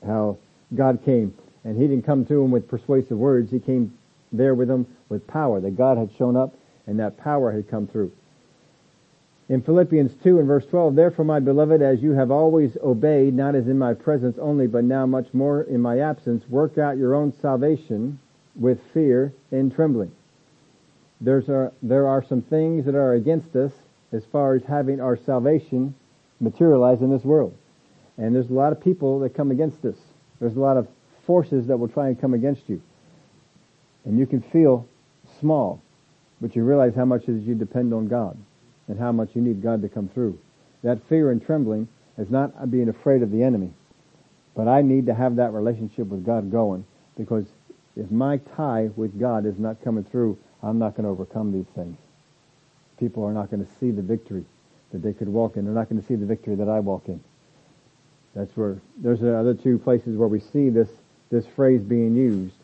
How 0.05 0.39
God 0.75 1.05
came, 1.05 1.35
and 1.65 1.81
he 1.81 1.87
didn't 1.87 2.05
come 2.05 2.27
to 2.27 2.43
him 2.43 2.51
with 2.51 2.69
persuasive 2.69 3.17
words. 3.17 3.51
He 3.51 3.61
came 3.61 3.97
there 4.33 4.55
with 4.55 4.69
him 4.69 4.87
with 5.09 5.27
power, 5.27 5.61
that 5.61 5.77
God 5.77 5.99
had 5.99 6.11
shown 6.17 6.37
up, 6.37 6.55
and 6.87 6.99
that 6.99 7.17
power 7.19 7.53
had 7.53 7.69
come 7.69 7.87
through. 7.87 8.11
In 9.49 9.63
Philippians 9.63 10.13
2 10.25 10.41
and 10.41 10.49
verse 10.49 10.67
12, 10.67 10.97
Therefore, 10.97 11.25
my 11.25 11.39
beloved, 11.39 11.81
as 11.81 12.03
you 12.03 12.13
have 12.13 12.33
always 12.33 12.77
obeyed, 12.83 13.33
not 13.33 13.55
as 13.55 13.69
in 13.69 13.79
my 13.79 13.95
presence 13.95 14.39
only, 14.39 14.67
but 14.67 14.83
now 14.83 15.07
much 15.07 15.33
more 15.33 15.63
in 15.63 15.81
my 15.81 16.01
absence, 16.01 16.49
work 16.49 16.79
out 16.79 16.97
your 16.97 17.15
own 17.15 17.33
salvation 17.41 18.19
with 18.57 18.81
fear 18.93 19.33
and 19.53 19.73
trembling. 19.73 20.11
There's 21.21 21.49
a, 21.49 21.73
there 21.81 22.09
are 22.09 22.25
some 22.25 22.43
things 22.43 22.87
that 22.87 22.97
are 22.97 23.15
against 23.15 23.55
us 23.55 23.71
as 24.11 24.25
far 24.25 24.55
as 24.55 24.65
having 24.65 25.01
our 25.01 25.17
salvation 25.17 25.95
materialize 26.41 27.01
in 27.01 27.11
this 27.11 27.23
world. 27.23 27.57
And 28.19 28.35
there's 28.35 28.51
a 28.51 28.55
lot 28.55 28.73
of 28.73 28.83
people 28.83 29.21
that 29.21 29.35
come 29.35 29.53
against 29.53 29.85
us. 29.85 29.97
There's 30.41 30.57
a 30.57 30.61
lot 30.61 30.77
of 30.77 30.89
forces 31.25 31.69
that 31.69 31.77
will 31.77 31.89
try 31.89 32.09
and 32.09 32.21
come 32.21 32.35
against 32.35 32.69
you. 32.69 32.83
And 34.05 34.19
you 34.19 34.27
can 34.27 34.43
feel 34.43 34.89
small, 35.39 35.81
but 36.41 36.57
you 36.57 36.65
realize 36.65 36.97
how 36.97 37.05
much 37.05 37.29
you 37.29 37.55
depend 37.55 37.95
on 37.95 38.09
God 38.09 38.37
and 38.89 38.99
how 38.99 39.13
much 39.13 39.31
you 39.35 39.43
need 39.43 39.63
God 39.63 39.83
to 39.83 39.89
come 39.89 40.09
through. 40.09 40.39
That 40.83 41.03
fear 41.09 41.31
and 41.31 41.45
trembling 41.45 41.89
is 42.19 42.31
not 42.31 42.71
being 42.71 42.89
afraid 42.89 43.23
of 43.23 43.31
the 43.31 43.43
enemy, 43.43 43.73
but 44.55 44.69
I 44.69 44.83
need 44.83 45.07
to 45.07 45.15
have 45.15 45.37
that 45.37 45.53
relationship 45.53 46.07
with 46.07 46.25
God 46.25 46.51
going 46.51 46.85
because 47.17 47.47
if 47.97 48.11
my 48.11 48.39
tie 48.57 48.91
with 48.97 49.19
God 49.19 49.47
is 49.47 49.59
not 49.59 49.83
coming 49.83 50.05
through, 50.05 50.39
I'm 50.63 50.79
not 50.79 50.95
going 50.95 51.05
to 51.05 51.11
overcome 51.11 51.53
these 51.53 51.67
things. 51.75 51.97
People 52.99 53.25
are 53.25 53.33
not 53.33 53.51
going 53.51 53.65
to 53.65 53.73
see 53.79 53.91
the 53.91 54.03
victory 54.03 54.45
that 54.93 55.03
they 55.03 55.13
could 55.13 55.29
walk 55.29 55.57
in. 55.57 55.65
They're 55.65 55.75
not 55.75 55.89
going 55.89 56.01
to 56.01 56.07
see 56.07 56.15
the 56.15 56.27
victory 56.27 56.55
that 56.57 56.69
I 56.69 56.81
walk 56.81 57.09
in. 57.09 57.23
That's 58.35 58.55
where 58.57 58.79
there's 58.99 59.21
the 59.21 59.35
other 59.35 59.55
two 59.55 59.79
places 59.79 60.17
where 60.17 60.29
we 60.29 60.41
see 60.41 60.69
this 60.69 60.89
this 61.31 61.47
phrase 61.47 61.81
being 61.83 62.15
used. 62.15 62.55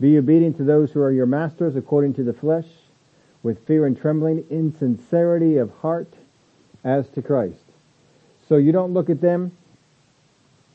Be 0.00 0.18
obedient 0.18 0.56
to 0.58 0.64
those 0.64 0.92
who 0.92 1.00
are 1.00 1.10
your 1.10 1.26
masters 1.26 1.74
according 1.74 2.14
to 2.14 2.22
the 2.22 2.32
flesh, 2.32 2.66
with 3.42 3.66
fear 3.66 3.86
and 3.86 3.98
trembling, 3.98 4.44
in 4.50 4.76
sincerity 4.78 5.56
of 5.56 5.70
heart, 5.76 6.12
as 6.84 7.08
to 7.10 7.22
Christ. 7.22 7.64
So 8.48 8.56
you 8.56 8.72
don't 8.72 8.94
look 8.94 9.10
at 9.10 9.20
them, 9.20 9.52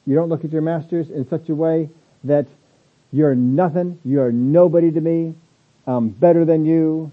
you 0.06 0.16
don't 0.16 0.30
look 0.30 0.46
at 0.46 0.52
your 0.52 0.62
masters 0.62 1.10
in 1.10 1.28
such 1.28 1.50
a 1.50 1.56
way 1.56 1.90
that 2.24 2.46
you're 3.12 3.36
nothing, 3.36 4.00
you're 4.04 4.32
nobody 4.32 4.92
to 4.92 5.02
me, 5.02 5.34
I'm 5.86 6.10
better 6.10 6.46
than 6.46 6.66
you, 6.66 7.12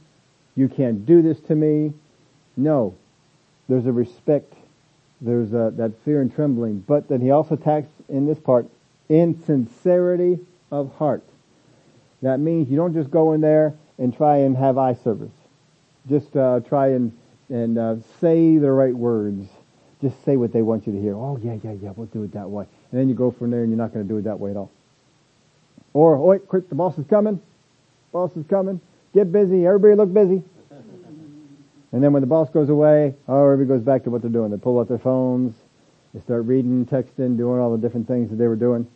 you 0.56 0.68
can't 0.68 1.06
do 1.06 1.22
this 1.22 1.40
to 1.40 1.54
me. 1.54 1.92
No. 2.56 2.94
There's 3.68 3.86
a 3.86 3.92
respect, 3.92 4.52
there's 5.20 5.52
a, 5.52 5.72
that 5.76 5.92
fear 6.04 6.20
and 6.20 6.34
trembling, 6.34 6.84
but 6.86 7.08
then 7.08 7.20
he 7.20 7.30
also 7.30 7.54
attacks 7.54 7.88
in 8.08 8.26
this 8.26 8.38
part, 8.38 8.66
in 9.08 9.42
sincerity 9.44 10.38
of 10.70 10.94
heart. 10.96 11.22
That 12.22 12.40
means 12.40 12.68
you 12.68 12.76
don't 12.76 12.94
just 12.94 13.10
go 13.10 13.32
in 13.32 13.40
there 13.40 13.74
and 13.98 14.14
try 14.16 14.38
and 14.38 14.56
have 14.56 14.78
eye 14.78 14.94
service 14.94 15.39
just 16.08 16.36
uh, 16.36 16.60
try 16.60 16.88
and 16.88 17.16
and 17.48 17.78
uh, 17.78 17.96
say 18.20 18.56
the 18.58 18.70
right 18.70 18.94
words. 18.94 19.48
Just 20.00 20.24
say 20.24 20.36
what 20.36 20.52
they 20.52 20.62
want 20.62 20.86
you 20.86 20.92
to 20.94 21.00
hear. 21.00 21.14
Oh 21.14 21.38
yeah, 21.42 21.56
yeah, 21.62 21.72
yeah. 21.72 21.92
We'll 21.94 22.06
do 22.06 22.22
it 22.22 22.32
that 22.32 22.48
way. 22.48 22.66
And 22.90 23.00
then 23.00 23.08
you 23.08 23.14
go 23.14 23.30
from 23.30 23.50
there, 23.50 23.60
and 23.60 23.70
you're 23.70 23.78
not 23.78 23.92
going 23.92 24.06
to 24.06 24.08
do 24.08 24.18
it 24.18 24.22
that 24.22 24.40
way 24.40 24.50
at 24.50 24.56
all. 24.56 24.70
Or 25.92 26.16
oh, 26.16 26.24
wait, 26.24 26.48
quick! 26.48 26.68
The 26.68 26.74
boss 26.74 26.96
is 26.98 27.06
coming. 27.06 27.40
Boss 28.12 28.34
is 28.36 28.46
coming. 28.46 28.80
Get 29.12 29.30
busy. 29.30 29.66
Everybody 29.66 29.94
look 29.96 30.12
busy. 30.12 30.42
And 31.92 32.04
then 32.04 32.12
when 32.12 32.20
the 32.20 32.28
boss 32.28 32.48
goes 32.50 32.68
away, 32.68 33.16
oh, 33.26 33.42
everybody 33.50 33.66
goes 33.66 33.84
back 33.84 34.04
to 34.04 34.10
what 34.10 34.22
they're 34.22 34.30
doing. 34.30 34.52
They 34.52 34.56
pull 34.56 34.78
out 34.78 34.86
their 34.86 34.96
phones. 34.96 35.56
They 36.14 36.20
start 36.20 36.44
reading, 36.44 36.86
texting, 36.86 37.36
doing 37.36 37.58
all 37.58 37.72
the 37.72 37.78
different 37.78 38.06
things 38.06 38.30
that 38.30 38.36
they 38.36 38.46
were 38.46 38.54
doing. 38.54 38.86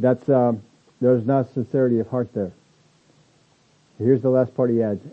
That's 0.00 0.28
um, 0.28 0.60
there's 1.00 1.24
not 1.24 1.54
sincerity 1.54 2.00
of 2.00 2.08
heart 2.08 2.34
there. 2.34 2.50
Here's 3.98 4.22
the 4.22 4.28
last 4.28 4.56
part 4.56 4.70
he 4.70 4.82
adds 4.82 5.06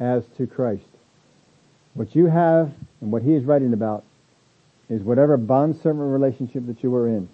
as 0.00 0.24
to 0.36 0.46
Christ. 0.46 0.84
What 1.94 2.14
you 2.16 2.26
have 2.26 2.72
and 3.00 3.12
what 3.12 3.22
he 3.22 3.34
is 3.34 3.44
writing 3.44 3.72
about 3.72 4.04
is 4.88 5.02
whatever 5.02 5.36
bond-servant 5.36 6.10
relationship 6.12 6.66
that 6.66 6.82
you 6.82 6.94
are 6.94 7.08
in, 7.08 7.28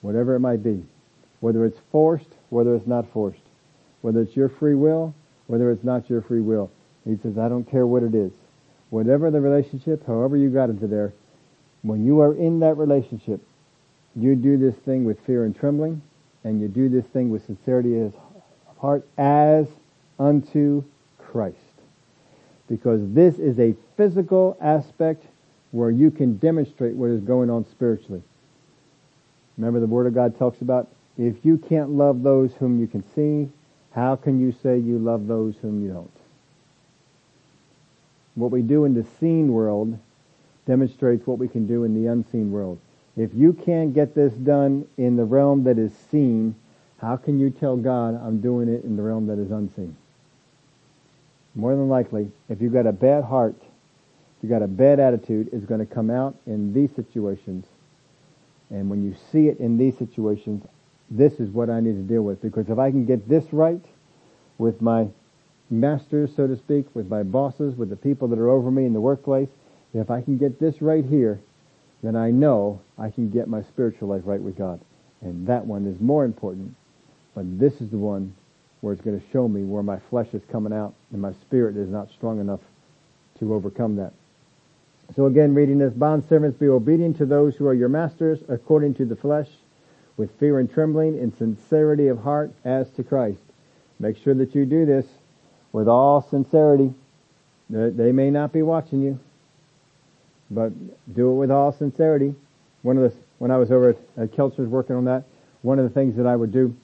whatever 0.00 0.34
it 0.34 0.40
might 0.40 0.62
be, 0.62 0.84
whether 1.40 1.64
it's 1.64 1.78
forced, 1.90 2.28
whether 2.50 2.74
it's 2.74 2.86
not 2.86 3.10
forced, 3.12 3.40
whether 4.02 4.20
it's 4.20 4.36
your 4.36 4.48
free 4.48 4.74
will, 4.74 5.14
whether 5.46 5.70
it's 5.70 5.84
not 5.84 6.08
your 6.08 6.22
free 6.22 6.40
will. 6.40 6.70
He 7.04 7.16
says, 7.22 7.36
I 7.36 7.48
don't 7.48 7.70
care 7.70 7.86
what 7.86 8.02
it 8.02 8.14
is. 8.14 8.32
Whatever 8.90 9.30
the 9.30 9.40
relationship, 9.40 10.06
however 10.06 10.36
you 10.36 10.50
got 10.50 10.70
into 10.70 10.86
there, 10.86 11.12
when 11.82 12.06
you 12.06 12.20
are 12.20 12.34
in 12.34 12.60
that 12.60 12.74
relationship, 12.74 13.40
you 14.16 14.36
do 14.36 14.56
this 14.56 14.74
thing 14.84 15.04
with 15.04 15.18
fear 15.26 15.44
and 15.44 15.58
trembling, 15.58 16.00
and 16.44 16.60
you 16.60 16.68
do 16.68 16.88
this 16.88 17.04
thing 17.06 17.30
with 17.30 17.44
sincerity 17.46 18.00
of 18.00 18.14
heart 18.78 19.06
as 19.18 19.66
unto 20.18 20.84
Christ. 21.34 21.58
Because 22.68 23.00
this 23.12 23.40
is 23.40 23.58
a 23.58 23.74
physical 23.96 24.56
aspect 24.60 25.24
where 25.72 25.90
you 25.90 26.12
can 26.12 26.36
demonstrate 26.36 26.94
what 26.94 27.10
is 27.10 27.20
going 27.20 27.50
on 27.50 27.66
spiritually. 27.72 28.22
Remember 29.58 29.80
the 29.80 29.88
Word 29.88 30.06
of 30.06 30.14
God 30.14 30.38
talks 30.38 30.60
about 30.60 30.88
if 31.18 31.44
you 31.44 31.58
can't 31.58 31.90
love 31.90 32.22
those 32.22 32.54
whom 32.54 32.80
you 32.80 32.86
can 32.86 33.02
see, 33.16 33.50
how 33.90 34.14
can 34.14 34.40
you 34.40 34.54
say 34.62 34.78
you 34.78 34.96
love 34.96 35.26
those 35.26 35.56
whom 35.60 35.84
you 35.84 35.92
don't? 35.92 36.10
What 38.36 38.52
we 38.52 38.62
do 38.62 38.84
in 38.84 38.94
the 38.94 39.04
seen 39.18 39.52
world 39.52 39.98
demonstrates 40.68 41.26
what 41.26 41.38
we 41.38 41.48
can 41.48 41.66
do 41.66 41.82
in 41.82 42.00
the 42.00 42.10
unseen 42.12 42.52
world. 42.52 42.78
If 43.16 43.34
you 43.34 43.52
can't 43.52 43.92
get 43.92 44.14
this 44.14 44.32
done 44.34 44.86
in 44.96 45.16
the 45.16 45.24
realm 45.24 45.64
that 45.64 45.78
is 45.78 45.92
seen, 46.12 46.54
how 46.98 47.16
can 47.16 47.40
you 47.40 47.50
tell 47.50 47.76
God 47.76 48.14
I'm 48.24 48.40
doing 48.40 48.68
it 48.68 48.84
in 48.84 48.96
the 48.96 49.02
realm 49.02 49.26
that 49.26 49.40
is 49.40 49.50
unseen? 49.50 49.96
More 51.54 51.74
than 51.74 51.88
likely, 51.88 52.30
if 52.48 52.60
you've 52.60 52.72
got 52.72 52.86
a 52.86 52.92
bad 52.92 53.24
heart, 53.24 53.54
you've 54.42 54.50
got 54.50 54.62
a 54.62 54.68
bad 54.68 55.00
attitude, 55.00 55.48
it's 55.52 55.64
going 55.64 55.80
to 55.80 55.94
come 55.94 56.10
out 56.10 56.36
in 56.46 56.72
these 56.72 56.90
situations. 56.94 57.66
And 58.70 58.90
when 58.90 59.04
you 59.04 59.14
see 59.30 59.48
it 59.48 59.58
in 59.60 59.76
these 59.78 59.96
situations, 59.96 60.64
this 61.10 61.34
is 61.34 61.50
what 61.50 61.70
I 61.70 61.80
need 61.80 61.94
to 61.94 62.02
deal 62.02 62.22
with. 62.22 62.42
Because 62.42 62.68
if 62.68 62.78
I 62.78 62.90
can 62.90 63.04
get 63.06 63.28
this 63.28 63.44
right 63.52 63.84
with 64.58 64.82
my 64.82 65.08
masters, 65.70 66.34
so 66.34 66.46
to 66.46 66.56
speak, 66.56 66.86
with 66.94 67.08
my 67.08 67.22
bosses, 67.22 67.76
with 67.76 67.90
the 67.90 67.96
people 67.96 68.28
that 68.28 68.38
are 68.38 68.50
over 68.50 68.70
me 68.70 68.84
in 68.84 68.92
the 68.92 69.00
workplace, 69.00 69.48
If 69.94 70.10
I 70.10 70.20
can 70.20 70.36
get 70.36 70.58
this 70.58 70.82
right 70.82 71.04
here, 71.04 71.40
then 72.02 72.16
I 72.16 72.32
know 72.32 72.80
I 72.98 73.10
can 73.10 73.30
get 73.30 73.48
my 73.48 73.62
spiritual 73.62 74.08
life 74.08 74.22
right 74.24 74.42
with 74.42 74.58
God. 74.58 74.80
And 75.22 75.46
that 75.46 75.64
one 75.64 75.86
is 75.86 76.00
more 76.00 76.24
important. 76.24 76.74
But 77.34 77.58
this 77.58 77.80
is 77.80 77.90
the 77.90 77.96
one 77.96 78.34
where 78.84 78.92
it's 78.92 79.00
going 79.00 79.18
to 79.18 79.26
show 79.32 79.48
me 79.48 79.62
where 79.62 79.82
my 79.82 79.98
flesh 80.10 80.28
is 80.34 80.42
coming 80.52 80.70
out 80.70 80.92
and 81.10 81.22
my 81.22 81.32
spirit 81.32 81.74
is 81.74 81.88
not 81.88 82.10
strong 82.10 82.38
enough 82.38 82.60
to 83.38 83.54
overcome 83.54 83.96
that. 83.96 84.12
So 85.16 85.24
again, 85.24 85.54
reading 85.54 85.78
this, 85.78 85.94
bond 85.94 86.28
servants, 86.28 86.58
be 86.58 86.68
obedient 86.68 87.16
to 87.16 87.24
those 87.24 87.56
who 87.56 87.66
are 87.66 87.72
your 87.72 87.88
masters 87.88 88.40
according 88.46 88.92
to 88.96 89.06
the 89.06 89.16
flesh, 89.16 89.48
with 90.18 90.38
fear 90.38 90.58
and 90.58 90.70
trembling, 90.70 91.18
in 91.18 91.34
sincerity 91.34 92.08
of 92.08 92.18
heart 92.18 92.52
as 92.62 92.90
to 92.90 93.02
Christ. 93.02 93.40
Make 93.98 94.18
sure 94.18 94.34
that 94.34 94.54
you 94.54 94.66
do 94.66 94.84
this 94.84 95.06
with 95.72 95.88
all 95.88 96.20
sincerity. 96.20 96.92
They 97.70 98.12
may 98.12 98.30
not 98.30 98.52
be 98.52 98.60
watching 98.60 99.00
you, 99.00 99.18
but 100.50 100.72
do 101.14 101.30
it 101.30 101.36
with 101.36 101.50
all 101.50 101.72
sincerity. 101.72 102.34
One 102.82 102.98
of 102.98 103.04
the, 103.04 103.16
when 103.38 103.50
I 103.50 103.56
was 103.56 103.70
over 103.70 103.88
at, 103.88 103.96
at 104.18 104.32
Kelchner's 104.32 104.68
working 104.68 104.94
on 104.94 105.06
that, 105.06 105.24
one 105.62 105.78
of 105.78 105.84
the 105.84 105.90
things 105.90 106.16
that 106.16 106.26
I 106.26 106.36
would 106.36 106.52
do, 106.52 106.76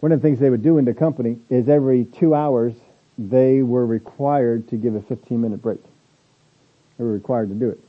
one 0.00 0.12
of 0.12 0.20
the 0.20 0.26
things 0.26 0.38
they 0.38 0.50
would 0.50 0.62
do 0.62 0.78
in 0.78 0.84
the 0.84 0.94
company 0.94 1.38
is 1.48 1.68
every 1.68 2.04
two 2.04 2.34
hours 2.34 2.74
they 3.16 3.62
were 3.62 3.86
required 3.86 4.68
to 4.68 4.76
give 4.76 4.94
a 4.94 5.02
15 5.02 5.40
minute 5.40 5.62
break. 5.62 5.82
They 6.98 7.04
were 7.04 7.12
required 7.12 7.48
to 7.50 7.54
do 7.54 7.70
it. 7.70 7.80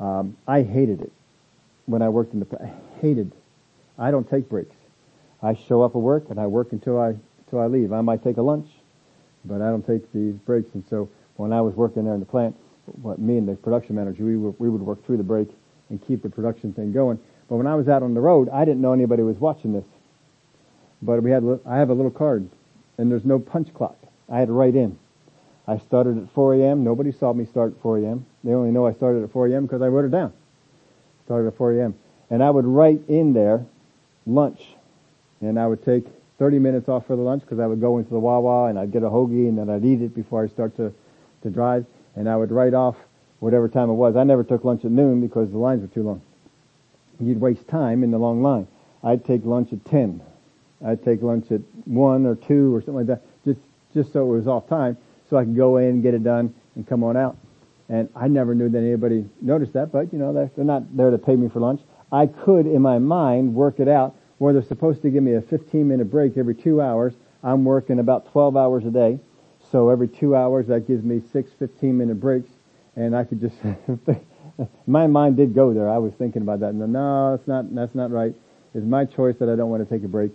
Um, 0.00 0.36
I 0.48 0.62
hated 0.62 1.00
it 1.00 1.12
when 1.86 2.02
I 2.02 2.08
worked 2.08 2.34
in 2.34 2.40
the. 2.40 2.46
I 2.60 2.72
hated. 3.00 3.32
I 3.98 4.10
don't 4.10 4.28
take 4.28 4.48
breaks. 4.48 4.74
I 5.42 5.54
show 5.54 5.82
up 5.82 5.94
at 5.94 6.00
work 6.00 6.30
and 6.30 6.40
I 6.40 6.46
work 6.46 6.72
until 6.72 7.00
I 7.00 7.14
until 7.44 7.60
I 7.60 7.66
leave. 7.66 7.92
I 7.92 8.00
might 8.00 8.24
take 8.24 8.36
a 8.38 8.42
lunch, 8.42 8.68
but 9.44 9.60
I 9.60 9.70
don't 9.70 9.86
take 9.86 10.10
these 10.12 10.34
breaks. 10.34 10.74
And 10.74 10.84
so 10.88 11.08
when 11.36 11.52
I 11.52 11.60
was 11.60 11.74
working 11.74 12.04
there 12.04 12.14
in 12.14 12.20
the 12.20 12.26
plant, 12.26 12.56
what 13.00 13.18
me 13.18 13.38
and 13.38 13.48
the 13.48 13.54
production 13.54 13.94
manager, 13.94 14.24
we 14.24 14.36
would, 14.36 14.58
we 14.58 14.68
would 14.68 14.80
work 14.80 15.04
through 15.04 15.18
the 15.18 15.22
break 15.22 15.48
and 15.90 16.04
keep 16.06 16.22
the 16.22 16.30
production 16.30 16.72
thing 16.72 16.92
going. 16.92 17.18
But 17.48 17.56
when 17.56 17.66
I 17.66 17.74
was 17.74 17.88
out 17.88 18.02
on 18.02 18.14
the 18.14 18.20
road, 18.20 18.48
I 18.48 18.64
didn't 18.64 18.80
know 18.80 18.92
anybody 18.92 19.22
was 19.22 19.36
watching 19.36 19.72
this. 19.72 19.84
But 21.02 21.22
we 21.22 21.30
had, 21.30 21.44
I 21.66 21.76
have 21.76 21.90
a 21.90 21.94
little 21.94 22.10
card, 22.10 22.48
and 22.96 23.10
there's 23.10 23.24
no 23.24 23.38
punch 23.38 23.74
clock. 23.74 23.96
I 24.30 24.38
had 24.38 24.48
to 24.48 24.54
write 24.54 24.76
in. 24.76 24.98
I 25.66 25.78
started 25.78 26.18
at 26.18 26.30
4 26.30 26.54
a.m. 26.54 26.84
Nobody 26.84 27.12
saw 27.12 27.32
me 27.32 27.44
start 27.44 27.74
at 27.74 27.82
4 27.82 27.98
a.m. 27.98 28.26
They 28.44 28.52
only 28.52 28.70
know 28.70 28.86
I 28.86 28.92
started 28.92 29.22
at 29.22 29.32
4 29.32 29.48
a.m. 29.48 29.66
because 29.66 29.82
I 29.82 29.88
wrote 29.88 30.04
it 30.04 30.10
down. 30.10 30.32
Started 31.24 31.48
at 31.48 31.56
4 31.56 31.72
a.m. 31.72 31.94
And 32.30 32.42
I 32.42 32.50
would 32.50 32.64
write 32.64 33.00
in 33.08 33.32
there 33.32 33.64
lunch. 34.26 34.60
And 35.40 35.58
I 35.58 35.66
would 35.66 35.84
take 35.84 36.06
30 36.38 36.58
minutes 36.58 36.88
off 36.88 37.06
for 37.06 37.16
the 37.16 37.22
lunch 37.22 37.42
because 37.42 37.58
I 37.58 37.66
would 37.66 37.80
go 37.80 37.98
into 37.98 38.10
the 38.10 38.18
Wawa 38.18 38.68
and 38.68 38.78
I'd 38.78 38.92
get 38.92 39.02
a 39.02 39.10
hoagie 39.10 39.48
and 39.48 39.58
then 39.58 39.70
I'd 39.70 39.84
eat 39.84 40.02
it 40.02 40.14
before 40.14 40.44
I 40.44 40.48
start 40.48 40.76
to, 40.76 40.92
to 41.42 41.50
drive. 41.50 41.84
And 42.16 42.28
I 42.28 42.36
would 42.36 42.50
write 42.50 42.74
off 42.74 42.96
whatever 43.38 43.68
time 43.68 43.90
it 43.90 43.94
was. 43.94 44.16
I 44.16 44.24
never 44.24 44.44
took 44.44 44.64
lunch 44.64 44.84
at 44.84 44.90
noon 44.90 45.20
because 45.20 45.50
the 45.50 45.58
lines 45.58 45.82
were 45.82 45.88
too 45.88 46.02
long. 46.02 46.22
You'd 47.20 47.40
waste 47.40 47.68
time 47.68 48.02
in 48.02 48.10
the 48.10 48.18
long 48.18 48.42
line. 48.42 48.66
I'd 49.04 49.24
take 49.24 49.44
lunch 49.44 49.72
at 49.72 49.84
10. 49.84 50.22
I'd 50.84 51.04
take 51.04 51.22
lunch 51.22 51.50
at 51.50 51.60
1 51.84 52.26
or 52.26 52.34
2 52.34 52.74
or 52.74 52.80
something 52.80 52.94
like 52.94 53.06
that, 53.06 53.22
just, 53.44 53.60
just 53.94 54.12
so 54.12 54.22
it 54.22 54.36
was 54.36 54.46
off 54.48 54.68
time 54.68 54.96
so 55.32 55.38
I 55.38 55.44
could 55.44 55.56
go 55.56 55.78
in, 55.78 56.02
get 56.02 56.12
it 56.12 56.22
done, 56.22 56.54
and 56.74 56.86
come 56.86 57.02
on 57.02 57.16
out. 57.16 57.38
And 57.88 58.10
I 58.14 58.28
never 58.28 58.54
knew 58.54 58.68
that 58.68 58.78
anybody 58.78 59.24
noticed 59.40 59.72
that, 59.72 59.90
but 59.90 60.12
you 60.12 60.18
know, 60.18 60.32
they're, 60.32 60.50
they're 60.54 60.64
not 60.64 60.94
there 60.94 61.10
to 61.10 61.16
pay 61.16 61.36
me 61.36 61.48
for 61.48 61.60
lunch. 61.60 61.80
I 62.12 62.26
could, 62.26 62.66
in 62.66 62.82
my 62.82 62.98
mind, 62.98 63.54
work 63.54 63.80
it 63.80 63.88
out 63.88 64.14
where 64.36 64.52
they're 64.52 64.62
supposed 64.62 65.00
to 65.02 65.10
give 65.10 65.22
me 65.22 65.34
a 65.34 65.40
15 65.40 65.88
minute 65.88 66.10
break 66.10 66.36
every 66.36 66.54
two 66.54 66.82
hours. 66.82 67.14
I'm 67.42 67.64
working 67.64 67.98
about 67.98 68.30
12 68.32 68.56
hours 68.56 68.84
a 68.84 68.90
day. 68.90 69.18
So 69.70 69.88
every 69.88 70.08
two 70.08 70.36
hours, 70.36 70.66
that 70.66 70.86
gives 70.86 71.02
me 71.02 71.22
six 71.32 71.50
15 71.58 71.96
minute 71.96 72.20
breaks. 72.20 72.50
And 72.94 73.16
I 73.16 73.24
could 73.24 73.40
just, 73.40 73.56
my 74.86 75.06
mind 75.06 75.38
did 75.38 75.54
go 75.54 75.72
there. 75.72 75.88
I 75.88 75.96
was 75.96 76.12
thinking 76.14 76.42
about 76.42 76.60
that. 76.60 76.74
No, 76.74 76.84
no, 76.84 77.36
that's 77.36 77.48
not, 77.48 77.74
that's 77.74 77.94
not 77.94 78.10
right. 78.10 78.34
It's 78.74 78.84
my 78.84 79.06
choice 79.06 79.36
that 79.38 79.48
I 79.48 79.56
don't 79.56 79.70
want 79.70 79.88
to 79.88 79.94
take 79.94 80.04
a 80.04 80.08
break, 80.08 80.32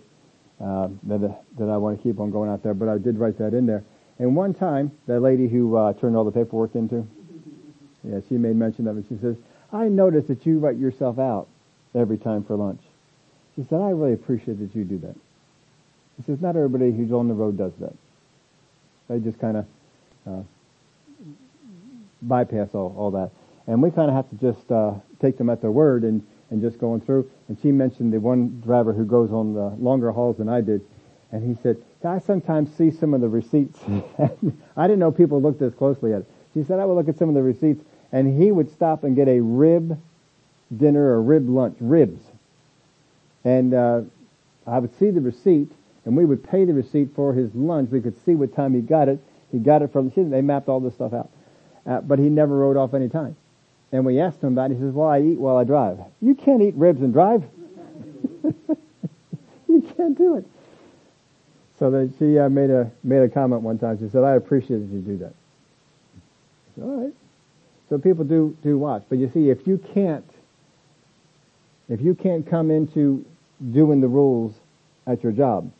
uh, 0.60 0.88
that, 1.04 1.42
that 1.58 1.68
I 1.68 1.76
want 1.76 1.96
to 1.96 2.02
keep 2.02 2.20
on 2.20 2.30
going 2.30 2.50
out 2.50 2.62
there. 2.62 2.74
But 2.74 2.88
I 2.88 2.98
did 2.98 3.18
write 3.18 3.38
that 3.38 3.54
in 3.54 3.66
there. 3.66 3.84
And 4.18 4.34
one 4.34 4.54
time, 4.54 4.90
that 5.06 5.20
lady 5.20 5.48
who 5.48 5.76
uh, 5.76 5.92
turned 5.94 6.16
all 6.16 6.24
the 6.24 6.32
paperwork 6.32 6.74
into, 6.74 7.06
yeah, 8.02 8.20
she 8.28 8.34
made 8.34 8.56
mention 8.56 8.88
of 8.88 8.98
it. 8.98 9.04
She 9.08 9.16
says, 9.18 9.36
I 9.72 9.88
noticed 9.88 10.28
that 10.28 10.44
you 10.44 10.58
write 10.58 10.76
yourself 10.76 11.18
out 11.18 11.46
every 11.94 12.18
time 12.18 12.42
for 12.42 12.56
lunch. 12.56 12.80
She 13.54 13.64
said, 13.68 13.80
I 13.80 13.90
really 13.90 14.14
appreciate 14.14 14.58
that 14.58 14.74
you 14.74 14.84
do 14.84 14.98
that. 14.98 15.14
She 16.16 16.22
says, 16.24 16.40
not 16.40 16.56
everybody 16.56 16.90
who's 16.90 17.12
on 17.12 17.28
the 17.28 17.34
road 17.34 17.56
does 17.56 17.72
that. 17.80 17.94
They 19.08 19.20
just 19.20 19.38
kind 19.38 19.58
of 19.58 19.66
uh, 20.26 20.42
bypass 22.22 22.70
all, 22.74 22.94
all 22.98 23.10
that. 23.12 23.30
And 23.66 23.82
we 23.82 23.90
kind 23.90 24.08
of 24.10 24.16
have 24.16 24.28
to 24.30 24.36
just 24.36 24.70
uh, 24.72 24.94
take 25.20 25.38
them 25.38 25.50
at 25.50 25.60
their 25.60 25.70
word 25.70 26.02
and, 26.02 26.26
and 26.50 26.62
just 26.62 26.78
going 26.78 27.00
through. 27.00 27.30
And 27.48 27.58
she 27.60 27.72
mentioned 27.72 28.12
the 28.12 28.20
one 28.20 28.60
driver 28.64 28.92
who 28.92 29.04
goes 29.04 29.30
on 29.32 29.54
the 29.54 29.68
longer 29.82 30.10
hauls 30.12 30.38
than 30.38 30.48
I 30.48 30.60
did. 30.60 30.80
And 31.30 31.46
he 31.46 31.60
said, 31.62 31.76
I 32.04 32.18
sometimes 32.20 32.74
see 32.76 32.90
some 32.90 33.12
of 33.12 33.20
the 33.20 33.28
receipts. 33.28 33.78
I 34.76 34.86
didn't 34.86 34.98
know 34.98 35.10
people 35.10 35.42
looked 35.42 35.60
this 35.60 35.74
closely 35.74 36.12
at 36.12 36.20
it. 36.20 36.30
She 36.54 36.64
said 36.64 36.78
I 36.78 36.84
would 36.84 36.94
look 36.94 37.08
at 37.08 37.18
some 37.18 37.28
of 37.28 37.34
the 37.34 37.42
receipts 37.42 37.84
and 38.12 38.40
he 38.40 38.50
would 38.50 38.72
stop 38.72 39.04
and 39.04 39.14
get 39.14 39.28
a 39.28 39.40
rib 39.40 40.00
dinner 40.74 41.10
or 41.12 41.22
rib 41.22 41.48
lunch, 41.48 41.76
ribs. 41.80 42.20
And, 43.44 43.74
uh, 43.74 44.02
I 44.66 44.78
would 44.78 44.98
see 44.98 45.10
the 45.10 45.20
receipt 45.20 45.70
and 46.04 46.16
we 46.16 46.24
would 46.24 46.42
pay 46.42 46.64
the 46.64 46.74
receipt 46.74 47.14
for 47.14 47.34
his 47.34 47.54
lunch. 47.54 47.90
We 47.90 48.00
could 48.00 48.16
see 48.24 48.34
what 48.34 48.54
time 48.54 48.74
he 48.74 48.80
got 48.80 49.08
it. 49.08 49.18
He 49.52 49.58
got 49.58 49.82
it 49.82 49.92
from, 49.92 50.10
they 50.14 50.40
mapped 50.40 50.68
all 50.68 50.80
this 50.80 50.94
stuff 50.94 51.12
out. 51.12 51.30
Uh, 51.86 52.00
but 52.00 52.18
he 52.18 52.28
never 52.28 52.56
wrote 52.56 52.76
off 52.76 52.94
any 52.94 53.08
time. 53.08 53.36
And 53.90 54.04
we 54.04 54.20
asked 54.20 54.42
him 54.42 54.52
about 54.52 54.70
it. 54.70 54.74
He 54.74 54.80
says, 54.80 54.92
well, 54.92 55.08
I 55.08 55.20
eat 55.20 55.38
while 55.38 55.56
I 55.56 55.64
drive. 55.64 55.98
You 56.20 56.34
can't 56.34 56.62
eat 56.62 56.74
ribs 56.74 57.00
and 57.00 57.12
drive. 57.12 57.44
you 59.68 59.80
can't 59.96 60.16
do 60.16 60.36
it. 60.36 60.44
So 61.78 61.90
that 61.92 62.12
she 62.18 62.38
uh, 62.38 62.48
made 62.48 62.70
a 62.70 62.90
made 63.04 63.22
a 63.22 63.28
comment 63.28 63.62
one 63.62 63.78
time. 63.78 63.98
She 63.98 64.08
said, 64.08 64.24
"I 64.24 64.34
appreciate 64.34 64.78
that 64.78 64.92
you 64.92 65.00
do 65.00 65.16
that." 65.18 65.32
Said, 66.74 66.84
All 66.84 67.04
right. 67.04 67.14
So 67.88 67.98
people 67.98 68.24
do 68.24 68.56
do 68.64 68.76
watch, 68.76 69.04
but 69.08 69.18
you 69.18 69.30
see, 69.32 69.48
if 69.48 69.64
you 69.64 69.78
can't, 69.94 70.28
if 71.88 72.00
you 72.00 72.16
can't 72.16 72.44
come 72.44 72.72
into 72.72 73.24
doing 73.72 74.00
the 74.00 74.08
rules 74.08 74.54
at 75.06 75.22
your 75.22 75.30
job, 75.30 75.70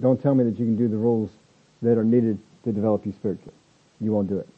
don't 0.00 0.22
tell 0.22 0.36
me 0.36 0.44
that 0.44 0.58
you 0.58 0.64
can 0.64 0.76
do 0.76 0.86
the 0.86 0.96
rules 0.96 1.30
that 1.82 1.98
are 1.98 2.04
needed 2.04 2.38
to 2.64 2.72
develop 2.72 3.04
you 3.04 3.12
spiritually. 3.12 3.54
You 4.00 4.12
won't 4.12 4.28
do 4.28 4.38
it. 4.38 4.48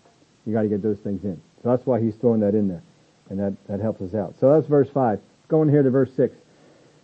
You 0.45 0.53
got 0.53 0.63
to 0.63 0.69
get 0.69 0.83
those 0.83 0.99
things 0.99 1.25
in. 1.25 1.41
So 1.67 1.71
that's 1.71 1.85
why 1.85 2.01
he's 2.01 2.15
throwing 2.15 2.39
that 2.43 2.55
in 2.55 2.69
there, 2.69 2.83
and 3.29 3.41
that 3.41 3.67
that 3.67 3.81
helps 3.81 4.01
us 4.01 4.15
out. 4.15 4.37
So 4.39 4.53
that's 4.53 4.69
verse 4.69 4.89
five. 4.89 5.19
Let's 5.19 5.49
go 5.49 5.63
in 5.63 5.69
here 5.69 5.83
to 5.83 5.91
verse 5.91 6.13
six. 6.15 6.37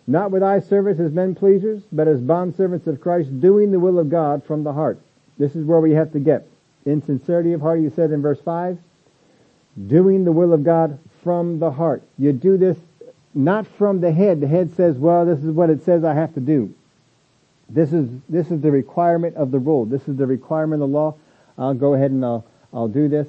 Not 0.07 0.31
with 0.31 0.45
eye 0.45 0.61
service 0.61 1.01
as 1.01 1.11
men 1.11 1.35
pleasers, 1.35 1.83
but 1.91 2.07
as 2.07 2.21
bondservants 2.21 2.87
of 2.87 3.01
Christ, 3.01 3.41
doing 3.41 3.73
the 3.73 3.81
will 3.81 3.99
of 3.99 4.09
God 4.09 4.45
from 4.45 4.63
the 4.63 4.73
heart. 4.73 5.01
This 5.37 5.57
is 5.57 5.65
where 5.65 5.81
we 5.81 5.95
have 5.95 6.13
to 6.13 6.21
get. 6.21 6.47
In 6.87 7.03
sincerity 7.03 7.55
of 7.55 7.61
heart, 7.61 7.81
you 7.81 7.91
said 7.91 8.13
in 8.13 8.23
verse 8.23 8.41
5, 8.41 8.79
doing 9.89 10.25
the 10.25 10.31
will 10.31 10.53
of 10.53 10.63
God 10.63 10.97
from 11.25 11.59
the 11.59 11.73
heart. 11.73 12.05
You 12.17 12.33
do 12.33 12.57
this 12.57 12.79
not 13.35 13.67
from 13.67 14.01
the 14.01 14.13
head. 14.13 14.41
The 14.41 14.47
head 14.47 14.77
says, 14.77 14.97
well, 14.97 15.27
this 15.27 15.41
is 15.41 15.51
what 15.51 15.71
it 15.71 15.83
says 15.83 16.05
I 16.05 16.15
have 16.15 16.35
to 16.35 16.41
do. 16.41 16.73
This 17.69 17.93
is, 17.93 18.09
this 18.29 18.53
is 18.53 18.61
the 18.61 18.71
requirement 18.71 19.35
of 19.35 19.51
the 19.51 19.59
rule. 19.59 19.87
This 19.87 20.07
is 20.07 20.17
the 20.17 20.27
requirement 20.27 20.85
of 20.85 20.89
the 20.89 20.95
law. 20.97 21.17
I'll 21.59 21.75
go 21.75 21.95
ahead 21.95 22.13
and 22.13 22.25
I'll, 22.25 22.45
I'll 22.73 22.87
do 22.87 23.09
this. 23.09 23.27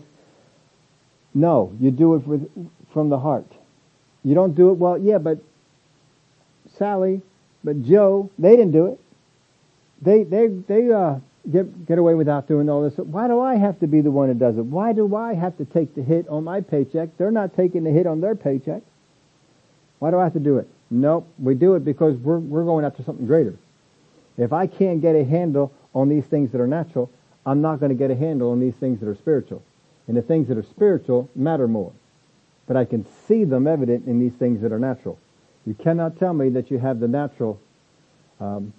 No, 1.34 1.74
you 1.80 1.92
do 1.92 2.16
it 2.16 2.28
with, 2.28 2.50
from 2.92 3.10
the 3.10 3.20
heart. 3.20 3.52
You 4.24 4.36
don't 4.36 4.56
do 4.56 4.70
it, 4.70 4.74
well, 4.74 4.98
yeah, 4.98 5.18
but 5.18 5.40
Sally, 6.78 7.22
but 7.64 7.84
Joe, 7.84 8.30
they 8.38 8.52
didn't 8.52 8.72
do 8.72 8.88
it. 8.88 9.00
They, 10.02 10.24
they, 10.24 10.48
they, 10.48 10.92
uh, 10.92 11.20
get, 11.52 11.86
get 11.86 11.98
away 11.98 12.14
without 12.16 12.48
doing 12.48 12.70
all 12.70 12.82
this. 12.82 12.98
Why 12.98 13.28
do 13.28 13.40
I 13.40 13.56
have 13.56 13.80
to 13.80 13.88
be 13.88 14.02
the 14.02 14.12
one 14.12 14.30
that 14.30 14.40
does 14.40 14.58
it? 14.58 14.66
Why 14.66 14.94
do 14.94 15.16
I 15.16 15.34
have 15.34 15.58
to 15.58 15.66
take 15.66 15.96
the 15.96 16.02
hit 16.04 16.28
on 16.30 16.44
my 16.44 16.62
paycheck? 16.62 17.10
They're 17.18 17.32
not 17.32 17.56
taking 17.56 17.84
the 17.84 17.92
hit 17.92 18.08
on 18.08 18.22
their 18.22 18.36
paycheck. 18.36 18.82
Why 20.00 20.12
do 20.12 20.20
I 20.20 20.24
have 20.24 20.34
to 20.34 20.40
do 20.40 20.58
it? 20.58 20.68
Nope. 20.90 21.28
We 21.40 21.56
do 21.56 21.76
it 21.76 21.86
because 21.86 22.16
we're, 22.18 22.40
we're 22.40 22.66
going 22.66 22.86
after 22.86 23.04
something 23.04 23.26
greater. 23.26 23.56
If 24.38 24.54
I 24.54 24.68
can't 24.68 25.02
get 25.02 25.16
a 25.16 25.24
handle 25.24 25.72
on 25.94 26.10
these 26.10 26.26
things 26.26 26.52
that 26.52 26.62
are 26.62 26.68
natural, 26.68 27.10
I'm 27.46 27.62
not 27.62 27.80
going 27.80 27.90
to 27.90 27.96
get 27.96 28.10
a 28.10 28.16
handle 28.16 28.52
on 28.52 28.60
these 28.60 28.76
things 28.76 29.00
that 29.00 29.08
are 29.08 29.16
spiritual. 29.16 29.64
And 30.08 30.18
the 30.18 30.22
things 30.22 30.48
that 30.50 30.58
are 30.58 30.64
spiritual 30.64 31.30
matter 31.36 31.68
more. 31.68 31.94
But 32.68 32.78
I 32.78 32.86
can 32.86 33.06
see 33.28 33.44
them 33.44 33.68
evident 33.68 34.08
in 34.08 34.20
these 34.20 34.34
things 34.34 34.62
that 34.62 34.72
are 34.72 34.80
natural. 34.80 35.18
You 35.66 35.74
cannot 35.74 36.18
tell 36.18 36.34
me 36.34 36.50
that 36.50 36.70
you 36.72 36.78
have 36.80 37.00
the 37.00 37.08
natural 37.08 37.60
um, 38.40 38.74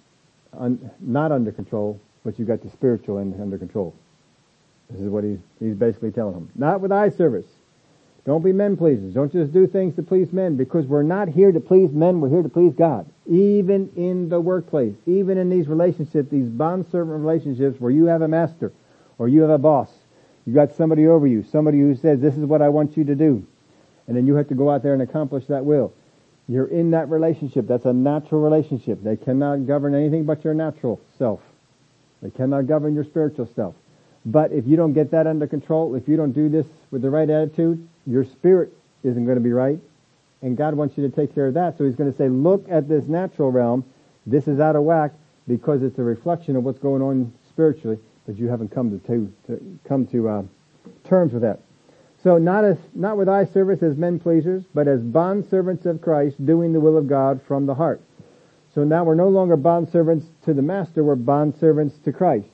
un, 0.53 0.91
not 0.99 1.31
under 1.31 1.51
control, 1.51 1.99
but 2.23 2.37
you've 2.37 2.47
got 2.47 2.61
the 2.61 2.69
spiritual 2.69 3.19
in, 3.19 3.39
under 3.41 3.57
control. 3.57 3.93
This 4.89 5.01
is 5.01 5.09
what 5.09 5.23
he's, 5.23 5.39
he's 5.59 5.75
basically 5.75 6.11
telling 6.11 6.33
them. 6.33 6.51
Not 6.55 6.81
with 6.81 6.91
eye 6.91 7.09
service. 7.09 7.45
Don't 8.25 8.43
be 8.43 8.53
men 8.53 8.75
pleasers. 8.75 9.13
Don't 9.13 9.31
just 9.31 9.53
do 9.53 9.67
things 9.67 9.95
to 9.95 10.03
please 10.03 10.33
men 10.33 10.57
because 10.57 10.85
we're 10.87 11.03
not 11.03 11.27
here 11.27 11.51
to 11.51 11.59
please 11.59 11.91
men. 11.91 12.21
We're 12.21 12.29
here 12.29 12.41
to 12.41 12.49
please 12.49 12.73
God. 12.73 13.07
Even 13.27 13.91
in 13.95 14.29
the 14.29 14.41
workplace, 14.41 14.95
even 15.05 15.37
in 15.37 15.49
these 15.49 15.67
relationships, 15.67 16.29
these 16.31 16.49
bond 16.49 16.87
servant 16.91 17.19
relationships 17.19 17.79
where 17.79 17.91
you 17.91 18.05
have 18.05 18.23
a 18.23 18.27
master 18.27 18.71
or 19.19 19.27
you 19.27 19.41
have 19.41 19.51
a 19.51 19.59
boss, 19.59 19.89
You 20.45 20.53
got 20.53 20.73
somebody 20.75 21.07
over 21.07 21.25
you, 21.25 21.43
somebody 21.43 21.79
who 21.79 21.95
says, 21.95 22.19
this 22.19 22.37
is 22.37 22.45
what 22.45 22.61
I 22.61 22.69
want 22.69 22.95
you 22.97 23.03
to 23.05 23.15
do. 23.15 23.45
And 24.07 24.15
then 24.15 24.27
you 24.27 24.35
have 24.35 24.47
to 24.49 24.55
go 24.55 24.69
out 24.69 24.83
there 24.83 24.93
and 24.93 25.01
accomplish 25.01 25.45
that 25.47 25.65
will. 25.65 25.93
You're 26.47 26.67
in 26.67 26.91
that 26.91 27.09
relationship. 27.09 27.67
That's 27.67 27.85
a 27.85 27.93
natural 27.93 28.41
relationship. 28.41 29.01
They 29.01 29.15
cannot 29.15 29.65
govern 29.65 29.95
anything 29.95 30.25
but 30.25 30.43
your 30.43 30.53
natural 30.53 31.01
self. 31.17 31.41
They 32.21 32.29
cannot 32.29 32.67
govern 32.67 32.93
your 32.93 33.03
spiritual 33.03 33.49
self. 33.55 33.75
But 34.25 34.51
if 34.51 34.67
you 34.67 34.75
don't 34.75 34.93
get 34.93 35.11
that 35.11 35.25
under 35.27 35.47
control, 35.47 35.95
if 35.95 36.07
you 36.07 36.17
don't 36.17 36.31
do 36.31 36.49
this 36.49 36.67
with 36.91 37.01
the 37.01 37.09
right 37.09 37.29
attitude, 37.29 37.87
your 38.05 38.23
spirit 38.23 38.71
isn't 39.03 39.25
going 39.25 39.37
to 39.37 39.43
be 39.43 39.53
right. 39.53 39.79
And 40.41 40.55
God 40.55 40.75
wants 40.75 40.97
you 40.97 41.09
to 41.09 41.15
take 41.15 41.33
care 41.33 41.47
of 41.47 41.55
that. 41.55 41.77
So 41.77 41.85
he's 41.85 41.95
going 41.95 42.11
to 42.11 42.17
say, 42.17 42.29
look 42.29 42.65
at 42.69 42.87
this 42.87 43.05
natural 43.05 43.51
realm. 43.51 43.83
This 44.27 44.47
is 44.47 44.59
out 44.59 44.75
of 44.75 44.83
whack 44.83 45.11
because 45.47 45.81
it's 45.81 45.97
a 45.97 46.03
reflection 46.03 46.55
of 46.55 46.63
what's 46.63 46.79
going 46.79 47.01
on 47.01 47.33
spiritually, 47.49 47.97
but 48.25 48.37
you 48.37 48.47
haven't 48.47 48.69
come 48.69 48.99
to, 48.99 49.07
to, 49.07 49.33
to 49.47 49.79
come 49.87 50.07
to 50.07 50.29
uh, 50.29 50.43
terms 51.07 51.33
with 51.33 51.43
that. 51.43 51.59
So 52.23 52.39
not 52.39 52.65
as 52.65 52.77
not 52.95 53.17
with 53.17 53.29
eye 53.29 53.45
service 53.45 53.83
as 53.83 53.97
men 53.97 54.19
pleasers, 54.19 54.63
but 54.73 54.87
as 54.87 54.99
bond 55.01 55.47
servants 55.49 55.85
of 55.85 56.01
Christ, 56.01 56.43
doing 56.43 56.73
the 56.73 56.79
will 56.79 56.97
of 56.97 57.07
God 57.07 57.39
from 57.47 57.67
the 57.67 57.75
heart. 57.75 58.01
So 58.73 58.83
now 58.83 59.03
we're 59.03 59.15
no 59.15 59.29
longer 59.29 59.55
bond 59.55 59.89
servants 59.91 60.25
to 60.45 60.53
the 60.53 60.61
master, 60.61 61.03
we're 61.03 61.15
bond 61.15 61.55
servants 61.59 61.95
to 62.03 62.11
Christ. 62.11 62.49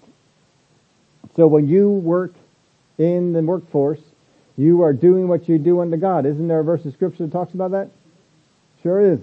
So 1.36 1.47
when 1.47 1.67
you 1.67 1.89
work 1.89 2.34
in 2.97 3.32
the 3.32 3.41
workforce, 3.41 4.01
you 4.57 4.84
are 4.84 4.93
doing 4.93 5.28
what 5.28 5.47
you 5.47 5.57
do 5.57 5.80
unto 5.80 5.97
God. 5.97 6.26
Isn't 6.26 6.47
there 6.47 6.59
a 6.59 6.63
verse 6.63 6.86
of 6.86 6.93
scripture 6.93 7.26
that 7.26 7.32
talks 7.32 7.53
about 7.53 7.72
that? 7.72 7.89
Sure 8.84 8.99
is. 9.13 9.19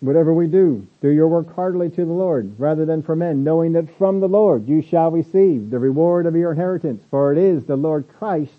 Whatever 0.00 0.32
we 0.32 0.46
do, 0.46 0.86
do 1.02 1.08
your 1.08 1.28
work 1.28 1.54
heartily 1.54 1.90
to 1.90 2.04
the 2.04 2.12
Lord, 2.12 2.58
rather 2.58 2.86
than 2.86 3.02
for 3.02 3.14
men, 3.14 3.44
knowing 3.44 3.72
that 3.74 3.96
from 3.98 4.20
the 4.20 4.28
Lord 4.28 4.66
you 4.66 4.80
shall 4.80 5.10
receive 5.10 5.70
the 5.70 5.78
reward 5.78 6.24
of 6.24 6.34
your 6.34 6.52
inheritance, 6.52 7.02
for 7.10 7.32
it 7.32 7.38
is 7.38 7.64
the 7.64 7.76
Lord 7.76 8.06
Christ 8.18 8.52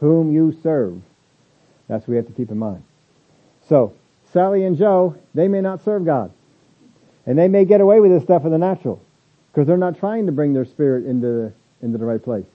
whom 0.00 0.32
you 0.32 0.56
serve. 0.62 1.00
That's 1.88 2.02
what 2.02 2.08
we 2.08 2.16
have 2.16 2.26
to 2.26 2.32
keep 2.32 2.50
in 2.50 2.58
mind. 2.58 2.82
So, 3.68 3.94
Sally 4.32 4.64
and 4.64 4.78
Joe, 4.78 5.16
they 5.34 5.46
may 5.46 5.60
not 5.60 5.84
serve 5.84 6.06
God. 6.06 6.32
And 7.26 7.38
they 7.38 7.48
may 7.48 7.66
get 7.66 7.82
away 7.82 8.00
with 8.00 8.10
this 8.10 8.22
stuff 8.22 8.44
in 8.44 8.50
the 8.50 8.58
natural, 8.58 9.00
because 9.50 9.66
they're 9.66 9.76
not 9.76 9.98
trying 9.98 10.26
to 10.26 10.32
bring 10.32 10.54
their 10.54 10.64
spirit 10.64 11.04
into 11.04 11.52
into 11.82 11.98
the 11.98 12.06
right 12.06 12.22
place. 12.22 12.46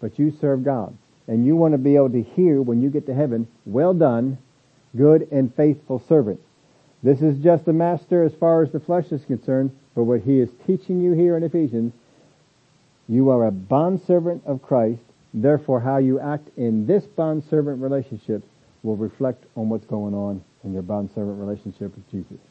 But 0.00 0.18
you 0.18 0.30
serve 0.40 0.64
God. 0.64 0.96
And 1.28 1.44
you 1.44 1.56
want 1.56 1.74
to 1.74 1.78
be 1.78 1.96
able 1.96 2.10
to 2.10 2.22
hear 2.22 2.62
when 2.62 2.80
you 2.80 2.88
get 2.88 3.06
to 3.06 3.14
heaven, 3.14 3.48
well 3.66 3.92
done, 3.92 4.38
good 4.96 5.28
and 5.32 5.54
faithful 5.54 6.02
servant. 6.08 6.40
This 7.06 7.22
is 7.22 7.38
just 7.38 7.64
the 7.64 7.72
master 7.72 8.24
as 8.24 8.34
far 8.34 8.64
as 8.64 8.72
the 8.72 8.80
flesh 8.80 9.12
is 9.12 9.24
concerned, 9.26 9.70
but 9.94 10.02
what 10.02 10.22
he 10.22 10.40
is 10.40 10.48
teaching 10.66 11.00
you 11.00 11.12
here 11.12 11.36
in 11.36 11.44
Ephesians, 11.44 11.92
you 13.08 13.30
are 13.30 13.46
a 13.46 13.52
bondservant 13.52 14.42
of 14.44 14.60
Christ, 14.60 15.02
therefore 15.32 15.78
how 15.78 15.98
you 15.98 16.18
act 16.18 16.48
in 16.56 16.84
this 16.84 17.04
bondservant 17.04 17.80
relationship 17.80 18.42
will 18.82 18.96
reflect 18.96 19.44
on 19.54 19.68
what's 19.68 19.84
going 19.84 20.14
on 20.14 20.42
in 20.64 20.72
your 20.72 20.82
bondservant 20.82 21.38
relationship 21.38 21.94
with 21.94 22.10
Jesus. 22.10 22.44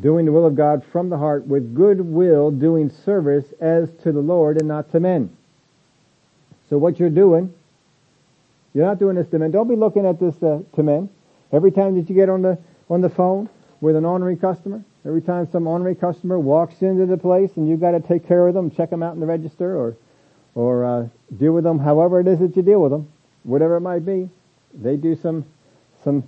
Doing 0.00 0.26
the 0.26 0.32
will 0.32 0.44
of 0.44 0.56
God 0.56 0.84
from 0.90 1.08
the 1.08 1.18
heart 1.18 1.46
with 1.46 1.72
good 1.72 2.00
will, 2.00 2.50
doing 2.50 2.90
service 2.90 3.44
as 3.60 3.88
to 4.02 4.10
the 4.10 4.18
Lord 4.18 4.56
and 4.56 4.66
not 4.66 4.90
to 4.90 4.98
men. 4.98 5.36
So 6.68 6.78
what 6.78 6.98
you're 6.98 7.10
doing 7.10 7.54
you're 8.72 8.86
not 8.86 8.98
doing 8.98 9.16
this 9.16 9.28
to 9.28 9.38
men. 9.38 9.50
Don't 9.50 9.68
be 9.68 9.76
looking 9.76 10.06
at 10.06 10.20
this 10.20 10.40
uh, 10.42 10.60
to 10.76 10.82
men. 10.82 11.08
Every 11.52 11.72
time 11.72 11.96
that 11.96 12.08
you 12.08 12.14
get 12.14 12.28
on 12.28 12.42
the 12.42 12.58
on 12.88 13.00
the 13.00 13.08
phone 13.08 13.48
with 13.80 13.96
an 13.96 14.04
ornery 14.04 14.36
customer, 14.36 14.84
every 15.04 15.22
time 15.22 15.48
some 15.50 15.66
ornery 15.66 15.94
customer 15.94 16.38
walks 16.38 16.82
into 16.82 17.06
the 17.06 17.16
place 17.16 17.50
and 17.56 17.68
you've 17.68 17.80
got 17.80 17.92
to 17.92 18.00
take 18.00 18.26
care 18.26 18.46
of 18.46 18.54
them, 18.54 18.70
check 18.70 18.90
them 18.90 19.02
out 19.02 19.14
in 19.14 19.20
the 19.20 19.26
register, 19.26 19.76
or 19.76 19.96
or 20.54 20.84
uh, 20.84 21.08
deal 21.36 21.52
with 21.52 21.64
them 21.64 21.78
however 21.78 22.20
it 22.20 22.28
is 22.28 22.38
that 22.38 22.56
you 22.56 22.62
deal 22.62 22.82
with 22.82 22.92
them, 22.92 23.10
whatever 23.42 23.76
it 23.76 23.80
might 23.80 24.04
be, 24.04 24.28
they 24.74 24.96
do 24.96 25.16
some 25.16 25.44
some 26.04 26.24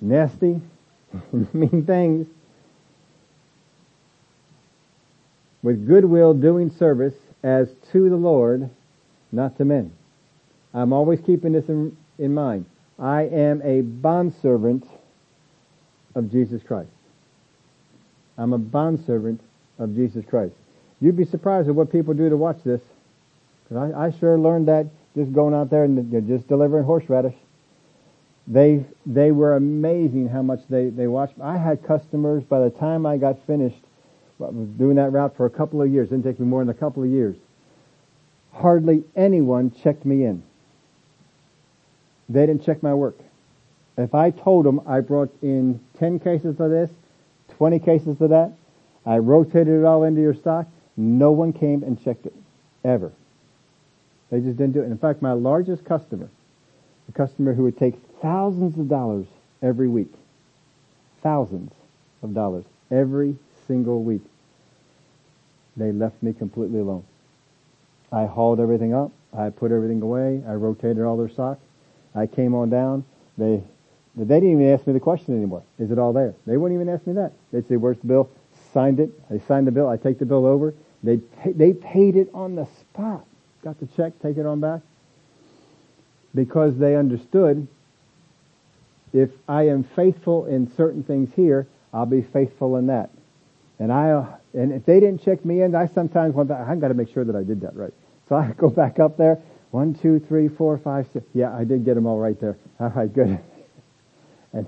nasty, 0.00 0.60
mean 1.52 1.84
things. 1.86 2.26
With 5.62 5.86
goodwill 5.86 6.34
doing 6.34 6.70
service 6.70 7.14
as 7.42 7.68
to 7.92 8.10
the 8.10 8.16
Lord, 8.16 8.68
not 9.30 9.56
to 9.58 9.64
men. 9.64 9.92
I'm 10.74 10.92
always 10.92 11.20
keeping 11.20 11.52
this 11.52 11.68
in, 11.68 11.96
in 12.18 12.34
mind. 12.34 12.66
I 12.98 13.22
am 13.22 13.62
a 13.62 13.80
bondservant 13.82 14.86
of 16.14 16.30
Jesus 16.30 16.62
Christ. 16.62 16.90
I'm 18.38 18.52
a 18.52 18.58
bondservant 18.58 19.40
of 19.78 19.94
Jesus 19.94 20.24
Christ. 20.24 20.54
You'd 21.00 21.16
be 21.16 21.24
surprised 21.24 21.68
at 21.68 21.74
what 21.74 21.90
people 21.90 22.14
do 22.14 22.28
to 22.28 22.36
watch 22.36 22.58
this. 22.64 22.80
Cause 23.68 23.92
I, 23.92 24.06
I 24.06 24.10
sure 24.18 24.38
learned 24.38 24.68
that 24.68 24.86
just 25.16 25.32
going 25.32 25.54
out 25.54 25.70
there 25.70 25.84
and 25.84 26.28
just 26.28 26.48
delivering 26.48 26.84
horseradish. 26.84 27.34
They, 28.46 28.84
they 29.06 29.30
were 29.30 29.56
amazing 29.56 30.28
how 30.28 30.42
much 30.42 30.60
they, 30.68 30.88
they 30.88 31.06
watched. 31.06 31.34
I 31.40 31.56
had 31.58 31.84
customers 31.84 32.42
by 32.42 32.60
the 32.60 32.70
time 32.70 33.06
I 33.06 33.16
got 33.16 33.44
finished 33.46 33.80
doing 34.38 34.96
that 34.96 35.12
route 35.12 35.36
for 35.36 35.46
a 35.46 35.50
couple 35.50 35.82
of 35.82 35.90
years. 35.92 36.08
It 36.08 36.16
didn't 36.16 36.24
take 36.24 36.40
me 36.40 36.46
more 36.46 36.64
than 36.64 36.74
a 36.74 36.78
couple 36.78 37.02
of 37.02 37.08
years. 37.08 37.36
Hardly 38.52 39.04
anyone 39.14 39.70
checked 39.82 40.04
me 40.04 40.24
in. 40.24 40.42
They 42.28 42.46
didn't 42.46 42.64
check 42.64 42.82
my 42.82 42.94
work. 42.94 43.18
If 43.96 44.14
I 44.14 44.30
told 44.30 44.64
them 44.64 44.80
I 44.86 45.00
brought 45.00 45.34
in 45.42 45.80
10 45.98 46.20
cases 46.20 46.58
of 46.60 46.70
this, 46.70 46.90
20 47.50 47.78
cases 47.80 48.20
of 48.20 48.30
that, 48.30 48.52
I 49.04 49.18
rotated 49.18 49.80
it 49.80 49.84
all 49.84 50.04
into 50.04 50.20
your 50.20 50.34
stock, 50.34 50.66
no 50.96 51.32
one 51.32 51.52
came 51.52 51.82
and 51.82 52.02
checked 52.02 52.26
it. 52.26 52.34
Ever. 52.84 53.12
They 54.30 54.40
just 54.40 54.56
didn't 54.56 54.72
do 54.72 54.82
it. 54.82 54.86
In 54.86 54.98
fact, 54.98 55.22
my 55.22 55.32
largest 55.32 55.84
customer, 55.84 56.28
a 57.08 57.12
customer 57.12 57.54
who 57.54 57.64
would 57.64 57.78
take 57.78 57.94
thousands 58.20 58.78
of 58.78 58.88
dollars 58.88 59.26
every 59.62 59.88
week, 59.88 60.12
thousands 61.22 61.72
of 62.22 62.34
dollars 62.34 62.64
every 62.90 63.36
single 63.66 64.02
week, 64.02 64.22
they 65.76 65.92
left 65.92 66.22
me 66.22 66.32
completely 66.32 66.80
alone. 66.80 67.04
I 68.10 68.26
hauled 68.26 68.60
everything 68.60 68.94
up. 68.94 69.10
I 69.32 69.50
put 69.50 69.72
everything 69.72 70.02
away. 70.02 70.42
I 70.46 70.54
rotated 70.54 71.02
all 71.02 71.16
their 71.16 71.28
stock. 71.28 71.58
I 72.14 72.26
came 72.26 72.54
on 72.54 72.70
down. 72.70 73.04
They 73.38 73.62
they 74.14 74.40
didn't 74.40 74.52
even 74.60 74.72
ask 74.72 74.86
me 74.86 74.92
the 74.92 75.00
question 75.00 75.34
anymore. 75.34 75.62
Is 75.78 75.90
it 75.90 75.98
all 75.98 76.12
there? 76.12 76.34
They 76.46 76.56
wouldn't 76.56 76.78
even 76.78 76.92
ask 76.92 77.06
me 77.06 77.14
that. 77.14 77.32
They'd 77.50 77.66
say, 77.66 77.76
"Where's 77.76 77.98
the 77.98 78.06
bill?" 78.06 78.30
Signed 78.72 79.00
it. 79.00 79.10
I 79.30 79.38
signed 79.38 79.66
the 79.66 79.72
bill. 79.72 79.88
I 79.88 79.96
take 79.96 80.18
the 80.18 80.26
bill 80.26 80.46
over. 80.46 80.74
They 81.02 81.16
pay, 81.16 81.52
they 81.52 81.72
paid 81.72 82.16
it 82.16 82.30
on 82.34 82.54
the 82.54 82.66
spot. 82.80 83.24
Got 83.62 83.80
the 83.80 83.86
check. 83.86 84.12
Take 84.20 84.36
it 84.36 84.46
on 84.46 84.60
back. 84.60 84.80
Because 86.34 86.78
they 86.78 86.96
understood. 86.96 87.66
If 89.12 89.30
I 89.46 89.68
am 89.68 89.84
faithful 89.84 90.46
in 90.46 90.72
certain 90.74 91.02
things 91.02 91.30
here, 91.34 91.66
I'll 91.92 92.06
be 92.06 92.22
faithful 92.22 92.76
in 92.76 92.86
that. 92.86 93.10
And 93.78 93.92
I 93.92 94.26
and 94.54 94.72
if 94.72 94.84
they 94.84 95.00
didn't 95.00 95.22
check 95.22 95.44
me 95.44 95.62
in, 95.62 95.74
I 95.74 95.86
sometimes 95.86 96.34
went 96.34 96.48
back. 96.48 96.66
I 96.66 96.74
got 96.76 96.88
to 96.88 96.94
make 96.94 97.12
sure 97.12 97.24
that 97.24 97.36
I 97.36 97.42
did 97.42 97.62
that 97.62 97.74
right. 97.74 97.92
So 98.28 98.36
I 98.36 98.52
go 98.56 98.68
back 98.68 98.98
up 98.98 99.16
there 99.16 99.40
one, 99.72 99.94
two, 99.94 100.20
three, 100.20 100.48
four, 100.48 100.76
five, 100.78 101.08
six. 101.12 101.26
Yeah, 101.34 101.56
I 101.56 101.64
did 101.64 101.84
get 101.84 101.94
them 101.94 102.06
all 102.06 102.18
right 102.18 102.38
there. 102.38 102.56
All 102.78 102.90
right, 102.90 103.12
good. 103.12 103.38
and 104.52 104.66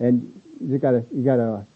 and 0.00 0.40
you 0.60 0.78
gotta 0.78 1.04
you 1.14 1.22
gotta 1.22 1.66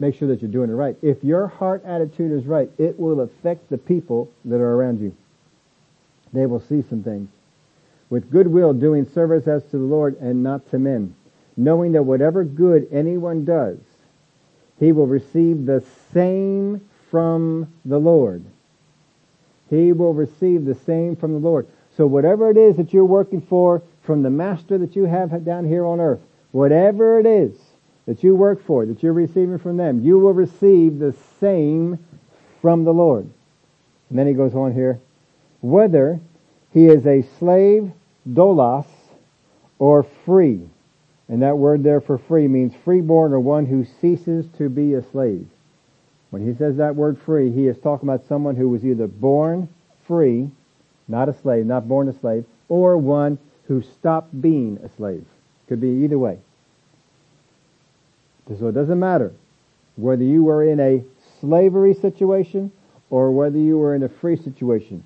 make 0.00 0.16
sure 0.16 0.28
that 0.28 0.42
you're 0.42 0.50
doing 0.50 0.68
it 0.68 0.74
right. 0.74 0.96
If 1.00 1.22
your 1.22 1.46
heart 1.46 1.84
attitude 1.84 2.32
is 2.32 2.44
right, 2.44 2.70
it 2.76 2.98
will 2.98 3.20
affect 3.20 3.70
the 3.70 3.78
people 3.78 4.30
that 4.44 4.56
are 4.56 4.74
around 4.74 5.00
you. 5.00 5.16
They 6.32 6.46
will 6.46 6.60
see 6.60 6.82
some 6.82 7.02
things. 7.02 7.30
With 8.10 8.30
goodwill, 8.30 8.72
doing 8.72 9.08
service 9.08 9.46
as 9.46 9.62
to 9.66 9.78
the 9.78 9.84
Lord 9.84 10.18
and 10.20 10.42
not 10.42 10.68
to 10.70 10.78
men, 10.78 11.14
knowing 11.56 11.92
that 11.92 12.02
whatever 12.02 12.42
good 12.42 12.88
anyone 12.90 13.44
does, 13.44 13.78
he 14.80 14.90
will 14.90 15.06
receive 15.06 15.66
the 15.66 15.84
same 16.12 16.88
from 17.10 17.72
the 17.84 17.98
Lord. 17.98 18.44
He 19.70 19.92
will 19.92 20.14
receive 20.14 20.64
the 20.64 20.74
same 20.74 21.14
from 21.14 21.32
the 21.32 21.38
Lord. 21.38 21.66
So 21.98 22.06
whatever 22.06 22.48
it 22.48 22.56
is 22.56 22.76
that 22.76 22.92
you're 22.92 23.04
working 23.04 23.40
for 23.40 23.82
from 24.04 24.22
the 24.22 24.30
master 24.30 24.78
that 24.78 24.94
you 24.94 25.04
have 25.04 25.44
down 25.44 25.66
here 25.66 25.84
on 25.84 25.98
earth, 25.98 26.20
whatever 26.52 27.18
it 27.18 27.26
is 27.26 27.58
that 28.06 28.22
you 28.22 28.36
work 28.36 28.64
for, 28.64 28.86
that 28.86 29.02
you're 29.02 29.12
receiving 29.12 29.58
from 29.58 29.76
them, 29.76 30.04
you 30.04 30.20
will 30.20 30.32
receive 30.32 31.00
the 31.00 31.12
same 31.40 31.98
from 32.62 32.84
the 32.84 32.94
Lord. 32.94 33.28
And 34.08 34.18
then 34.18 34.28
he 34.28 34.32
goes 34.32 34.54
on 34.54 34.74
here, 34.74 35.00
whether 35.60 36.20
he 36.72 36.86
is 36.86 37.04
a 37.04 37.22
slave, 37.40 37.90
doulos, 38.30 38.86
or 39.80 40.04
free. 40.24 40.70
And 41.28 41.42
that 41.42 41.58
word 41.58 41.82
there 41.82 42.00
for 42.00 42.16
free 42.16 42.46
means 42.46 42.74
freeborn 42.84 43.32
or 43.32 43.40
one 43.40 43.66
who 43.66 43.84
ceases 44.00 44.46
to 44.56 44.68
be 44.68 44.94
a 44.94 45.02
slave. 45.02 45.48
When 46.30 46.46
he 46.46 46.56
says 46.56 46.76
that 46.76 46.94
word 46.94 47.18
free, 47.18 47.50
he 47.50 47.66
is 47.66 47.76
talking 47.78 48.08
about 48.08 48.28
someone 48.28 48.54
who 48.54 48.68
was 48.68 48.84
either 48.84 49.08
born 49.08 49.68
free 50.06 50.52
not 51.08 51.28
a 51.28 51.34
slave, 51.34 51.66
not 51.66 51.88
born 51.88 52.08
a 52.08 52.12
slave, 52.12 52.44
or 52.68 52.96
one 52.96 53.38
who 53.66 53.82
stopped 53.82 54.40
being 54.40 54.78
a 54.84 54.88
slave. 54.96 55.24
Could 55.68 55.80
be 55.80 56.04
either 56.04 56.18
way. 56.18 56.38
So 58.58 58.68
it 58.68 58.72
doesn't 58.72 58.98
matter 58.98 59.32
whether 59.96 60.22
you 60.22 60.44
were 60.44 60.64
in 60.64 60.80
a 60.80 61.04
slavery 61.40 61.94
situation 61.94 62.72
or 63.10 63.30
whether 63.30 63.58
you 63.58 63.76
were 63.78 63.94
in 63.94 64.02
a 64.02 64.08
free 64.08 64.36
situation, 64.36 65.04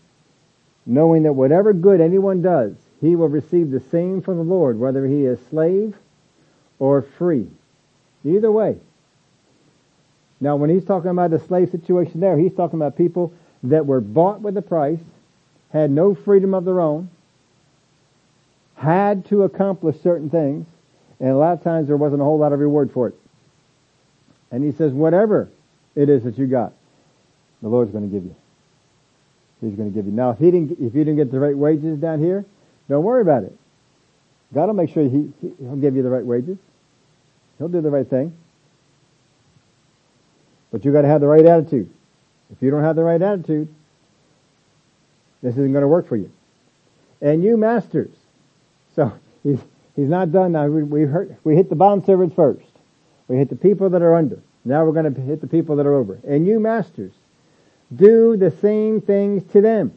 knowing 0.86 1.24
that 1.24 1.32
whatever 1.32 1.72
good 1.72 2.00
anyone 2.00 2.42
does, 2.42 2.74
he 3.00 3.16
will 3.16 3.28
receive 3.28 3.70
the 3.70 3.80
same 3.90 4.22
from 4.22 4.36
the 4.36 4.44
Lord, 4.44 4.78
whether 4.78 5.06
he 5.06 5.24
is 5.24 5.38
slave 5.50 5.96
or 6.78 7.02
free. 7.02 7.48
Either 8.24 8.50
way. 8.50 8.76
Now 10.40 10.56
when 10.56 10.70
he's 10.70 10.84
talking 10.84 11.10
about 11.10 11.30
the 11.30 11.38
slave 11.40 11.70
situation 11.70 12.20
there, 12.20 12.38
he's 12.38 12.54
talking 12.54 12.78
about 12.78 12.96
people 12.96 13.32
that 13.64 13.86
were 13.86 14.00
bought 14.00 14.40
with 14.40 14.56
a 14.56 14.62
price, 14.62 15.00
had 15.72 15.90
no 15.90 16.14
freedom 16.14 16.54
of 16.54 16.64
their 16.64 16.80
own, 16.80 17.10
had 18.76 19.24
to 19.26 19.44
accomplish 19.44 20.00
certain 20.02 20.28
things, 20.28 20.66
and 21.18 21.30
a 21.30 21.36
lot 21.36 21.52
of 21.52 21.62
times 21.62 21.86
there 21.86 21.96
wasn't 21.96 22.20
a 22.20 22.24
whole 22.24 22.38
lot 22.38 22.52
of 22.52 22.60
reward 22.60 22.92
for 22.92 23.08
it. 23.08 23.14
And 24.50 24.62
he 24.62 24.72
says, 24.72 24.92
whatever 24.92 25.48
it 25.94 26.08
is 26.08 26.24
that 26.24 26.36
you 26.36 26.46
got, 26.46 26.72
the 27.62 27.68
Lord's 27.68 27.90
going 27.90 28.08
to 28.08 28.12
give 28.12 28.24
you. 28.24 28.34
He's 29.60 29.74
going 29.76 29.90
to 29.90 29.94
give 29.94 30.06
you. 30.06 30.12
Now, 30.12 30.30
if 30.30 30.38
he 30.38 30.50
didn't, 30.50 30.72
if 30.72 30.94
you 30.94 31.04
didn't 31.04 31.16
get 31.16 31.30
the 31.30 31.38
right 31.38 31.56
wages 31.56 31.98
down 31.98 32.18
here, 32.18 32.44
don't 32.88 33.04
worry 33.04 33.22
about 33.22 33.44
it. 33.44 33.56
God 34.52 34.66
will 34.66 34.74
make 34.74 34.90
sure 34.90 35.04
he, 35.04 35.32
he'll 35.40 35.76
give 35.76 35.96
you 35.96 36.02
the 36.02 36.10
right 36.10 36.24
wages. 36.24 36.58
He'll 37.58 37.68
do 37.68 37.80
the 37.80 37.90
right 37.90 38.08
thing. 38.08 38.36
But 40.70 40.84
you 40.84 40.92
got 40.92 41.02
to 41.02 41.08
have 41.08 41.20
the 41.20 41.28
right 41.28 41.46
attitude. 41.46 41.88
If 42.50 42.60
you 42.60 42.70
don't 42.70 42.82
have 42.82 42.96
the 42.96 43.04
right 43.04 43.22
attitude, 43.22 43.68
this 45.42 45.52
isn't 45.52 45.72
going 45.72 45.82
to 45.82 45.88
work 45.88 46.08
for 46.08 46.16
you. 46.16 46.30
And 47.20 47.42
you 47.42 47.56
masters. 47.56 48.14
So 48.94 49.12
he's 49.42 49.60
he's 49.96 50.08
not 50.08 50.32
done 50.32 50.52
now. 50.52 50.66
We 50.66 50.82
we, 50.82 51.02
heard, 51.02 51.36
we 51.44 51.56
hit 51.56 51.68
the 51.68 51.76
bond 51.76 52.04
servants 52.06 52.34
first. 52.34 52.66
We 53.28 53.36
hit 53.36 53.48
the 53.48 53.56
people 53.56 53.90
that 53.90 54.02
are 54.02 54.14
under. 54.14 54.40
Now 54.64 54.84
we're 54.84 54.92
going 54.92 55.12
to 55.12 55.20
hit 55.20 55.40
the 55.40 55.46
people 55.46 55.76
that 55.76 55.86
are 55.86 55.94
over. 55.94 56.20
And 56.26 56.46
you 56.46 56.60
masters, 56.60 57.12
do 57.94 58.36
the 58.36 58.50
same 58.50 59.00
things 59.00 59.42
to 59.52 59.60
them. 59.60 59.92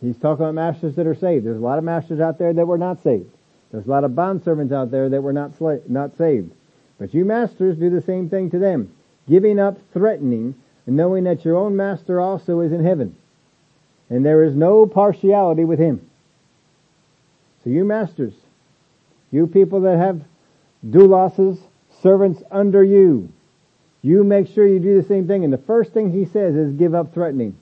He's 0.00 0.18
talking 0.18 0.44
about 0.44 0.54
masters 0.54 0.96
that 0.96 1.06
are 1.06 1.14
saved. 1.14 1.46
There's 1.46 1.56
a 1.56 1.64
lot 1.64 1.78
of 1.78 1.84
masters 1.84 2.20
out 2.20 2.38
there 2.38 2.52
that 2.52 2.66
were 2.66 2.76
not 2.76 3.02
saved. 3.02 3.30
There's 3.72 3.86
a 3.86 3.90
lot 3.90 4.04
of 4.04 4.14
bond 4.14 4.44
servants 4.44 4.72
out 4.72 4.90
there 4.90 5.08
that 5.08 5.22
were 5.22 5.32
not 5.32 5.52
sla- 5.52 5.88
not 5.88 6.16
saved. 6.18 6.52
But 6.98 7.14
you 7.14 7.24
masters 7.24 7.76
do 7.76 7.88
the 7.88 8.02
same 8.02 8.28
thing 8.28 8.50
to 8.50 8.58
them, 8.58 8.92
giving 9.28 9.58
up 9.58 9.78
threatening 9.92 10.54
knowing 10.86 11.24
that 11.24 11.44
your 11.44 11.56
own 11.56 11.76
master 11.76 12.20
also 12.20 12.60
is 12.60 12.72
in 12.72 12.84
heaven. 12.84 13.16
And 14.08 14.24
there 14.24 14.44
is 14.44 14.54
no 14.54 14.86
partiality 14.86 15.64
with 15.64 15.78
him. 15.78 16.08
So 17.64 17.70
you 17.70 17.84
masters, 17.84 18.34
you 19.32 19.46
people 19.46 19.80
that 19.80 19.98
have 19.98 20.22
doulos, 20.86 21.58
servants 22.02 22.42
under 22.50 22.84
you, 22.84 23.32
you 24.02 24.22
make 24.22 24.48
sure 24.48 24.66
you 24.66 24.78
do 24.78 25.00
the 25.00 25.08
same 25.08 25.26
thing. 25.26 25.42
And 25.42 25.52
the 25.52 25.58
first 25.58 25.92
thing 25.92 26.12
he 26.12 26.26
says 26.26 26.54
is 26.54 26.72
give 26.74 26.94
up 26.94 27.12
threatening. 27.12 27.56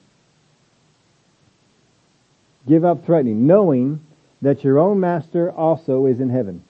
Give 2.69 2.85
up 2.85 3.07
threatening, 3.07 3.47
knowing 3.47 4.01
that 4.43 4.63
your 4.63 4.79
own 4.79 5.01
master 5.01 5.51
also 5.51 6.05
is 6.05 6.21
in 6.21 6.29
heaven. 6.29 6.63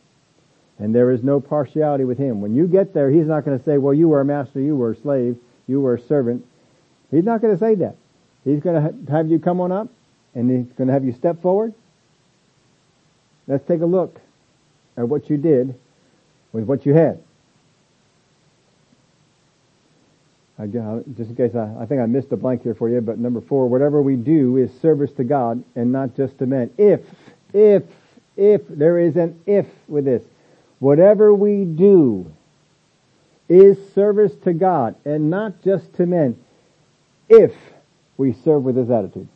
And 0.79 0.95
there 0.95 1.11
is 1.11 1.23
no 1.23 1.41
partiality 1.41 2.05
with 2.05 2.19
him. 2.19 2.41
When 2.41 2.55
you 2.55 2.69
get 2.69 2.95
there, 2.95 3.11
he's 3.11 3.27
not 3.27 3.45
going 3.45 3.59
to 3.59 3.65
say, 3.65 3.79
well, 3.79 3.95
you 3.95 4.09
were 4.09 4.21
a 4.21 4.25
master, 4.25 4.61
you 4.61 4.77
were 4.77 4.93
a 4.93 4.97
slave, 4.97 5.37
you 5.67 5.81
were 5.81 5.95
a 5.95 6.01
servant. 6.01 6.47
He's 7.11 7.25
not 7.25 7.41
going 7.41 7.55
to 7.55 7.59
say 7.59 7.75
that. 7.77 7.97
He's 8.45 8.61
going 8.61 9.07
to 9.07 9.11
have 9.11 9.31
you 9.31 9.39
come 9.39 9.61
on 9.61 9.73
up 9.73 9.89
and 10.35 10.51
he's 10.51 10.73
going 10.77 10.89
to 10.89 10.93
have 10.93 11.05
you 11.05 11.13
step 11.13 11.41
forward. 11.41 11.73
Let's 13.47 13.67
take 13.67 13.81
a 13.81 13.87
look 13.87 14.21
at 14.97 15.09
what 15.09 15.31
you 15.31 15.37
did 15.37 15.75
with 16.53 16.65
what 16.65 16.87
you 16.87 16.95
had. 16.95 17.23
I, 20.59 20.67
just 20.67 21.31
in 21.31 21.37
case 21.37 21.55
I, 21.55 21.75
I 21.81 21.87
think 21.87 22.01
I 22.01 22.07
missed 22.07 22.31
a 22.31 22.37
blank 22.37 22.63
here 22.63 22.75
for 22.75 22.89
you, 22.89 23.01
but 23.01 23.19
number 23.19 23.41
four, 23.41 23.69
whatever 23.69 24.01
we 24.01 24.15
do 24.15 24.57
is 24.57 24.73
service 24.81 25.13
to 25.13 25.25
God 25.25 25.65
and 25.75 25.91
not 25.91 26.17
just 26.17 26.39
to 26.39 26.47
men. 26.47 26.71
If, 26.79 27.01
if, 27.53 27.83
if, 28.37 28.63
there 28.69 28.99
is 28.99 29.17
an 29.17 29.41
if 29.47 29.67
with 29.89 30.05
this. 30.05 30.23
Whatever 30.79 31.35
we 31.35 31.65
do 31.65 32.33
is 33.49 33.79
service 33.95 34.33
to 34.45 34.53
God 34.53 34.95
and 35.05 35.29
not 35.29 35.63
just 35.63 35.93
to 35.97 36.07
men. 36.07 36.37
If 37.29 37.53
we 38.17 38.33
serve 38.33 38.63
with 38.63 38.77
this 38.77 38.91
attitude. 38.91 39.29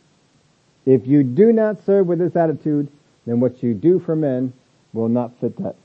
If 0.86 1.06
you 1.06 1.22
do 1.22 1.52
not 1.52 1.84
serve 1.84 2.06
with 2.06 2.18
this 2.18 2.36
attitude, 2.36 2.88
then 3.26 3.40
what 3.40 3.62
you 3.62 3.74
do 3.74 3.98
for 3.98 4.16
men 4.16 4.52
will 4.92 5.08
not 5.08 5.38
fit 5.40 5.56
that. 5.58 5.76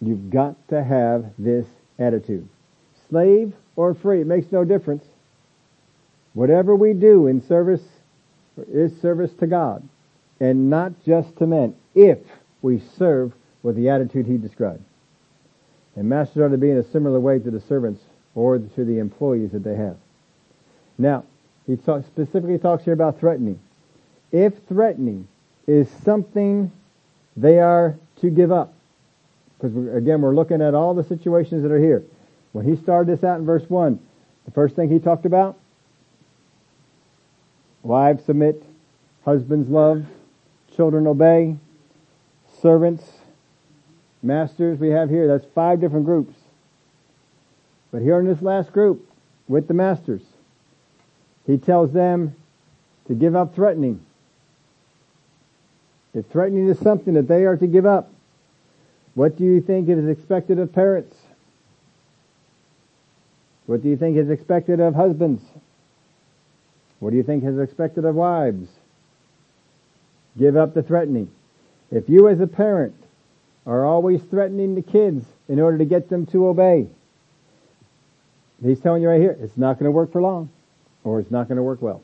You've 0.00 0.30
got 0.30 0.56
to 0.68 0.82
have 0.82 1.26
this 1.38 1.66
attitude. 1.98 2.48
Slave 3.08 3.54
or 3.76 3.94
free, 3.94 4.20
it 4.20 4.26
makes 4.26 4.50
no 4.52 4.64
difference. 4.64 5.04
Whatever 6.34 6.74
we 6.74 6.92
do 6.92 7.26
in 7.26 7.46
service 7.46 7.82
is 8.72 8.98
service 9.00 9.32
to 9.34 9.46
God 9.46 9.86
and 10.40 10.70
not 10.70 10.92
just 11.04 11.36
to 11.38 11.46
men 11.46 11.74
if 11.94 12.18
we 12.62 12.82
serve 12.98 13.32
with 13.62 13.76
the 13.76 13.88
attitude 13.88 14.26
he 14.26 14.36
described. 14.36 14.82
And 15.94 16.08
masters 16.08 16.42
are 16.42 16.48
to 16.50 16.58
be 16.58 16.70
in 16.70 16.76
a 16.76 16.90
similar 16.90 17.18
way 17.18 17.38
to 17.38 17.50
the 17.50 17.60
servants 17.60 18.02
or 18.34 18.58
to 18.58 18.84
the 18.84 18.98
employees 18.98 19.52
that 19.52 19.64
they 19.64 19.76
have. 19.76 19.96
Now, 20.98 21.24
he 21.66 21.76
talk, 21.76 22.04
specifically 22.06 22.58
talks 22.58 22.84
here 22.84 22.92
about 22.92 23.18
threatening. 23.18 23.58
If 24.32 24.54
threatening 24.68 25.28
is 25.66 25.88
something 26.04 26.70
they 27.36 27.58
are 27.58 27.96
to 28.20 28.30
give 28.30 28.52
up, 28.52 28.72
because 29.58 29.76
again, 29.94 30.20
we're 30.20 30.34
looking 30.34 30.62
at 30.62 30.74
all 30.74 30.94
the 30.94 31.04
situations 31.04 31.62
that 31.62 31.72
are 31.72 31.80
here. 31.80 32.02
When 32.52 32.64
he 32.64 32.76
started 32.76 33.12
this 33.12 33.24
out 33.24 33.38
in 33.38 33.46
verse 33.46 33.68
1, 33.68 33.98
the 34.44 34.50
first 34.52 34.76
thing 34.76 34.90
he 34.90 34.98
talked 34.98 35.26
about, 35.26 35.58
wives 37.82 38.24
submit, 38.24 38.62
husbands 39.24 39.68
love, 39.68 40.06
children 40.74 41.06
obey, 41.06 41.56
servants, 42.60 43.04
masters 44.22 44.78
we 44.78 44.90
have 44.90 45.10
here. 45.10 45.26
That's 45.26 45.46
five 45.54 45.80
different 45.80 46.04
groups. 46.04 46.34
But 47.90 48.02
here 48.02 48.18
in 48.18 48.26
this 48.26 48.42
last 48.42 48.72
group, 48.72 49.08
with 49.48 49.68
the 49.68 49.74
masters, 49.74 50.22
he 51.46 51.58
tells 51.58 51.92
them 51.92 52.34
to 53.06 53.14
give 53.14 53.36
up 53.36 53.54
threatening. 53.54 54.00
If 56.14 56.26
threatening 56.26 56.68
is 56.68 56.78
something 56.80 57.14
that 57.14 57.28
they 57.28 57.44
are 57.44 57.56
to 57.56 57.66
give 57.66 57.86
up, 57.86 58.10
what 59.14 59.36
do 59.36 59.44
you 59.44 59.60
think 59.60 59.88
is 59.88 60.08
expected 60.08 60.58
of 60.58 60.72
parents? 60.72 61.14
What 63.66 63.82
do 63.82 63.88
you 63.88 63.96
think 63.96 64.16
is 64.16 64.30
expected 64.30 64.80
of 64.80 64.94
husbands? 64.94 65.42
What 67.00 67.10
do 67.10 67.16
you 67.16 67.22
think 67.22 67.44
is 67.44 67.58
expected 67.58 68.04
of 68.04 68.14
wives? 68.14 68.68
Give 70.38 70.56
up 70.56 70.74
the 70.74 70.82
threatening. 70.82 71.30
If 71.90 72.08
you 72.08 72.28
as 72.28 72.40
a 72.40 72.46
parent 72.46 72.94
are 73.66 73.84
always 73.84 74.22
threatening 74.22 74.74
the 74.74 74.82
kids 74.82 75.26
in 75.48 75.60
order 75.60 75.78
to 75.78 75.84
get 75.84 76.08
them 76.08 76.26
to 76.26 76.46
obey, 76.46 76.88
he's 78.62 78.80
telling 78.80 79.02
you 79.02 79.08
right 79.08 79.20
here, 79.20 79.36
it's 79.40 79.56
not 79.56 79.78
going 79.78 79.84
to 79.84 79.90
work 79.90 80.12
for 80.12 80.22
long, 80.22 80.50
or 81.06 81.20
it's 81.20 81.30
not 81.30 81.46
going 81.46 81.56
to 81.56 81.62
work 81.62 81.80
well. 81.80 82.02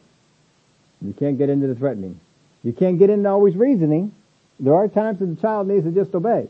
You 1.05 1.13
can't 1.13 1.37
get 1.37 1.51
into 1.51 1.67
the 1.67 1.75
threatening. 1.75 2.21
You 2.63 2.73
can't 2.73 2.99
get 3.01 3.11
into 3.11 3.29
always 3.29 3.57
reasoning. 3.57 4.15
There 4.61 4.75
are 4.75 4.87
times 4.87 5.19
that 5.19 5.27
the 5.27 5.41
child 5.41 5.67
needs 5.67 5.85
to 5.85 5.91
just 5.91 6.15
obey 6.15 6.49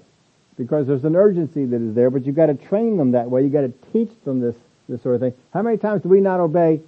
because 0.58 0.86
there's 0.86 1.04
an 1.04 1.16
urgency 1.16 1.64
that 1.64 1.80
is 1.80 1.94
there, 1.94 2.10
but 2.10 2.26
you've 2.26 2.36
got 2.36 2.46
to 2.46 2.54
train 2.54 2.98
them 2.98 3.12
that 3.12 3.30
way. 3.30 3.42
You've 3.42 3.54
got 3.54 3.62
to 3.62 3.72
teach 3.92 4.10
them 4.24 4.40
this 4.40 4.54
this 4.88 5.02
sort 5.02 5.14
of 5.14 5.22
thing. 5.22 5.32
How 5.54 5.62
many 5.62 5.78
times 5.78 6.02
do 6.02 6.10
we 6.10 6.20
not 6.20 6.40
obey 6.40 6.82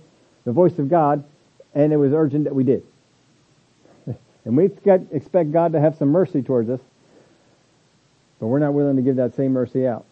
the 0.44 0.52
voice 0.52 0.78
of 0.78 0.90
God 0.90 1.24
and 1.74 1.92
it 1.92 1.96
was 1.96 2.12
urgent 2.12 2.44
that 2.44 2.54
we 2.54 2.64
did? 2.64 2.82
and 4.44 4.56
we 4.56 4.66
expect 4.66 5.50
God 5.50 5.72
to 5.72 5.80
have 5.80 5.96
some 5.96 6.08
mercy 6.10 6.42
towards 6.42 6.68
us, 6.68 6.80
but 8.38 8.48
we're 8.48 8.58
not 8.58 8.74
willing 8.74 8.96
to 8.96 9.02
give 9.02 9.16
that 9.16 9.34
same 9.34 9.52
mercy 9.52 9.86
out. 9.86 10.04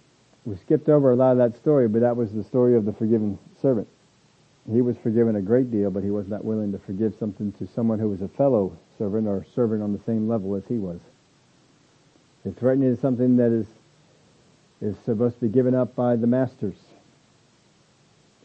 We 0.47 0.57
skipped 0.57 0.89
over 0.89 1.11
a 1.11 1.17
lot 1.17 1.33
of 1.33 1.39
that 1.39 1.57
story, 1.59 1.89
but 1.89 2.01
that 2.01 2.17
was 2.17 2.33
the 2.33 2.43
story 2.43 2.75
of 2.75 2.87
the 2.87 2.93
forgiven 2.95 3.39
servant. 3.61 3.89
He 4.71 4.81
was 4.81 4.97
forgiven 5.03 5.37
a 5.37 5.43
great 5.43 5.71
deal, 5.71 5.91
but 5.91 6.05
he 6.05 6.11
was 6.11 6.29
not 6.29 6.45
willing 6.45 6.73
to 6.73 6.79
forgive 6.79 7.15
something 7.19 7.53
to 7.53 7.67
someone 7.75 7.99
who 7.99 8.09
was 8.09 8.23
a 8.23 8.29
fellow 8.29 8.77
servant 8.97 9.27
or 9.27 9.45
servant 9.55 9.83
on 9.83 9.93
the 9.93 10.01
same 10.07 10.29
level 10.29 10.55
as 10.55 10.63
he 10.69 10.77
was. 10.77 11.01
If 12.45 12.57
threatening 12.57 12.91
is 12.91 13.01
something 13.01 13.37
that 13.37 13.53
is 13.53 13.67
is 14.81 14.97
supposed 15.05 15.37
to 15.37 15.43
be 15.43 15.49
given 15.49 15.77
up 15.77 15.95
by 15.95 16.17
the 16.17 16.27
masters 16.27 16.75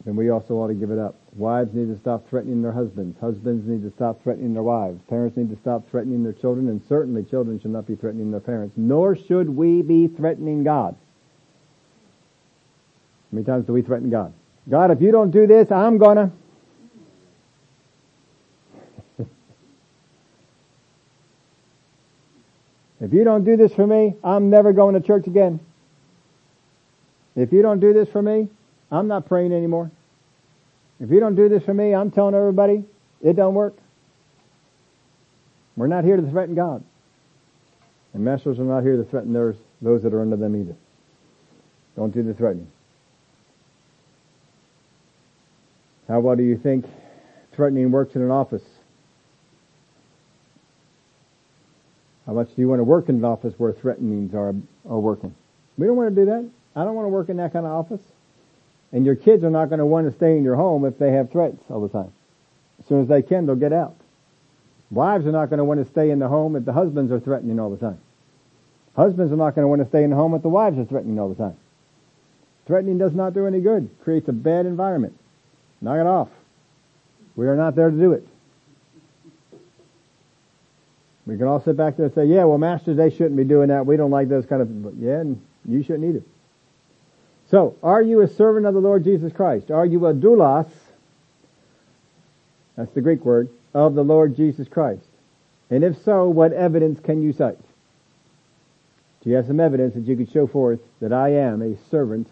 then 0.04 0.16
we 0.16 0.30
also 0.30 0.54
ought 0.54 0.68
to 0.68 0.74
give 0.74 0.90
it 0.90 0.98
up. 0.98 1.16
Wives 1.36 1.74
need 1.74 1.88
to 1.92 2.00
stop 2.00 2.28
threatening 2.28 2.62
their 2.62 2.72
husbands. 2.72 3.18
Husbands 3.20 3.66
need 3.66 3.82
to 3.82 3.90
stop 3.94 4.22
threatening 4.22 4.54
their 4.54 4.62
wives. 4.62 5.00
Parents 5.08 5.36
need 5.36 5.50
to 5.50 5.56
stop 5.56 5.88
threatening 5.90 6.22
their 6.22 6.32
children, 6.32 6.68
and 6.68 6.80
certainly 6.88 7.24
children 7.24 7.60
should 7.60 7.72
not 7.72 7.86
be 7.86 7.96
threatening 7.96 8.30
their 8.30 8.40
parents. 8.40 8.74
Nor 8.76 9.16
should 9.16 9.50
we 9.50 9.82
be 9.82 10.08
threatening 10.08 10.64
God. 10.64 10.94
How 13.30 13.36
many 13.36 13.44
times 13.44 13.66
do 13.66 13.72
we 13.72 13.82
threaten 13.82 14.08
God? 14.08 14.32
God, 14.70 14.90
if 14.90 15.00
you 15.00 15.12
don't 15.12 15.30
do 15.30 15.46
this, 15.46 15.70
I'm 15.70 15.96
gonna. 15.98 16.30
if 23.00 23.12
you 23.12 23.24
don't 23.24 23.44
do 23.44 23.56
this 23.56 23.72
for 23.74 23.86
me, 23.86 24.14
I'm 24.22 24.50
never 24.50 24.74
going 24.74 24.94
to 24.94 25.00
church 25.00 25.26
again. 25.26 25.60
If 27.34 27.52
you 27.52 27.62
don't 27.62 27.80
do 27.80 27.92
this 27.94 28.08
for 28.10 28.20
me, 28.20 28.48
I'm 28.90 29.08
not 29.08 29.26
praying 29.26 29.52
anymore. 29.52 29.90
If 31.00 31.10
you 31.10 31.20
don't 31.20 31.36
do 31.36 31.48
this 31.48 31.62
for 31.62 31.72
me, 31.72 31.94
I'm 31.94 32.10
telling 32.10 32.34
everybody, 32.34 32.84
it 33.22 33.36
don't 33.36 33.54
work. 33.54 33.74
We're 35.76 35.86
not 35.86 36.04
here 36.04 36.16
to 36.16 36.30
threaten 36.30 36.56
God. 36.56 36.82
And 38.12 38.24
masters 38.24 38.58
are 38.58 38.64
not 38.64 38.82
here 38.82 38.96
to 38.96 39.04
threaten 39.04 39.32
those, 39.32 39.54
those 39.80 40.02
that 40.02 40.12
are 40.12 40.20
under 40.20 40.36
them 40.36 40.60
either. 40.60 40.74
Don't 41.94 42.12
do 42.12 42.22
the 42.24 42.34
threatening. 42.34 42.68
How 46.08 46.20
well 46.20 46.36
do 46.36 46.42
you 46.42 46.56
think 46.56 46.86
threatening 47.52 47.90
works 47.90 48.16
in 48.16 48.22
an 48.22 48.30
office? 48.30 48.62
How 52.26 52.32
much 52.32 52.48
do 52.54 52.60
you 52.60 52.68
want 52.68 52.80
to 52.80 52.84
work 52.84 53.08
in 53.08 53.16
an 53.16 53.24
office 53.24 53.54
where 53.58 53.72
threatenings 53.72 54.34
are, 54.34 54.54
are 54.88 54.98
working? 54.98 55.34
We 55.76 55.86
don't 55.86 55.96
want 55.96 56.14
to 56.14 56.20
do 56.20 56.26
that. 56.26 56.48
I 56.74 56.84
don't 56.84 56.94
want 56.94 57.06
to 57.06 57.10
work 57.10 57.28
in 57.28 57.36
that 57.38 57.52
kind 57.52 57.66
of 57.66 57.72
office. 57.72 58.02
And 58.92 59.04
your 59.04 59.16
kids 59.16 59.44
are 59.44 59.50
not 59.50 59.66
going 59.66 59.78
to 59.78 59.86
want 59.86 60.10
to 60.10 60.16
stay 60.16 60.36
in 60.36 60.44
your 60.44 60.56
home 60.56 60.84
if 60.84 60.98
they 60.98 61.12
have 61.12 61.30
threats 61.30 61.62
all 61.68 61.80
the 61.80 61.88
time. 61.88 62.12
As 62.80 62.86
soon 62.86 63.02
as 63.02 63.08
they 63.08 63.22
can, 63.22 63.46
they'll 63.46 63.56
get 63.56 63.72
out. 63.72 63.96
Wives 64.90 65.26
are 65.26 65.32
not 65.32 65.50
going 65.50 65.58
to 65.58 65.64
want 65.64 65.84
to 65.84 65.90
stay 65.90 66.10
in 66.10 66.18
the 66.18 66.28
home 66.28 66.56
if 66.56 66.64
the 66.64 66.72
husbands 66.72 67.12
are 67.12 67.20
threatening 67.20 67.60
all 67.60 67.70
the 67.70 67.76
time. 67.76 67.98
Husbands 68.96 69.32
are 69.32 69.36
not 69.36 69.54
going 69.54 69.64
to 69.64 69.68
want 69.68 69.82
to 69.82 69.88
stay 69.88 70.04
in 70.04 70.10
the 70.10 70.16
home 70.16 70.34
if 70.34 70.42
the 70.42 70.48
wives 70.48 70.78
are 70.78 70.84
threatening 70.84 71.18
all 71.18 71.28
the 71.28 71.34
time. 71.34 71.56
Threatening 72.66 72.98
does 72.98 73.14
not 73.14 73.34
do 73.34 73.46
any 73.46 73.60
good. 73.60 73.90
Creates 74.02 74.28
a 74.28 74.32
bad 74.32 74.66
environment. 74.66 75.14
Knock 75.80 75.98
it 75.98 76.06
off. 76.06 76.28
We 77.36 77.46
are 77.46 77.56
not 77.56 77.76
there 77.76 77.90
to 77.90 77.96
do 77.96 78.12
it. 78.12 78.26
We 81.26 81.36
can 81.36 81.46
all 81.46 81.60
sit 81.60 81.76
back 81.76 81.96
there 81.96 82.06
and 82.06 82.14
say, 82.14 82.24
yeah, 82.24 82.44
well, 82.44 82.58
masters, 82.58 82.96
they 82.96 83.10
shouldn't 83.10 83.36
be 83.36 83.44
doing 83.44 83.68
that. 83.68 83.84
We 83.84 83.96
don't 83.96 84.10
like 84.10 84.28
those 84.28 84.46
kind 84.46 84.62
of, 84.62 84.98
yeah, 84.98 85.20
and 85.20 85.40
you 85.66 85.82
shouldn't 85.82 86.04
either. 86.04 86.24
So, 87.50 87.76
are 87.82 88.02
you 88.02 88.22
a 88.22 88.28
servant 88.28 88.66
of 88.66 88.74
the 88.74 88.80
Lord 88.80 89.04
Jesus 89.04 89.32
Christ? 89.32 89.70
Are 89.70 89.84
you 89.84 90.06
a 90.06 90.14
doulos? 90.14 90.70
That's 92.76 92.92
the 92.92 93.00
Greek 93.00 93.24
word 93.24 93.50
of 93.74 93.94
the 93.94 94.04
Lord 94.04 94.36
Jesus 94.36 94.68
Christ. 94.68 95.04
And 95.70 95.84
if 95.84 96.02
so, 96.02 96.28
what 96.28 96.52
evidence 96.52 97.00
can 97.00 97.22
you 97.22 97.32
cite? 97.32 97.58
Do 99.22 99.30
you 99.30 99.36
have 99.36 99.46
some 99.46 99.60
evidence 99.60 99.94
that 99.94 100.06
you 100.06 100.16
could 100.16 100.30
show 100.30 100.46
forth 100.46 100.80
that 101.00 101.12
I 101.12 101.30
am 101.34 101.60
a 101.60 101.76
servant 101.90 102.28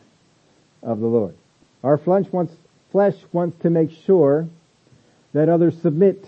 of 0.82 1.00
the 1.00 1.06
Lord? 1.06 1.34
Our 1.82 1.98
flesh 1.98 2.26
wants, 2.32 2.54
flesh 2.90 3.14
wants 3.32 3.60
to 3.62 3.70
make 3.70 3.90
sure 3.90 4.48
that 5.32 5.48
others 5.48 5.80
submit, 5.80 6.26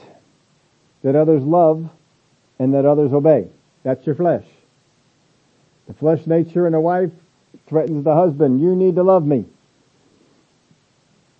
that 1.03 1.17
others 1.17 1.43
love, 1.43 1.89
and 2.59 2.75
that 2.75 2.85
others 2.85 3.13
obey. 3.13 3.49
That's 3.83 4.05
your 4.05 4.15
flesh. 4.15 4.45
The 5.87 5.95
flesh 5.95 6.27
nature 6.27 6.67
in 6.67 6.75
a 6.75 6.81
wife 6.81 7.11
threatens 7.67 8.05
the 8.05 8.15
husband, 8.15 8.61
you 8.61 8.77
need 8.77 8.97
to 8.97 9.03
love 9.03 9.25
me. 9.25 9.45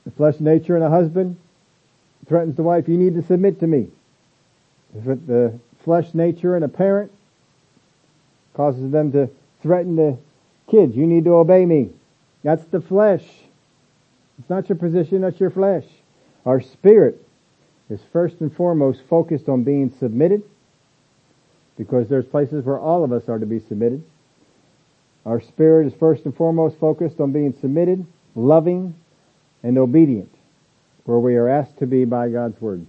The 0.05 0.11
flesh 0.13 0.41
nature 0.41 0.77
in 0.77 0.83
a 0.83 0.89
husband 0.89 1.37
threatens 2.27 2.57
the 2.57 2.63
wife, 2.63 2.89
you 2.89 2.97
need 2.97 3.15
to 3.15 3.23
submit 3.23 3.61
to 3.61 3.67
me. 3.67 3.89
The 4.95 5.59
flesh 5.85 6.15
nature 6.15 6.57
in 6.57 6.63
a 6.63 6.69
parent 6.69 7.13
causes 8.55 8.91
them 8.91 9.13
to 9.13 9.29
threaten 9.63 9.97
the 9.97 10.17
kids, 10.71 10.97
you 10.97 11.07
need 11.07 11.25
to 11.25 11.35
obey 11.35 11.67
me. 11.67 11.91
That's 12.43 12.65
the 12.65 12.81
flesh. 12.81 13.25
It's 14.39 14.51
not 14.51 14.69
your 14.69 14.77
position, 14.77 15.23
that's 15.23 15.41
your 15.41 15.51
flesh. 15.51 15.85
Our 16.47 16.61
spirit 16.61 17.23
is 17.91 18.01
first 18.13 18.41
and 18.41 18.55
foremost 18.55 19.03
focused 19.09 19.49
on 19.49 19.65
being 19.65 19.91
submitted 19.99 20.43
because 21.77 22.09
there's 22.09 22.27
places 22.27 22.65
where 22.65 22.79
all 22.79 23.05
of 23.05 23.13
us 23.13 23.29
are 23.29 23.39
to 23.39 23.47
be 23.47 23.61
submitted. 23.61 24.03
Our 25.25 25.41
spirit 25.41 25.87
is 25.87 25.95
first 25.95 26.25
and 26.25 26.37
foremost 26.37 26.79
focused 26.79 27.21
on 27.21 27.33
being 27.33 27.55
submitted, 27.61 28.07
loving, 28.35 28.95
and 29.63 29.79
obedient, 29.79 30.33
where 31.05 31.19
we 31.19 31.37
are 31.37 31.49
asked 31.49 31.79
to 31.79 31.87
be 31.87 32.05
by 32.05 32.29
God's 32.29 32.61
Word. 32.61 32.87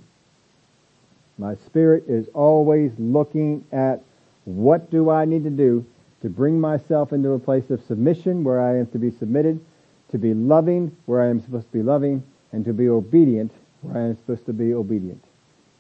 My 1.37 1.55
spirit 1.55 2.05
is 2.07 2.27
always 2.33 2.91
looking 2.97 3.65
at 3.71 4.03
what 4.45 4.91
do 4.91 5.09
I 5.09 5.25
need 5.25 5.43
to 5.45 5.49
do 5.49 5.85
to 6.21 6.29
bring 6.29 6.59
myself 6.59 7.13
into 7.13 7.31
a 7.31 7.39
place 7.39 7.69
of 7.69 7.81
submission 7.85 8.43
where 8.43 8.59
I 8.59 8.77
am 8.77 8.87
to 8.87 8.97
be 8.97 9.11
submitted, 9.11 9.59
to 10.11 10.17
be 10.17 10.33
loving 10.33 10.95
where 11.05 11.21
I 11.21 11.27
am 11.29 11.41
supposed 11.41 11.67
to 11.67 11.77
be 11.77 11.83
loving, 11.83 12.23
and 12.51 12.65
to 12.65 12.73
be 12.73 12.89
obedient 12.89 13.51
where 13.81 14.03
I 14.03 14.07
am 14.07 14.17
supposed 14.17 14.45
to 14.47 14.53
be 14.53 14.73
obedient. 14.73 15.23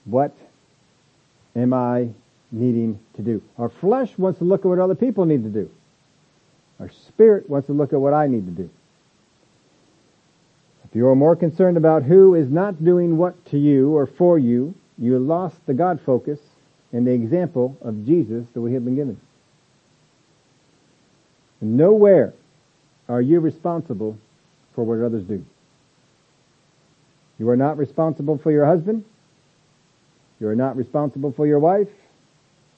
What 0.05 0.35
am 1.55 1.73
I 1.73 2.09
needing 2.51 2.99
to 3.15 3.21
do? 3.21 3.41
Our 3.57 3.69
flesh 3.69 4.17
wants 4.17 4.39
to 4.39 4.45
look 4.45 4.61
at 4.61 4.67
what 4.67 4.79
other 4.79 4.95
people 4.95 5.25
need 5.25 5.43
to 5.43 5.49
do. 5.49 5.69
Our 6.79 6.89
spirit 6.89 7.49
wants 7.49 7.67
to 7.67 7.73
look 7.73 7.91
at 7.91 7.99
what 7.99 8.13
I 8.13 8.27
need 8.27 8.45
to 8.45 8.63
do. 8.63 8.69
If 10.85 10.95
you 10.95 11.07
are 11.07 11.15
more 11.15 11.35
concerned 11.35 11.77
about 11.77 12.03
who 12.03 12.33
is 12.33 12.49
not 12.49 12.83
doing 12.83 13.17
what 13.17 13.45
to 13.47 13.57
you 13.57 13.95
or 13.95 14.07
for 14.07 14.39
you, 14.39 14.73
you 14.97 15.19
lost 15.19 15.57
the 15.65 15.73
God 15.73 16.01
focus 16.01 16.39
and 16.91 17.05
the 17.05 17.11
example 17.11 17.77
of 17.81 18.05
Jesus 18.05 18.45
that 18.53 18.61
we 18.61 18.73
have 18.73 18.83
been 18.83 18.95
given. 18.95 19.19
Nowhere 21.61 22.33
are 23.09 23.21
you 23.21 23.39
responsible 23.39 24.17
for 24.73 24.83
what 24.85 25.03
others 25.03 25.25
do. 25.25 25.43
You 27.39 27.49
are 27.49 27.57
not 27.57 27.77
responsible 27.77 28.37
for 28.37 28.51
your 28.51 28.65
husband. 28.65 29.03
You 30.39 30.47
are 30.47 30.55
not 30.55 30.77
responsible 30.77 31.31
for 31.31 31.47
your 31.47 31.59
wife. 31.59 31.89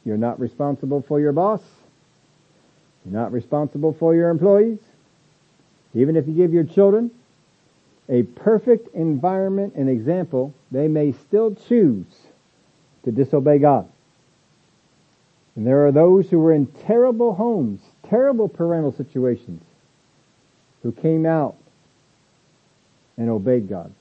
You're 0.05 0.17
not 0.17 0.39
responsible 0.39 1.01
for 1.01 1.19
your 1.19 1.31
boss. 1.31 1.61
You're 3.05 3.19
not 3.19 3.31
responsible 3.31 3.93
for 3.93 4.15
your 4.15 4.29
employees. 4.29 4.79
Even 5.93 6.15
if 6.15 6.27
you 6.27 6.33
give 6.33 6.53
your 6.53 6.63
children 6.63 7.11
a 8.09 8.23
perfect 8.23 8.95
environment 8.95 9.73
and 9.75 9.89
example, 9.89 10.53
they 10.71 10.87
may 10.87 11.11
still 11.11 11.53
choose 11.53 12.05
to 13.03 13.11
disobey 13.11 13.59
God. 13.59 13.87
And 15.55 15.67
there 15.67 15.85
are 15.85 15.91
those 15.91 16.29
who 16.29 16.39
were 16.39 16.53
in 16.53 16.67
terrible 16.67 17.35
homes, 17.35 17.81
terrible 18.07 18.47
parental 18.47 18.91
situations, 18.93 19.61
who 20.83 20.91
came 20.91 21.25
out 21.25 21.55
and 23.17 23.29
obeyed 23.29 23.69
God. 23.69 23.91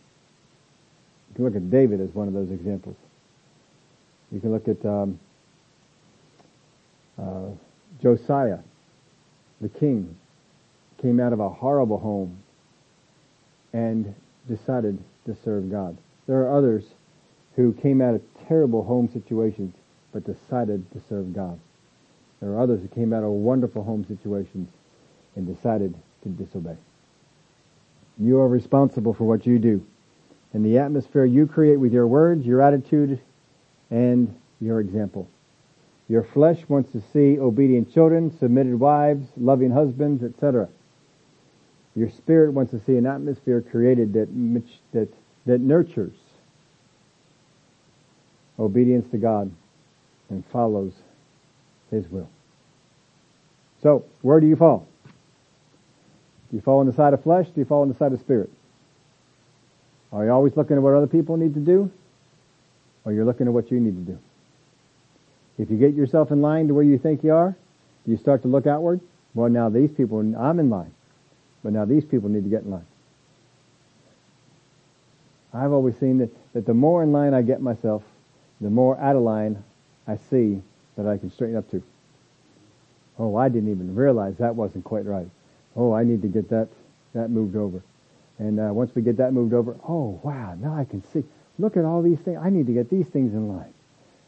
You 1.31 1.35
can 1.37 1.45
look 1.45 1.57
at 1.57 1.71
David 1.71 2.01
as 2.01 2.09
one 2.15 2.29
of 2.29 2.35
those 2.35 2.51
examples. 2.51 2.97
You 4.33 4.41
can 4.41 4.53
look 4.53 4.69
at 4.69 4.85
um, 4.85 5.19
uh, 7.19 7.51
Josiah, 8.01 8.59
the 9.61 9.69
king, 9.69 10.17
came 11.03 11.21
out 11.21 11.33
of 11.33 11.41
a 11.41 11.49
horrible 11.49 11.99
home 11.99 12.39
and 13.73 14.15
decided 14.49 14.99
to 15.27 15.37
serve 15.45 15.71
God. 15.71 15.97
There 16.27 16.41
are 16.43 16.57
others 16.57 16.85
who 17.57 17.73
came 17.73 18.01
out 18.01 18.15
of 18.15 18.23
terrible 18.49 18.85
home 18.85 19.11
situations 19.13 19.75
but 20.13 20.25
decided 20.25 20.91
to 20.93 21.01
serve 21.09 21.35
God. 21.35 21.59
There 22.41 22.51
are 22.51 22.61
others 22.61 22.81
who 22.81 22.89
came 22.89 23.13
out 23.13 23.23
of 23.23 23.31
wonderful 23.31 23.85
home 23.85 24.05
situations 24.09 24.69
and 25.37 25.47
decided 25.47 25.95
to 26.23 26.29
disobey. 26.29 26.77
You 28.19 28.39
are 28.39 28.49
responsible 28.49 29.15
for 29.15 29.25
what 29.25 29.47
you 29.47 29.59
do. 29.59 29.85
And 30.53 30.65
the 30.65 30.79
atmosphere 30.79 31.25
you 31.25 31.47
create 31.47 31.77
with 31.77 31.93
your 31.93 32.07
words, 32.07 32.45
your 32.45 32.61
attitude, 32.61 33.21
and 33.91 34.35
your 34.61 34.81
example. 34.81 35.29
Your 36.09 36.25
flesh 36.25 36.69
wants 36.69 36.91
to 36.93 37.03
see 37.13 37.39
obedient 37.39 37.93
children, 37.95 38.37
submitted 38.39 38.79
wives, 38.79 39.29
loving 39.37 39.71
husbands, 39.71 40.25
etc. 40.25 40.69
Your 41.95 42.11
spirit 42.11 42.53
wants 42.53 42.73
to 42.73 42.81
see 42.81 42.97
an 42.97 43.07
atmosphere 43.07 43.61
created 43.61 44.13
that, 44.15 44.29
that, 44.93 45.09
that 45.47 45.61
nurtures 45.61 46.17
obedience 48.59 49.11
to 49.11 49.19
God 49.19 49.51
and 50.29 50.45
follows 50.47 50.93
His 51.91 52.09
will. 52.09 52.29
So, 53.83 54.05
where 54.23 54.41
do 54.41 54.47
you 54.47 54.57
fall? 54.57 54.87
Do 56.51 56.57
you 56.57 56.61
fall 56.63 56.81
on 56.81 56.87
the 56.87 56.93
side 56.93 57.15
of 57.15 57.23
flesh? 57.23 57.47
Do 57.47 57.61
you 57.61 57.65
fall 57.65 57.83
on 57.83 57.89
the 57.89 57.95
side 57.95 58.13
of 58.13 58.21
spirit? 58.21 58.51
Are 60.13 60.25
you 60.25 60.31
always 60.31 60.57
looking 60.57 60.77
at 60.77 60.83
what 60.83 60.95
other 60.95 61.07
people 61.07 61.37
need 61.37 61.55
to 61.55 61.61
do? 61.61 61.91
Or 63.05 63.13
you're 63.13 63.25
looking 63.25 63.47
at 63.47 63.53
what 63.53 63.71
you 63.71 63.79
need 63.79 64.07
to 64.07 64.13
do? 64.13 64.19
If 65.59 65.71
you 65.71 65.77
get 65.77 65.95
yourself 65.95 66.31
in 66.31 66.43
line 66.43 66.69
to 66.69 66.75
where 66.75 66.83
you 66.83 66.99
think 66.99 67.23
you 67.23 67.35
are, 67.35 67.55
you 68.07 68.17
start 68.17 68.43
to 68.43 68.49
look 68.49 68.67
outward. 68.67 69.01
Well, 69.35 69.49
now 69.49 69.69
these 69.69 69.91
people, 69.91 70.19
I'm 70.19 70.59
in 70.59 70.71
line. 70.71 70.93
But 71.63 71.73
now 71.73 71.85
these 71.85 72.05
people 72.05 72.29
need 72.29 72.45
to 72.45 72.51
get 72.51 72.63
in 72.63 72.71
line. 72.71 72.87
I've 75.53 75.73
always 75.73 75.97
seen 75.99 76.19
that, 76.19 76.31
that 76.55 76.67
the 76.67 76.75
more 76.75 77.03
in 77.03 77.13
line 77.13 77.35
I 77.35 77.43
get 77.43 77.61
myself, 77.61 78.03
the 78.61 78.71
more 78.71 78.99
out 78.99 79.17
of 79.17 79.23
line 79.23 79.63
I 80.07 80.17
see 80.31 80.63
that 80.97 81.07
I 81.07 81.19
can 81.19 81.31
straighten 81.31 81.57
up 81.57 81.71
to. 81.71 81.83
Oh, 83.19 83.37
I 83.37 83.49
didn't 83.49 83.71
even 83.71 83.95
realize 83.95 84.37
that 84.39 84.57
wasn't 84.57 84.85
quite 84.85 85.05
right. 85.05 85.29
Oh, 85.77 85.93
I 85.93 86.05
need 86.05 86.23
to 86.23 86.29
get 86.29 86.49
that, 86.51 86.69
that 87.15 87.31
moved 87.31 87.57
over. 87.57 87.83
And 88.39 88.59
uh, 88.59 88.73
once 88.73 88.95
we 88.95 89.03
get 89.03 89.19
that 89.19 89.33
moved 89.33 89.53
over, 89.53 89.77
oh 89.87 90.21
wow, 90.23 90.55
now 90.55 90.75
I 90.75 90.85
can 90.85 91.03
see. 91.13 91.25
Look 91.59 91.77
at 91.77 91.85
all 91.85 92.03
these 92.03 92.19
things. 92.21 92.39
I 92.43 92.49
need 92.49 92.67
to 92.67 92.73
get 92.73 92.89
these 92.89 93.07
things 93.07 93.35
in 93.35 93.49
line. 93.49 93.75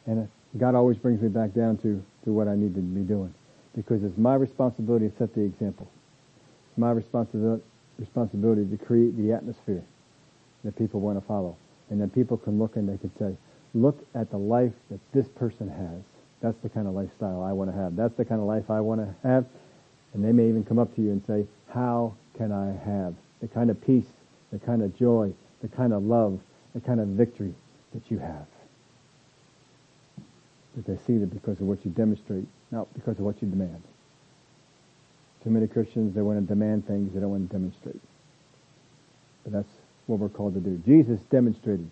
And 0.06 0.24
uh, 0.24 0.58
God 0.58 0.74
always 0.74 0.98
brings 0.98 1.22
me 1.22 1.28
back 1.28 1.54
down 1.54 1.78
to, 1.78 2.04
to 2.24 2.32
what 2.32 2.46
I 2.46 2.54
need 2.54 2.74
to 2.74 2.80
be 2.80 3.00
doing. 3.00 3.32
Because 3.74 4.04
it's 4.04 4.18
my 4.18 4.34
responsibility 4.34 5.08
to 5.08 5.16
set 5.16 5.34
the 5.34 5.40
example. 5.40 5.88
It's 6.68 6.78
my 6.78 6.90
responsibility, 6.90 7.62
responsibility 7.98 8.66
to 8.66 8.84
create 8.84 9.16
the 9.16 9.32
atmosphere 9.32 9.82
that 10.64 10.76
people 10.76 11.00
want 11.00 11.18
to 11.18 11.26
follow. 11.26 11.56
And 11.88 12.00
then 12.00 12.10
people 12.10 12.36
can 12.36 12.58
look 12.58 12.76
and 12.76 12.88
they 12.88 12.98
can 12.98 13.10
say, 13.18 13.34
look 13.74 13.98
at 14.14 14.30
the 14.30 14.36
life 14.36 14.72
that 14.90 15.00
this 15.12 15.26
person 15.28 15.68
has. 15.68 16.02
That's 16.42 16.58
the 16.62 16.68
kind 16.68 16.86
of 16.86 16.94
lifestyle 16.94 17.42
I 17.42 17.52
want 17.52 17.70
to 17.70 17.76
have. 17.76 17.96
That's 17.96 18.14
the 18.14 18.24
kind 18.24 18.40
of 18.40 18.46
life 18.46 18.68
I 18.68 18.80
want 18.80 19.00
to 19.00 19.28
have. 19.28 19.46
And 20.14 20.24
they 20.24 20.32
may 20.32 20.48
even 20.48 20.64
come 20.64 20.78
up 20.78 20.94
to 20.96 21.02
you 21.02 21.10
and 21.10 21.22
say, 21.26 21.46
how 21.72 22.14
can 22.36 22.52
I 22.52 22.72
have 22.84 23.14
the 23.40 23.48
kind 23.48 23.70
of 23.70 23.80
peace, 23.84 24.06
the 24.52 24.58
kind 24.58 24.82
of 24.82 24.96
joy, 24.96 25.32
the 25.62 25.68
kind 25.68 25.92
of 25.92 26.02
love, 26.02 26.40
the 26.74 26.80
kind 26.80 27.00
of 27.00 27.08
victory 27.08 27.54
that 27.94 28.10
you 28.10 28.18
have? 28.18 28.46
But 30.74 30.86
they 30.86 31.02
see 31.06 31.18
that 31.18 31.32
because 31.32 31.60
of 31.60 31.66
what 31.66 31.84
you 31.84 31.90
demonstrate, 31.90 32.46
not 32.70 32.92
because 32.94 33.18
of 33.18 33.24
what 33.24 33.40
you 33.42 33.48
demand. 33.48 33.82
Too 35.44 35.50
many 35.50 35.66
Christians, 35.66 36.14
they 36.14 36.22
want 36.22 36.40
to 36.40 36.46
demand 36.46 36.86
things, 36.86 37.12
they 37.12 37.20
don't 37.20 37.30
want 37.30 37.50
to 37.50 37.56
demonstrate. 37.56 38.00
But 39.44 39.52
that's 39.52 39.68
what 40.06 40.18
we're 40.18 40.28
called 40.28 40.54
to 40.54 40.60
do. 40.60 40.80
Jesus 40.84 41.20
demonstrated. 41.30 41.90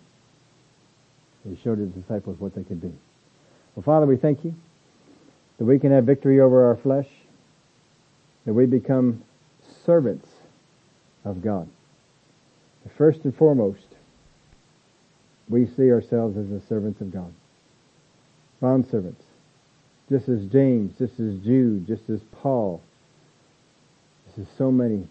He 1.47 1.57
showed 1.63 1.79
his 1.79 1.89
disciples 1.89 2.39
what 2.39 2.55
they 2.55 2.63
could 2.63 2.81
be. 2.81 2.93
Well, 3.75 3.83
Father, 3.83 4.05
we 4.05 4.15
thank 4.15 4.45
you 4.45 4.53
that 5.57 5.65
we 5.65 5.79
can 5.79 5.91
have 5.91 6.05
victory 6.05 6.39
over 6.39 6.67
our 6.67 6.75
flesh, 6.75 7.07
that 8.45 8.53
we 8.53 8.65
become 8.65 9.23
servants 9.85 10.27
of 11.23 11.41
God. 11.41 11.69
First 12.97 13.21
and 13.23 13.35
foremost, 13.35 13.85
we 15.49 15.65
see 15.65 15.91
ourselves 15.91 16.37
as 16.37 16.49
the 16.49 16.61
servants 16.67 17.01
of 17.01 17.11
God. 17.11 17.33
Bond 18.59 18.87
servants. 18.89 19.23
Just 20.09 20.29
as 20.29 20.45
James, 20.45 20.97
just 20.97 21.19
as 21.19 21.37
Jude, 21.43 21.87
just 21.87 22.09
as 22.09 22.19
Paul, 22.31 22.81
just 24.25 24.39
as 24.39 24.57
so 24.57 24.71
many 24.71 25.07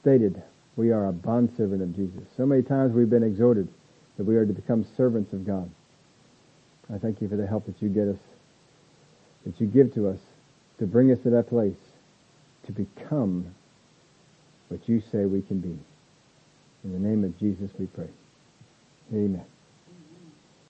stated, 0.00 0.42
we 0.76 0.92
are 0.92 1.06
a 1.06 1.12
bondservant 1.12 1.82
of 1.82 1.94
Jesus. 1.94 2.22
So 2.36 2.46
many 2.46 2.62
times 2.62 2.94
we've 2.94 3.10
been 3.10 3.22
exhorted 3.22 3.68
that 4.16 4.24
we 4.24 4.36
are 4.36 4.46
to 4.46 4.52
become 4.52 4.86
servants 4.96 5.32
of 5.32 5.46
God. 5.46 5.70
I 6.92 6.98
thank 6.98 7.20
you 7.20 7.28
for 7.28 7.36
the 7.36 7.46
help 7.46 7.66
that 7.66 7.80
you 7.82 7.88
get 7.88 8.08
us, 8.08 8.18
that 9.44 9.60
you 9.60 9.66
give 9.66 9.94
to 9.94 10.08
us 10.08 10.18
to 10.78 10.86
bring 10.86 11.12
us 11.12 11.18
to 11.20 11.30
that 11.30 11.48
place 11.48 11.76
to 12.70 12.84
become 12.84 13.54
what 14.68 14.88
you 14.88 15.02
say 15.12 15.24
we 15.24 15.42
can 15.42 15.60
be. 15.60 15.78
In 16.84 16.92
the 16.92 16.98
name 16.98 17.24
of 17.24 17.38
Jesus 17.38 17.70
we 17.78 17.86
pray. 17.86 18.08
Amen. 19.12 19.44